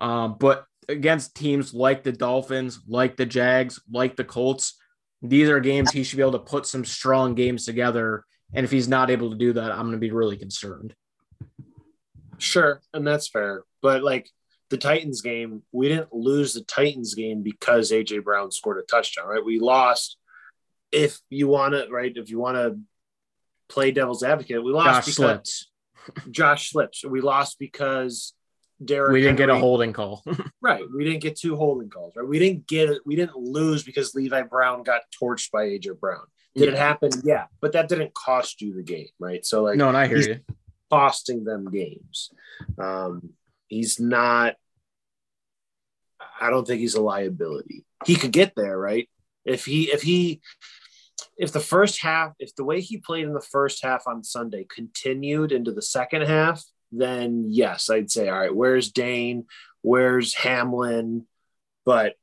Um, 0.00 0.36
but 0.38 0.64
against 0.88 1.34
teams 1.34 1.74
like 1.74 2.04
the 2.04 2.12
Dolphins, 2.12 2.80
like 2.86 3.16
the 3.16 3.26
Jags, 3.26 3.80
like 3.90 4.16
the 4.16 4.24
Colts, 4.24 4.78
these 5.22 5.48
are 5.48 5.60
games 5.60 5.90
he 5.90 6.04
should 6.04 6.16
be 6.16 6.22
able 6.22 6.32
to 6.32 6.38
put 6.38 6.66
some 6.66 6.84
strong 6.84 7.34
games 7.34 7.64
together. 7.64 8.24
And 8.54 8.64
if 8.64 8.70
he's 8.70 8.88
not 8.88 9.10
able 9.10 9.30
to 9.30 9.36
do 9.36 9.54
that, 9.54 9.72
I'm 9.72 9.82
going 9.82 9.92
to 9.92 9.98
be 9.98 10.12
really 10.12 10.36
concerned. 10.36 10.94
Sure. 12.38 12.80
And 12.94 13.06
that's 13.06 13.28
fair. 13.28 13.62
But 13.86 14.02
like 14.02 14.28
the 14.70 14.78
Titans 14.78 15.22
game, 15.22 15.62
we 15.70 15.86
didn't 15.86 16.12
lose 16.12 16.54
the 16.54 16.62
Titans 16.62 17.14
game 17.14 17.44
because 17.44 17.92
AJ 17.92 18.24
Brown 18.24 18.50
scored 18.50 18.78
a 18.78 18.82
touchdown, 18.82 19.28
right? 19.28 19.44
We 19.44 19.60
lost. 19.60 20.16
If 20.90 21.20
you 21.30 21.46
want 21.46 21.74
to, 21.74 21.86
right? 21.88 22.12
If 22.12 22.28
you 22.28 22.40
want 22.40 22.56
to 22.56 22.80
play 23.68 23.92
devil's 23.92 24.24
advocate, 24.24 24.64
we 24.64 24.72
lost 24.72 24.86
Josh 24.86 25.04
because 25.04 25.14
slips. 25.14 25.70
Josh 26.32 26.70
slips. 26.72 27.04
We 27.04 27.20
lost 27.20 27.60
because 27.60 28.32
Derrick. 28.84 29.12
We 29.12 29.20
didn't 29.20 29.38
Henry, 29.38 29.54
get 29.54 29.56
a 29.56 29.60
holding 29.60 29.92
call. 29.92 30.24
right. 30.60 30.82
We 30.92 31.04
didn't 31.04 31.20
get 31.20 31.36
two 31.36 31.54
holding 31.54 31.88
calls. 31.88 32.14
Right. 32.16 32.26
We 32.26 32.40
didn't 32.40 32.66
get 32.66 32.90
it. 32.90 33.02
We 33.06 33.14
didn't 33.14 33.36
lose 33.36 33.84
because 33.84 34.16
Levi 34.16 34.42
Brown 34.42 34.82
got 34.82 35.02
torched 35.22 35.52
by 35.52 35.66
AJ 35.66 36.00
Brown. 36.00 36.24
Did 36.56 36.64
yeah. 36.64 36.70
it 36.72 36.76
happen? 36.76 37.10
Yeah, 37.22 37.44
but 37.60 37.70
that 37.74 37.88
didn't 37.88 38.14
cost 38.14 38.60
you 38.60 38.74
the 38.74 38.82
game, 38.82 39.10
right? 39.20 39.46
So 39.46 39.62
like, 39.62 39.76
no, 39.76 39.86
and 39.86 39.96
I 39.96 40.08
hear 40.08 40.18
you. 40.18 40.40
Costing 40.90 41.44
them 41.44 41.70
games. 41.70 42.30
Um, 42.78 43.30
He's 43.68 44.00
not. 44.00 44.54
I 46.40 46.50
don't 46.50 46.66
think 46.66 46.80
he's 46.80 46.94
a 46.94 47.02
liability. 47.02 47.84
He 48.04 48.14
could 48.16 48.32
get 48.32 48.54
there, 48.56 48.78
right? 48.78 49.08
If 49.44 49.64
he 49.64 49.84
if 49.84 50.02
he 50.02 50.40
if 51.36 51.52
the 51.52 51.60
first 51.60 52.00
half, 52.02 52.32
if 52.38 52.54
the 52.54 52.64
way 52.64 52.80
he 52.80 52.98
played 52.98 53.24
in 53.24 53.34
the 53.34 53.40
first 53.40 53.84
half 53.84 54.06
on 54.06 54.24
Sunday 54.24 54.66
continued 54.68 55.52
into 55.52 55.72
the 55.72 55.82
second 55.82 56.22
half, 56.22 56.62
then 56.92 57.46
yes, 57.48 57.90
I'd 57.90 58.10
say, 58.10 58.28
all 58.28 58.38
right, 58.38 58.54
where's 58.54 58.90
Dane? 58.90 59.46
Where's 59.82 60.34
Hamlin? 60.34 61.26
But 61.84 62.14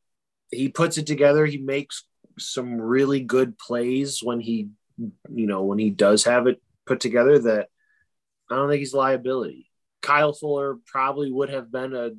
he 0.52 0.70
puts 0.70 0.98
it 0.98 1.08
together. 1.08 1.46
He 1.46 1.58
makes 1.58 2.06
some 2.40 2.82
really 2.82 3.20
good 3.20 3.58
plays 3.58 4.20
when 4.22 4.40
he, 4.40 4.70
you 4.98 5.48
know, 5.48 5.64
when 5.64 5.80
he 5.80 5.90
does 5.90 6.24
have 6.24 6.48
it 6.48 6.62
put 6.86 7.00
together 7.00 7.40
that 7.40 7.70
I 8.50 8.56
don't 8.56 8.70
think 8.70 8.80
he's 8.80 8.94
liability. 8.94 9.70
Kyle 10.04 10.34
Fuller 10.34 10.78
probably 10.86 11.32
would 11.32 11.50
have 11.50 11.72
been 11.72 11.96
a, 11.96 12.12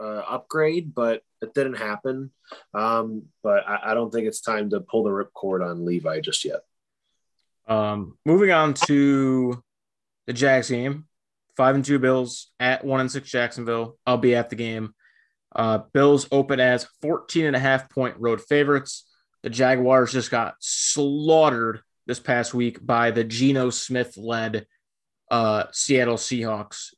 a 0.00 0.06
upgrade, 0.30 0.94
but 0.94 1.22
it 1.40 1.54
didn't 1.54 1.78
happen. 1.78 2.30
Um, 2.74 3.24
but 3.42 3.66
I, 3.66 3.90
I, 3.90 3.94
don't 3.94 4.12
think 4.12 4.28
it's 4.28 4.42
time 4.42 4.70
to 4.70 4.80
pull 4.80 5.02
the 5.02 5.10
ripcord 5.10 5.68
on 5.68 5.86
Levi 5.86 6.20
just 6.20 6.44
yet. 6.44 6.60
Um, 7.66 8.18
moving 8.26 8.50
on 8.50 8.74
to 8.86 9.62
the 10.26 10.32
Jags 10.34 10.68
game, 10.68 11.06
five 11.56 11.74
and 11.74 11.84
two 11.84 11.98
Bills 11.98 12.50
at 12.60 12.84
one 12.84 13.00
and 13.00 13.10
six 13.10 13.30
Jacksonville. 13.30 13.96
I'll 14.06 14.18
be 14.18 14.34
at 14.34 14.50
the 14.50 14.56
game. 14.56 14.94
Uh, 15.54 15.78
Bills 15.92 16.28
open 16.30 16.60
as 16.60 16.86
14 17.00 17.46
and 17.46 17.56
a 17.56 17.60
half 17.60 17.90
point 17.90 18.16
road 18.18 18.40
favorites. 18.40 19.08
The 19.42 19.50
Jaguars 19.50 20.12
just 20.12 20.30
got 20.30 20.54
slaughtered 20.60 21.80
this 22.06 22.20
past 22.20 22.52
week 22.54 22.84
by 22.84 23.10
the 23.10 23.24
Geno 23.24 23.70
Smith 23.70 24.16
led 24.16 24.66
uh, 25.30 25.64
Seattle 25.72 26.16
Seahawks. 26.16 26.94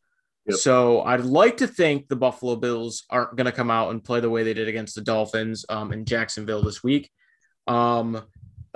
Yep. 0.46 0.58
So 0.58 1.02
I'd 1.02 1.24
like 1.24 1.58
to 1.58 1.66
think 1.66 2.08
the 2.08 2.16
Buffalo 2.16 2.56
Bills 2.56 3.04
aren't 3.08 3.36
going 3.36 3.46
to 3.46 3.52
come 3.52 3.70
out 3.70 3.90
and 3.90 4.04
play 4.04 4.20
the 4.20 4.30
way 4.30 4.42
they 4.42 4.54
did 4.54 4.68
against 4.68 4.94
the 4.94 5.00
Dolphins 5.00 5.64
um, 5.68 5.92
in 5.92 6.04
Jacksonville 6.04 6.62
this 6.62 6.82
week. 6.82 7.10
Um, 7.66 8.22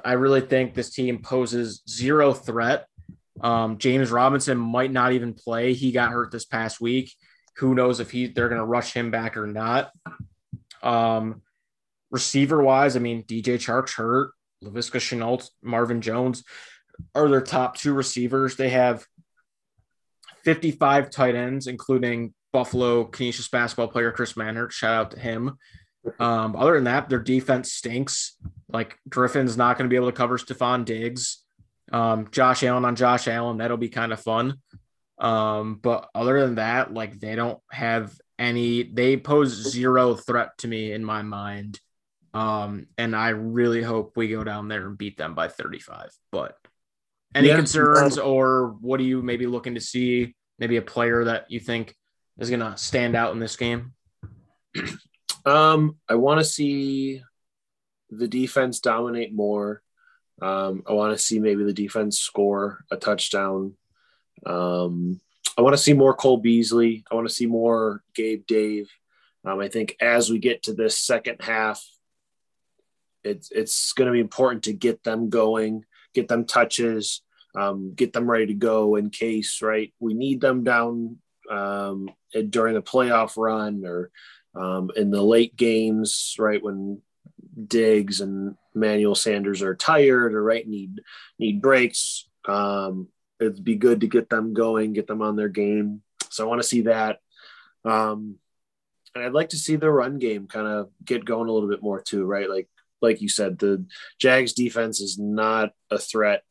I 0.05 0.13
really 0.13 0.41
think 0.41 0.75
this 0.75 0.91
team 0.91 1.21
poses 1.21 1.83
zero 1.89 2.33
threat. 2.33 2.87
Um, 3.41 3.79
James 3.79 4.11
Robinson 4.11 4.57
might 4.57 4.91
not 4.91 5.13
even 5.13 5.35
play. 5.35 5.75
He 5.75 5.93
got 5.93 6.11
hurt 6.11 6.31
this 6.33 6.47
past 6.47 6.81
week. 6.81 7.13
Who 7.57 7.75
knows 7.75 8.01
if 8.01 8.11
he 8.11 8.29
they're 8.29 8.49
going 8.49 8.61
to 8.61 8.65
rush 8.65 8.93
him 8.93 9.11
back 9.11 9.37
or 9.37 9.47
not. 9.47 9.91
Um, 10.83 11.43
receiver 12.11 12.63
wise, 12.63 12.97
I 12.97 13.01
mean 13.01 13.25
DJ 13.25 13.57
Chark's 13.57 13.95
hurt. 13.95 14.31
Laviska 14.65 14.99
Shenault, 14.99 15.51
Marvin 15.63 16.01
Jones 16.01 16.45
are 17.15 17.29
their 17.29 17.41
top 17.41 17.77
two 17.77 17.93
receivers. 17.93 18.57
They 18.57 18.71
have 18.71 19.05
55 20.45 21.11
tight 21.11 21.35
ends, 21.35 21.67
including 21.67 22.35
Buffalo 22.53 23.05
Canisius 23.05 23.49
basketball 23.49 23.89
player 23.89 24.13
Chris 24.13 24.35
Manhertz. 24.35 24.73
Shout 24.73 24.95
out 24.95 25.11
to 25.13 25.21
him. 25.21 25.59
Um, 26.19 26.57
other 26.57 26.75
than 26.75 26.85
that, 26.85 27.09
their 27.09 27.19
defense 27.19 27.73
stinks. 27.73 28.37
Like 28.69 28.99
Griffin's 29.09 29.57
not 29.57 29.77
going 29.77 29.89
to 29.89 29.93
be 29.93 29.97
able 29.97 30.11
to 30.11 30.17
cover 30.17 30.39
Stefon 30.39 30.85
Diggs. 30.85 31.45
Um, 31.93 32.29
Josh 32.31 32.63
Allen 32.63 32.85
on 32.85 32.97
Josh 32.97 33.29
Allen, 33.29 33.59
that'll 33.59 33.77
be 33.77 33.89
kind 33.89 34.13
of 34.13 34.21
fun. 34.21 34.59
Um, 35.19 35.77
but 35.83 36.09
other 36.15 36.41
than 36.41 36.57
that, 36.57 36.93
like 36.93 37.19
they 37.19 37.35
don't 37.35 37.59
have 37.71 38.15
any, 38.39 38.85
they 38.85 39.17
pose 39.17 39.51
zero 39.51 40.15
threat 40.15 40.57
to 40.59 40.69
me 40.69 40.93
in 40.93 41.05
my 41.05 41.23
mind. 41.23 41.81
Um, 42.35 42.87
and 42.97 43.17
I 43.17 43.31
really 43.31 43.83
hope 43.83 44.17
we 44.17 44.29
go 44.29 44.45
down 44.45 44.69
there 44.69 44.87
and 44.87 44.99
beat 44.99 45.17
them 45.17 45.35
by 45.35 45.49
35. 45.49 46.11
But 46.31 46.57
any 47.35 47.49
yeah. 47.49 47.57
concerns 47.57 48.19
or 48.19 48.77
what 48.81 49.01
are 49.01 49.05
you 49.05 49.23
maybe 49.23 49.47
looking 49.47 49.75
to 49.75 49.81
see? 49.81 50.35
Maybe 50.59 50.77
a 50.77 50.83
player 50.83 51.25
that 51.25 51.51
you 51.51 51.61
think 51.61 51.95
is 52.39 52.51
going 52.51 52.61
to 52.61 52.77
stand 52.77 53.15
out 53.15 53.33
in 53.33 53.39
this 53.39 53.57
game? 53.57 53.93
Um, 55.45 55.97
I 56.07 56.17
want 56.17 56.41
to 56.41 56.45
see 56.45 57.23
the 58.11 58.29
defense 58.29 58.81
dominate 58.81 59.33
more. 59.33 59.83
Um, 60.43 60.83
I 60.87 60.93
want 60.93 61.17
to 61.17 61.19
see 61.19 61.39
maybe 61.39 61.65
the 61.65 61.73
defense 61.73 62.19
score 62.19 62.85
a 62.91 62.97
touchdown. 62.97 63.75
Um, 64.45 65.21
I 65.57 65.63
want 65.63 65.75
to 65.75 65.83
see 65.83 65.95
more 65.95 66.15
Cole 66.15 66.37
Beasley. 66.37 67.05
I 67.11 67.15
want 67.15 67.27
to 67.29 67.35
see 67.35 67.47
more 67.47 68.03
Gabe 68.15 68.47
Dave. 68.47 68.91
Um, 69.45 69.59
I 69.59 69.69
think 69.69 69.97
as 70.01 70.31
we 70.31 70.39
get 70.39 70.65
to 70.65 70.75
this 70.75 70.99
second 70.99 71.41
half, 71.41 71.83
it's 73.25 73.51
it's 73.51 73.93
going 73.95 74.07
to 74.07 74.13
be 74.13 74.21
important 74.21 74.65
to 74.65 74.73
get 74.73 75.03
them 75.03 75.31
going, 75.31 75.85
get 76.19 76.29
them 76.29 76.45
touches, 76.45 77.23
um, 77.57 77.95
get 77.95 78.13
them 78.13 78.31
ready 78.31 78.47
to 78.47 78.55
go 78.55 78.97
in 78.97 79.11
case 79.11 79.63
right 79.63 79.93
we 79.99 80.15
need 80.15 80.41
them 80.41 80.65
down 80.65 81.17
um, 81.51 82.11
during 82.51 82.75
the 82.75 82.83
playoff 82.83 83.33
run 83.37 83.85
or 83.85 84.11
um, 84.55 84.91
in 84.97 85.11
the 85.11 85.23
late 85.23 85.57
games, 85.57 86.35
right 86.39 86.63
when 86.63 87.01
Diggs 87.67 88.21
and 88.21 88.57
Emmanuel 88.75 89.15
Sanders 89.15 89.63
are 89.63 89.75
tired 89.75 90.35
or 90.35 90.43
right 90.43 90.67
need 90.67 91.01
need 91.39 91.63
breaks. 91.63 92.29
Um, 92.47 93.09
it'd 93.41 93.65
be 93.65 93.77
good 93.77 94.01
to 94.01 94.07
get 94.07 94.29
them 94.29 94.55
going, 94.55 94.93
get 94.93 95.07
them 95.07 95.23
on 95.23 95.37
their 95.37 95.49
game. 95.49 96.03
So 96.31 96.45
I 96.45 96.49
want 96.49 96.61
to 96.61 96.69
see 96.69 96.83
that. 96.83 97.21
Um, 97.85 98.37
and 99.15 99.25
I'd 99.25 99.33
like 99.33 99.51
to 99.51 99.57
see 99.57 99.77
the 99.77 99.91
run 99.91 100.19
game 100.19 100.47
kind 100.47 100.67
of 100.67 100.91
get 101.05 101.25
going 101.25 101.49
a 101.49 101.53
little 101.53 101.69
bit 101.69 101.83
more 101.83 102.01
too, 102.01 102.25
right? 102.25 102.49
Like 102.49 102.69
like 103.01 103.21
you 103.21 103.29
said, 103.29 103.59
the 103.59 103.85
Jags 104.19 104.53
defense 104.53 105.01
is 105.01 105.19
not 105.19 105.73
a 105.91 105.99
threat 105.99 106.43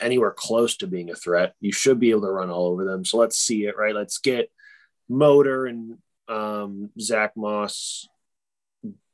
anywhere 0.00 0.30
close 0.30 0.76
to 0.78 0.86
being 0.86 1.10
a 1.10 1.14
threat. 1.14 1.54
You 1.60 1.72
should 1.72 1.98
be 1.98 2.10
able 2.10 2.22
to 2.22 2.30
run 2.30 2.50
all 2.50 2.66
over 2.66 2.84
them. 2.84 3.04
So 3.04 3.18
let's 3.18 3.36
see 3.36 3.66
it, 3.66 3.76
right? 3.76 3.94
Let's 3.94 4.18
get 4.18 4.50
Motor 5.08 5.66
and 5.66 5.98
um, 6.28 6.90
Zach 6.98 7.36
Moss, 7.36 8.08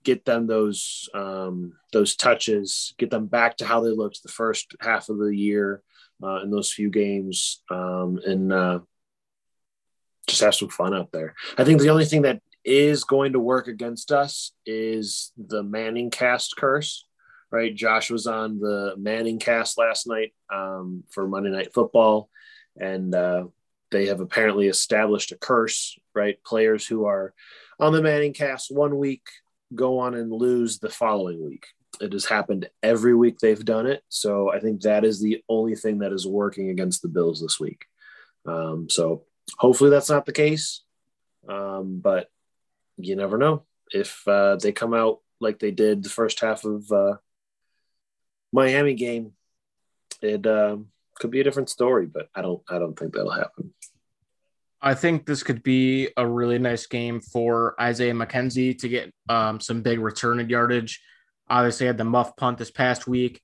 get 0.04 0.24
them 0.24 0.46
those 0.46 1.08
um, 1.14 1.74
those 1.92 2.16
touches, 2.16 2.94
get 2.98 3.11
them 3.11 3.26
back 3.26 3.56
to 3.58 3.66
how 3.66 3.80
they 3.80 3.90
looked 3.90 4.22
the 4.22 4.28
first 4.28 4.74
half 4.80 5.08
of 5.08 5.18
the 5.18 5.34
year 5.34 5.82
uh, 6.22 6.40
in 6.42 6.50
those 6.50 6.72
few 6.72 6.90
games, 6.90 7.62
um, 7.70 8.20
and 8.24 8.52
uh, 8.52 8.80
just 10.28 10.42
have 10.42 10.54
some 10.54 10.68
fun 10.68 10.94
out 10.94 11.11
there. 11.12 11.34
I 11.58 11.64
think 11.64 11.80
the 11.80 11.90
only 11.90 12.04
thing 12.04 12.22
that 12.22 12.40
is 12.64 13.04
going 13.04 13.32
to 13.32 13.40
work 13.40 13.68
against 13.68 14.12
us 14.12 14.52
is 14.66 15.32
the 15.36 15.62
Manning 15.62 16.11
cast 16.11 16.56
curse. 16.56 17.06
Right, 17.52 17.74
Josh 17.74 18.11
was 18.11 18.28
on 18.28 18.61
the 18.61 18.94
Manning 18.96 19.40
cast 19.40 19.76
last 19.76 20.06
night 20.06 20.32
um, 20.52 21.02
for 21.11 21.26
Monday 21.26 21.50
Night 21.50 21.74
Football, 21.74 22.30
and 22.78 23.12
uh, 23.12 23.46
they 23.90 24.06
have 24.06 24.20
apparently 24.20 24.68
established 24.68 25.32
a 25.32 25.36
curse, 25.36 25.98
right? 26.14 26.38
Players 26.44 26.86
who 26.86 27.06
are 27.06 27.34
on 27.80 27.92
the 27.92 28.02
Manning 28.02 28.34
cast 28.34 28.72
one 28.72 28.98
week 28.98 29.26
go 29.74 29.98
on 29.98 30.14
and 30.14 30.32
lose 30.32 30.78
the 30.78 30.90
following 30.90 31.44
week. 31.44 31.66
It 32.00 32.12
has 32.12 32.24
happened 32.24 32.68
every 32.82 33.14
week 33.14 33.38
they've 33.38 33.64
done 33.64 33.86
it. 33.86 34.02
So 34.08 34.52
I 34.52 34.61
think 34.61 34.82
that 34.82 35.04
is 35.04 35.20
the 35.20 35.42
only 35.48 35.74
thing 35.74 35.98
that 35.98 36.12
is 36.12 36.26
working 36.26 36.70
against 36.70 37.02
the 37.02 37.08
Bills 37.08 37.40
this 37.40 37.58
week. 37.61 37.84
Um, 38.46 38.88
so 38.88 39.24
hopefully 39.58 39.90
that's 39.90 40.11
not 40.11 40.24
the 40.24 40.32
case. 40.32 40.82
Um, 41.48 42.00
but 42.02 42.28
you 43.07 43.16
never 43.16 43.38
know 43.38 43.64
if 43.92 44.26
uh, 44.26 44.57
they 44.57 44.72
come 44.72 44.94
out 44.94 45.20
like 45.40 45.59
they 45.59 45.70
did 45.70 46.03
the 46.03 46.09
first 46.09 46.40
half 46.40 46.64
of 46.64 46.90
uh, 46.92 47.16
Miami 48.53 48.94
game. 48.94 49.32
It 50.22 50.46
um, 50.46 50.88
could 51.16 51.30
be 51.30 51.40
a 51.40 51.44
different 51.44 51.70
story, 51.70 52.07
but 52.07 52.28
I 52.34 52.42
don't 52.42 52.62
I 52.68 52.78
don't 52.78 52.98
think 52.98 53.14
that'll 53.14 53.30
happen. 53.30 53.72
I 54.82 54.94
think 54.94 55.26
this 55.26 55.42
could 55.42 55.62
be 55.62 56.09
a 56.16 56.26
really 56.26 56.59
nice 56.59 56.86
game 56.86 57.20
for 57.20 57.74
Isaiah 57.80 58.14
McKenzie 58.14 58.78
to 58.78 58.88
get 58.88 59.12
um, 59.28 59.61
some 59.61 59.82
big 59.82 60.01
return 60.01 60.46
yardage. 60.48 61.03
Obviously, 61.48 61.86
had 61.86 61.98
the 61.98 62.05
muff 62.05 62.36
punt 62.36 62.59
this 62.59 62.70
past 62.70 63.07
week. 63.07 63.40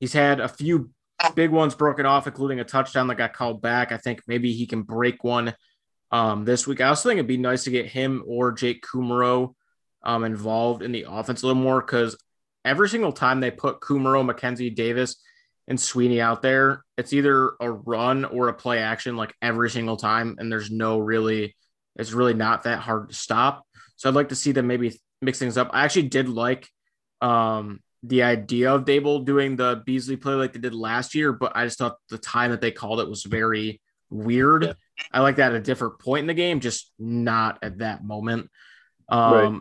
He's 0.00 0.12
had 0.12 0.40
a 0.40 0.48
few 0.48 0.90
big 1.34 1.50
ones 1.50 1.74
broken 1.74 2.06
off, 2.06 2.26
including 2.26 2.58
a 2.58 2.64
touchdown 2.64 3.06
that 3.08 3.18
got 3.18 3.34
called 3.34 3.62
back. 3.62 3.92
I 3.92 3.98
think 3.98 4.22
maybe 4.26 4.52
he 4.52 4.66
can 4.66 4.82
break 4.82 5.22
one 5.22 5.54
um, 6.10 6.44
this 6.44 6.66
week. 6.66 6.80
I 6.80 6.88
also 6.88 7.08
think 7.08 7.18
it'd 7.18 7.26
be 7.26 7.36
nice 7.36 7.64
to 7.64 7.70
get 7.70 7.86
him 7.86 8.22
or 8.26 8.52
Jake 8.52 8.84
Kumerow 8.84 9.54
um, 10.02 10.24
involved 10.24 10.82
in 10.82 10.92
the 10.92 11.06
offense 11.08 11.42
a 11.42 11.46
little 11.46 11.62
more 11.62 11.80
because 11.80 12.16
every 12.64 12.88
single 12.88 13.12
time 13.12 13.40
they 13.40 13.50
put 13.50 13.80
Kumerow, 13.80 14.28
McKenzie, 14.28 14.74
Davis, 14.74 15.16
and 15.68 15.80
Sweeney 15.80 16.20
out 16.20 16.42
there, 16.42 16.84
it's 16.96 17.12
either 17.12 17.52
a 17.60 17.70
run 17.70 18.24
or 18.24 18.48
a 18.48 18.54
play 18.54 18.78
action 18.78 19.16
like 19.16 19.34
every 19.40 19.70
single 19.70 19.96
time. 19.96 20.36
And 20.38 20.50
there's 20.50 20.70
no 20.70 20.98
really, 20.98 21.56
it's 21.96 22.12
really 22.12 22.34
not 22.34 22.64
that 22.64 22.80
hard 22.80 23.10
to 23.10 23.14
stop. 23.14 23.64
So 23.96 24.08
I'd 24.08 24.14
like 24.14 24.30
to 24.30 24.36
see 24.36 24.52
them 24.52 24.66
maybe 24.66 24.98
mix 25.22 25.38
things 25.38 25.56
up. 25.56 25.70
I 25.72 25.84
actually 25.84 26.08
did 26.08 26.28
like 26.28 26.68
um, 27.20 27.80
the 28.02 28.22
idea 28.22 28.72
of 28.72 28.84
Daboll 28.84 29.24
doing 29.24 29.56
the 29.56 29.82
Beasley 29.84 30.16
play 30.16 30.34
like 30.34 30.54
they 30.54 30.58
did 30.58 30.74
last 30.74 31.14
year, 31.14 31.32
but 31.32 31.52
I 31.54 31.64
just 31.64 31.78
thought 31.78 31.98
the 32.08 32.18
time 32.18 32.50
that 32.50 32.60
they 32.60 32.72
called 32.72 33.00
it 33.00 33.08
was 33.08 33.22
very 33.24 33.80
weird. 34.08 34.64
Yeah. 34.64 34.72
I 35.12 35.20
like 35.20 35.36
that 35.36 35.52
at 35.52 35.58
a 35.58 35.62
different 35.62 35.98
point 35.98 36.20
in 36.20 36.26
the 36.26 36.34
game, 36.34 36.60
just 36.60 36.92
not 36.98 37.58
at 37.62 37.78
that 37.78 38.04
moment. 38.04 38.50
Um, 39.08 39.32
right. 39.32 39.60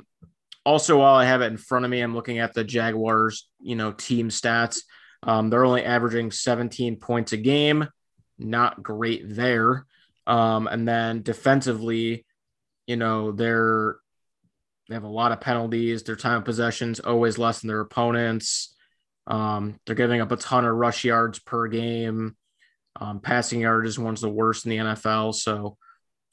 Also, 0.66 1.00
while 1.00 1.16
I 1.16 1.26
have 1.26 1.42
it 1.42 1.48
in 1.48 1.58
front 1.58 1.86
of 1.86 1.92
me, 1.92 2.02
I'm 2.02 2.14
looking 2.14 2.40
at 2.40 2.54
the 2.54 2.64
Jaguars, 2.64 3.48
you 3.60 3.76
know, 3.76 3.92
team 3.92 4.30
stats. 4.30 4.82
Um, 5.24 5.50
they're 5.50 5.66
only 5.66 5.84
averaging 5.84 6.32
17 6.32 6.98
points 6.98 7.34
a 7.34 7.38
game, 7.38 7.88
not 8.38 8.84
great 8.84 9.24
there. 9.26 9.86
Um, 10.28 10.68
and 10.68 10.88
then 10.88 11.24
defensively, 11.24 12.26
you 12.86 12.96
know, 12.96 13.32
they're 13.32 13.98
they 14.88 14.96
have 14.96 15.04
a 15.04 15.08
lot 15.08 15.32
of 15.32 15.40
penalties. 15.40 16.04
Their 16.04 16.16
time 16.16 16.38
of 16.38 16.46
possessions 16.46 17.00
always 17.00 17.38
less 17.38 17.62
than 17.62 17.68
their 17.68 17.80
opponents. 17.80 18.76
Um, 19.28 19.80
they're 19.86 19.96
giving 19.96 20.20
up 20.20 20.32
a 20.32 20.38
ton 20.38 20.66
of 20.66 20.76
rush 20.76 21.04
yards 21.04 21.40
per 21.40 21.68
game. 21.68 22.36
Um, 23.00 23.20
passing 23.20 23.62
yard 23.62 23.88
is 23.88 23.98
one's 23.98 24.22
the 24.22 24.30
worst 24.30 24.66
in 24.66 24.72
the 24.72 24.78
NFL. 24.78 25.34
So 25.36 25.78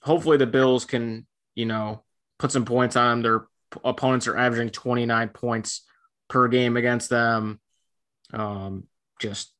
hopefully 0.02 0.36
the 0.36 0.46
Bills 0.46 0.84
can, 0.84 1.26
you 1.54 1.66
know, 1.66 2.02
put 2.38 2.52
some 2.52 2.64
points 2.64 2.96
on 2.96 3.22
them. 3.22 3.22
Their 3.22 3.46
opponents 3.84 4.26
are 4.26 4.36
averaging 4.36 4.70
29 4.70 5.28
points 5.30 5.82
per 6.28 6.48
game 6.48 6.76
against 6.76 7.08
them 7.08 7.60
um, 8.32 8.84
just 9.20 9.52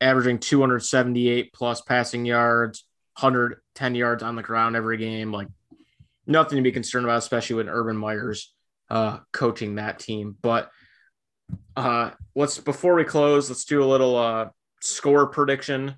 averaging 0.00 0.38
278 0.38 1.52
plus 1.52 1.80
passing 1.80 2.24
yards, 2.24 2.84
110 3.18 3.94
yards 3.94 4.22
on 4.22 4.36
the 4.36 4.42
ground 4.42 4.76
every 4.76 4.98
game. 4.98 5.32
Like 5.32 5.48
nothing 6.26 6.56
to 6.56 6.62
be 6.62 6.72
concerned 6.72 7.06
about, 7.06 7.18
especially 7.18 7.56
with 7.56 7.68
Urban 7.68 7.96
Meyer's 7.96 8.52
uh, 8.90 9.18
coaching 9.32 9.76
that 9.76 9.98
team. 9.98 10.36
But 10.40 10.70
uh, 11.76 12.10
let's 12.34 12.58
before 12.58 12.94
we 12.94 13.04
close, 13.04 13.48
let's 13.48 13.64
do 13.64 13.82
a 13.82 13.86
little 13.86 14.16
uh, 14.16 14.48
score 14.80 15.26
prediction 15.26 15.96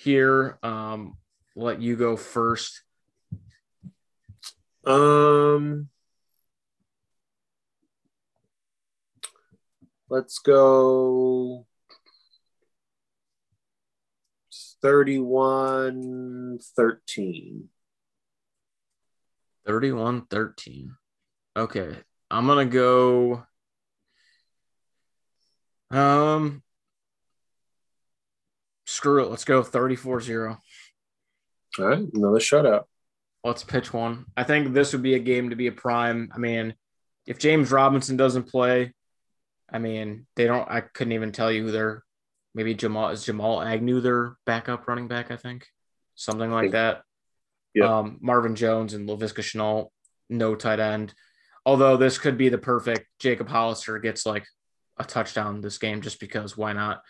here. 0.00 0.58
Um, 0.62 1.16
let 1.54 1.80
you 1.80 1.96
go 1.96 2.16
first. 2.16 2.82
Um, 4.86 5.88
let's 10.08 10.38
go 10.38 11.66
31 14.82 16.58
13. 16.76 17.68
31 19.66 20.26
13. 20.26 20.96
Okay. 21.56 21.96
I'm 22.30 22.46
going 22.46 22.68
to 22.68 22.72
go. 22.72 23.44
Um, 25.90 26.62
screw 28.90 29.24
it. 29.24 29.30
Let's 29.30 29.44
go 29.44 29.62
34 29.62 30.20
0. 30.20 30.58
All 31.78 31.84
right. 31.84 31.98
Another 31.98 32.38
shutout. 32.38 32.84
Let's 33.44 33.64
pitch 33.64 33.92
one. 33.92 34.26
I 34.36 34.44
think 34.44 34.72
this 34.72 34.92
would 34.92 35.02
be 35.02 35.14
a 35.14 35.20
game 35.20 35.50
to 35.50 35.56
be 35.56 35.68
a 35.68 35.72
prime. 35.72 36.30
I 36.34 36.38
mean, 36.38 36.74
if 37.26 37.38
James 37.38 37.70
Robinson 37.70 38.16
doesn't 38.16 38.48
play, 38.48 38.92
I 39.72 39.78
mean, 39.78 40.26
they 40.36 40.46
don't, 40.46 40.68
I 40.68 40.80
couldn't 40.80 41.12
even 41.12 41.32
tell 41.32 41.50
you 41.50 41.64
who 41.64 41.70
they're 41.70 42.04
maybe 42.54 42.74
Jamal 42.74 43.10
is 43.10 43.24
Jamal 43.24 43.62
Agnew 43.62 44.00
their 44.00 44.36
backup 44.44 44.88
running 44.88 45.08
back, 45.08 45.30
I 45.30 45.36
think. 45.36 45.66
Something 46.16 46.50
like 46.50 46.72
that. 46.72 47.02
Yeah. 47.72 47.98
Um, 47.98 48.18
Marvin 48.20 48.56
Jones 48.56 48.94
and 48.94 49.08
Laviska 49.08 49.42
Shenault, 49.42 49.88
no 50.28 50.56
tight 50.56 50.80
end. 50.80 51.14
Although 51.64 51.96
this 51.96 52.18
could 52.18 52.36
be 52.36 52.48
the 52.48 52.58
perfect 52.58 53.06
Jacob 53.20 53.48
Hollister 53.48 53.98
gets 54.00 54.26
like 54.26 54.44
a 54.98 55.04
touchdown 55.04 55.60
this 55.60 55.78
game 55.78 56.02
just 56.02 56.18
because 56.18 56.56
why 56.56 56.72
not? 56.72 57.02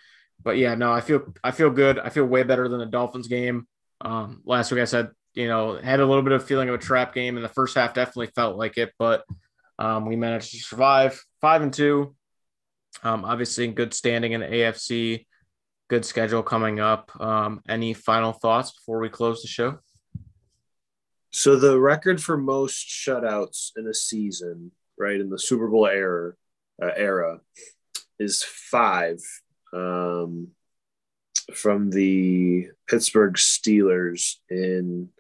But 0.43 0.57
yeah, 0.57 0.75
no, 0.75 0.93
I 0.93 1.01
feel 1.01 1.33
I 1.45 1.51
feel 1.51 1.71
good. 1.71 1.99
I 1.99 2.09
feel 2.09 2.25
way 2.25 2.43
better 2.43 2.69
than 2.69 2.79
the 2.79 2.87
Dolphins 2.87 3.29
game. 3.29 3.67
Um, 4.01 4.41
last 4.45 4.71
week 4.71 4.81
I 4.81 4.87
said, 4.87 5.11
you 5.35 5.49
know, 5.49 5.77
had 5.77 6.01
a 6.01 6.07
little 6.07 6.23
bit 6.23 6.33
of 6.33 6.45
feeling 6.45 6.69
of 6.69 6.75
a 6.75 6.79
trap 6.79 7.15
game 7.15 7.37
in 7.37 7.43
the 7.43 7.49
first 7.49 7.75
half, 7.77 7.95
definitely 7.95 8.29
felt 8.35 8.57
like 8.57 8.79
it, 8.79 8.93
but 8.99 9.25
um, 9.79 10.07
we 10.07 10.17
managed 10.17 10.53
to 10.53 10.59
survive 10.59 11.23
five 11.41 11.63
and 11.63 11.73
two. 11.73 12.15
Um, 13.03 13.25
obviously 13.25 13.65
in 13.67 13.75
good 13.75 13.95
standing 13.95 14.33
in 14.33 14.41
the 14.41 14.47
AFC 14.47 15.27
good 15.91 16.05
schedule 16.05 16.43
coming 16.43 16.79
up. 16.79 17.11
Um, 17.21 17.61
any 17.69 17.93
final 17.93 18.33
thoughts 18.33 18.71
before 18.71 19.01
we 19.01 19.09
close 19.09 19.43
the 19.43 19.49
show? 19.49 19.81
So 21.33 21.57
the 21.57 21.79
record 21.79 22.23
for 22.23 22.37
most 22.37 22.89
shutouts 22.89 23.73
in 23.77 23.87
a 23.89 23.93
season, 23.93 24.71
right 24.97 25.21
in 25.21 25.31
the 25.31 25.39
Super 25.39 25.69
Bowl 25.69 25.87
era, 25.87 26.35
uh, 26.81 26.93
era, 26.97 27.41
is 28.21 28.45
five 28.45 29.19
um, 29.73 30.49
from 31.55 31.91
the 31.91 32.69
Pittsburgh 32.89 33.35
Steelers 33.35 34.37
in 34.49 35.11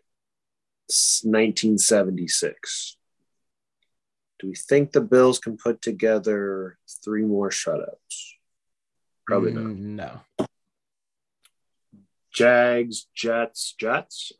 1976. 0.88 2.96
Do 4.38 4.48
we 4.48 4.54
think 4.54 4.92
the 4.92 5.00
Bills 5.00 5.38
can 5.38 5.56
put 5.56 5.82
together 5.82 6.78
three 7.04 7.24
more 7.24 7.50
shutouts? 7.50 8.34
Probably 9.26 9.52
not. 9.52 9.64
Mm, 9.64 9.78
No. 9.78 10.20
Jags, 12.32 13.06
Jets, 13.14 13.74
Jets. 13.78 14.32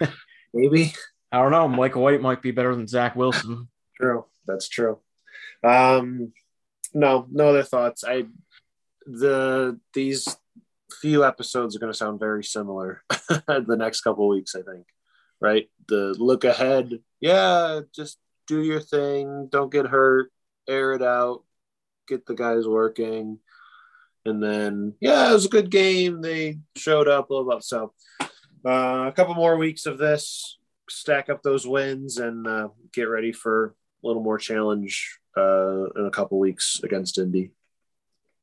Maybe. 0.54 0.94
I 1.30 1.42
don't 1.42 1.50
know. 1.50 1.68
Michael 1.68 2.02
White 2.02 2.22
might 2.22 2.40
be 2.40 2.52
better 2.52 2.74
than 2.74 2.86
Zach 2.86 3.16
Wilson. 3.16 3.68
True. 3.96 4.24
That's 4.46 4.68
true. 4.68 5.00
Um, 5.62 6.32
no, 6.94 7.26
no 7.30 7.48
other 7.48 7.64
thoughts. 7.64 8.04
I 8.04 8.24
the 9.08 9.80
these 9.94 10.36
few 11.00 11.24
episodes 11.24 11.74
are 11.74 11.78
going 11.78 11.92
to 11.92 11.98
sound 11.98 12.20
very 12.20 12.44
similar 12.44 13.02
the 13.28 13.76
next 13.78 14.02
couple 14.02 14.28
weeks. 14.28 14.54
I 14.54 14.62
think. 14.62 14.86
Right. 15.40 15.68
The 15.88 16.14
look 16.18 16.44
ahead. 16.44 17.00
Yeah, 17.20 17.80
just 17.94 18.18
do 18.46 18.62
your 18.62 18.80
thing. 18.80 19.48
Don't 19.50 19.72
get 19.72 19.86
hurt. 19.86 20.30
Air 20.68 20.94
it 20.94 21.02
out. 21.02 21.44
Get 22.06 22.26
the 22.26 22.34
guys 22.34 22.66
working. 22.66 23.38
And 24.24 24.42
then, 24.42 24.94
yeah, 25.00 25.30
it 25.30 25.32
was 25.32 25.46
a 25.46 25.50
good 25.50 25.70
game. 25.70 26.20
They 26.20 26.58
showed 26.76 27.08
up, 27.08 27.28
blah, 27.28 27.44
blah. 27.44 27.60
So, 27.60 27.92
uh, 28.66 29.06
a 29.08 29.12
couple 29.14 29.34
more 29.34 29.56
weeks 29.56 29.86
of 29.86 29.96
this, 29.96 30.58
stack 30.90 31.30
up 31.30 31.42
those 31.42 31.66
wins, 31.66 32.18
and 32.18 32.46
uh, 32.46 32.68
get 32.92 33.04
ready 33.04 33.32
for 33.32 33.74
a 34.02 34.06
little 34.06 34.22
more 34.22 34.38
challenge 34.38 35.18
uh, 35.36 35.86
in 35.96 36.06
a 36.06 36.10
couple 36.10 36.38
weeks 36.38 36.80
against 36.82 37.18
Indy. 37.18 37.52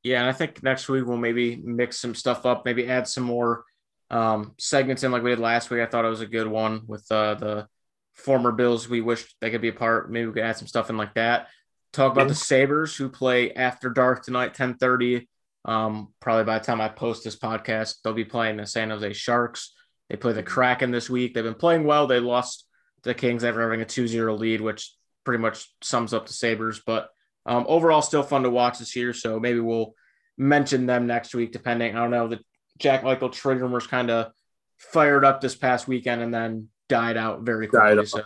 Yeah, 0.06 0.20
and 0.20 0.30
I 0.30 0.34
think 0.34 0.62
next 0.62 0.88
week 0.88 1.04
we'll 1.04 1.18
maybe 1.18 1.56
mix 1.56 1.98
some 1.98 2.14
stuff 2.14 2.46
up, 2.46 2.64
maybe 2.64 2.88
add 2.88 3.08
some 3.08 3.24
more 3.24 3.66
um, 4.12 4.54
segments 4.60 5.02
in 5.02 5.12
like 5.12 5.24
we 5.24 5.32
did 5.32 5.40
last 5.40 5.72
week. 5.72 5.82
I 5.82 5.88
thought 5.88 6.06
it 6.06 6.10
was 6.10 6.22
a 6.22 6.28
good 6.28 6.46
one 6.46 6.84
with 6.86 7.12
uh, 7.12 7.34
the 7.34 7.68
former 8.14 8.52
Bills 8.52 8.88
we 8.88 9.02
wish 9.02 9.26
they 9.42 9.50
could 9.50 9.62
be 9.62 9.70
a 9.70 9.74
part. 9.74 10.12
Maybe 10.12 10.28
we 10.28 10.34
could 10.34 10.44
add 10.44 10.58
some 10.58 10.68
stuff 10.68 10.92
in 10.92 10.98
like 10.98 11.16
that. 11.16 11.48
Talk 11.92 12.12
about 12.12 12.28
the 12.28 12.36
Sabres 12.36 12.96
who 12.96 13.10
play 13.10 13.52
after 13.56 13.90
dark 13.90 14.24
tonight, 14.24 14.50
1030. 14.50 15.28
Um, 15.66 16.14
probably 16.20 16.44
by 16.44 16.60
the 16.60 16.66
time 16.66 16.82
I 16.82 16.90
post 16.90 17.24
this 17.24 17.36
podcast, 17.36 17.96
they'll 18.04 18.14
be 18.14 18.26
playing 18.26 18.58
the 18.58 18.68
San 18.68 18.92
Jose 18.92 19.14
Sharks. 19.14 19.74
They 20.12 20.18
play 20.18 20.34
the 20.34 20.44
Kraken 20.44 20.92
this 20.92 21.10
week. 21.10 21.34
They've 21.34 21.44
been 21.44 21.56
playing 21.56 21.84
well. 21.84 22.06
They 22.06 22.20
lost 22.20 22.68
the 23.02 23.16
Kings 23.16 23.44
after 23.44 23.64
having 23.64 23.82
a 23.82 23.86
2-0 23.86 24.38
lead, 24.38 24.62
which 24.62 24.94
pretty 25.24 25.42
much 25.42 25.68
sums 25.82 26.14
up 26.14 26.28
the 26.28 26.34
Sabres. 26.34 26.80
But 26.86 27.10
um, 27.46 27.66
overall, 27.68 28.02
still 28.02 28.24
fun 28.24 28.44
to 28.44 28.50
watch 28.50 28.80
this 28.80 28.96
year. 28.96 29.14
So 29.14 29.40
maybe 29.40 29.60
we'll 29.60 29.94
mention 30.38 30.86
them 30.86 31.08
next 31.08 31.36
week, 31.36 31.52
depending. 31.52 31.96
I 31.96 32.00
don't 32.00 32.12
know. 32.12 32.28
The 32.28 32.40
Jack 32.80 33.04
Eichel 33.04 33.32
trade 33.32 33.62
rumors 33.62 33.88
kind 33.88 34.10
of 34.10 34.32
fired 34.78 35.24
up 35.24 35.42
this 35.42 35.56
past 35.56 35.88
weekend 35.88 36.22
and 36.22 36.34
then 36.34 36.70
died 36.90 37.18
out 37.18 37.42
very 37.42 37.68
quickly. 37.68 38.06
So, 38.06 38.22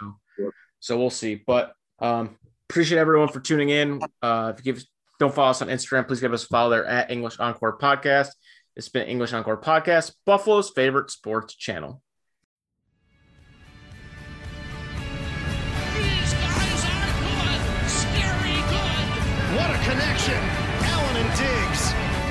so 0.80 0.98
we'll 0.98 1.10
see. 1.10 1.36
But 1.36 1.74
um, 2.00 2.38
appreciate 2.70 2.98
everyone 2.98 3.30
for 3.30 3.40
tuning 3.40 3.70
in. 3.70 4.02
Uh, 4.22 4.54
if 4.56 4.66
you 4.66 4.74
give, 4.74 4.84
don't 5.20 5.34
follow 5.34 5.52
us 5.52 5.62
on 5.62 5.68
Instagram, 5.68 6.08
please 6.08 6.22
give 6.22 6.34
us 6.34 6.46
a 6.46 6.48
follow 6.48 6.70
there 6.70 6.86
at 6.86 7.12
English 7.12 7.40
Encore 7.40 7.78
Podcast. 7.78 8.30
It's 8.76 8.90
been 8.90 9.08
English 9.08 9.34
Encore 9.34 9.60
Podcast, 9.60 10.14
Buffalo's 10.26 10.70
favorite 10.70 11.12
sports 11.12 11.54
channel. 11.56 12.02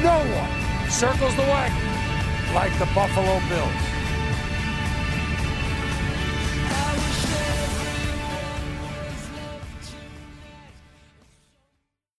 No 0.03 0.17
one 0.17 0.91
circles 0.91 1.35
the 1.35 1.43
wagon 1.43 2.55
like 2.55 2.73
the 2.79 2.87
Buffalo 2.95 3.41
Bills. 3.49 3.98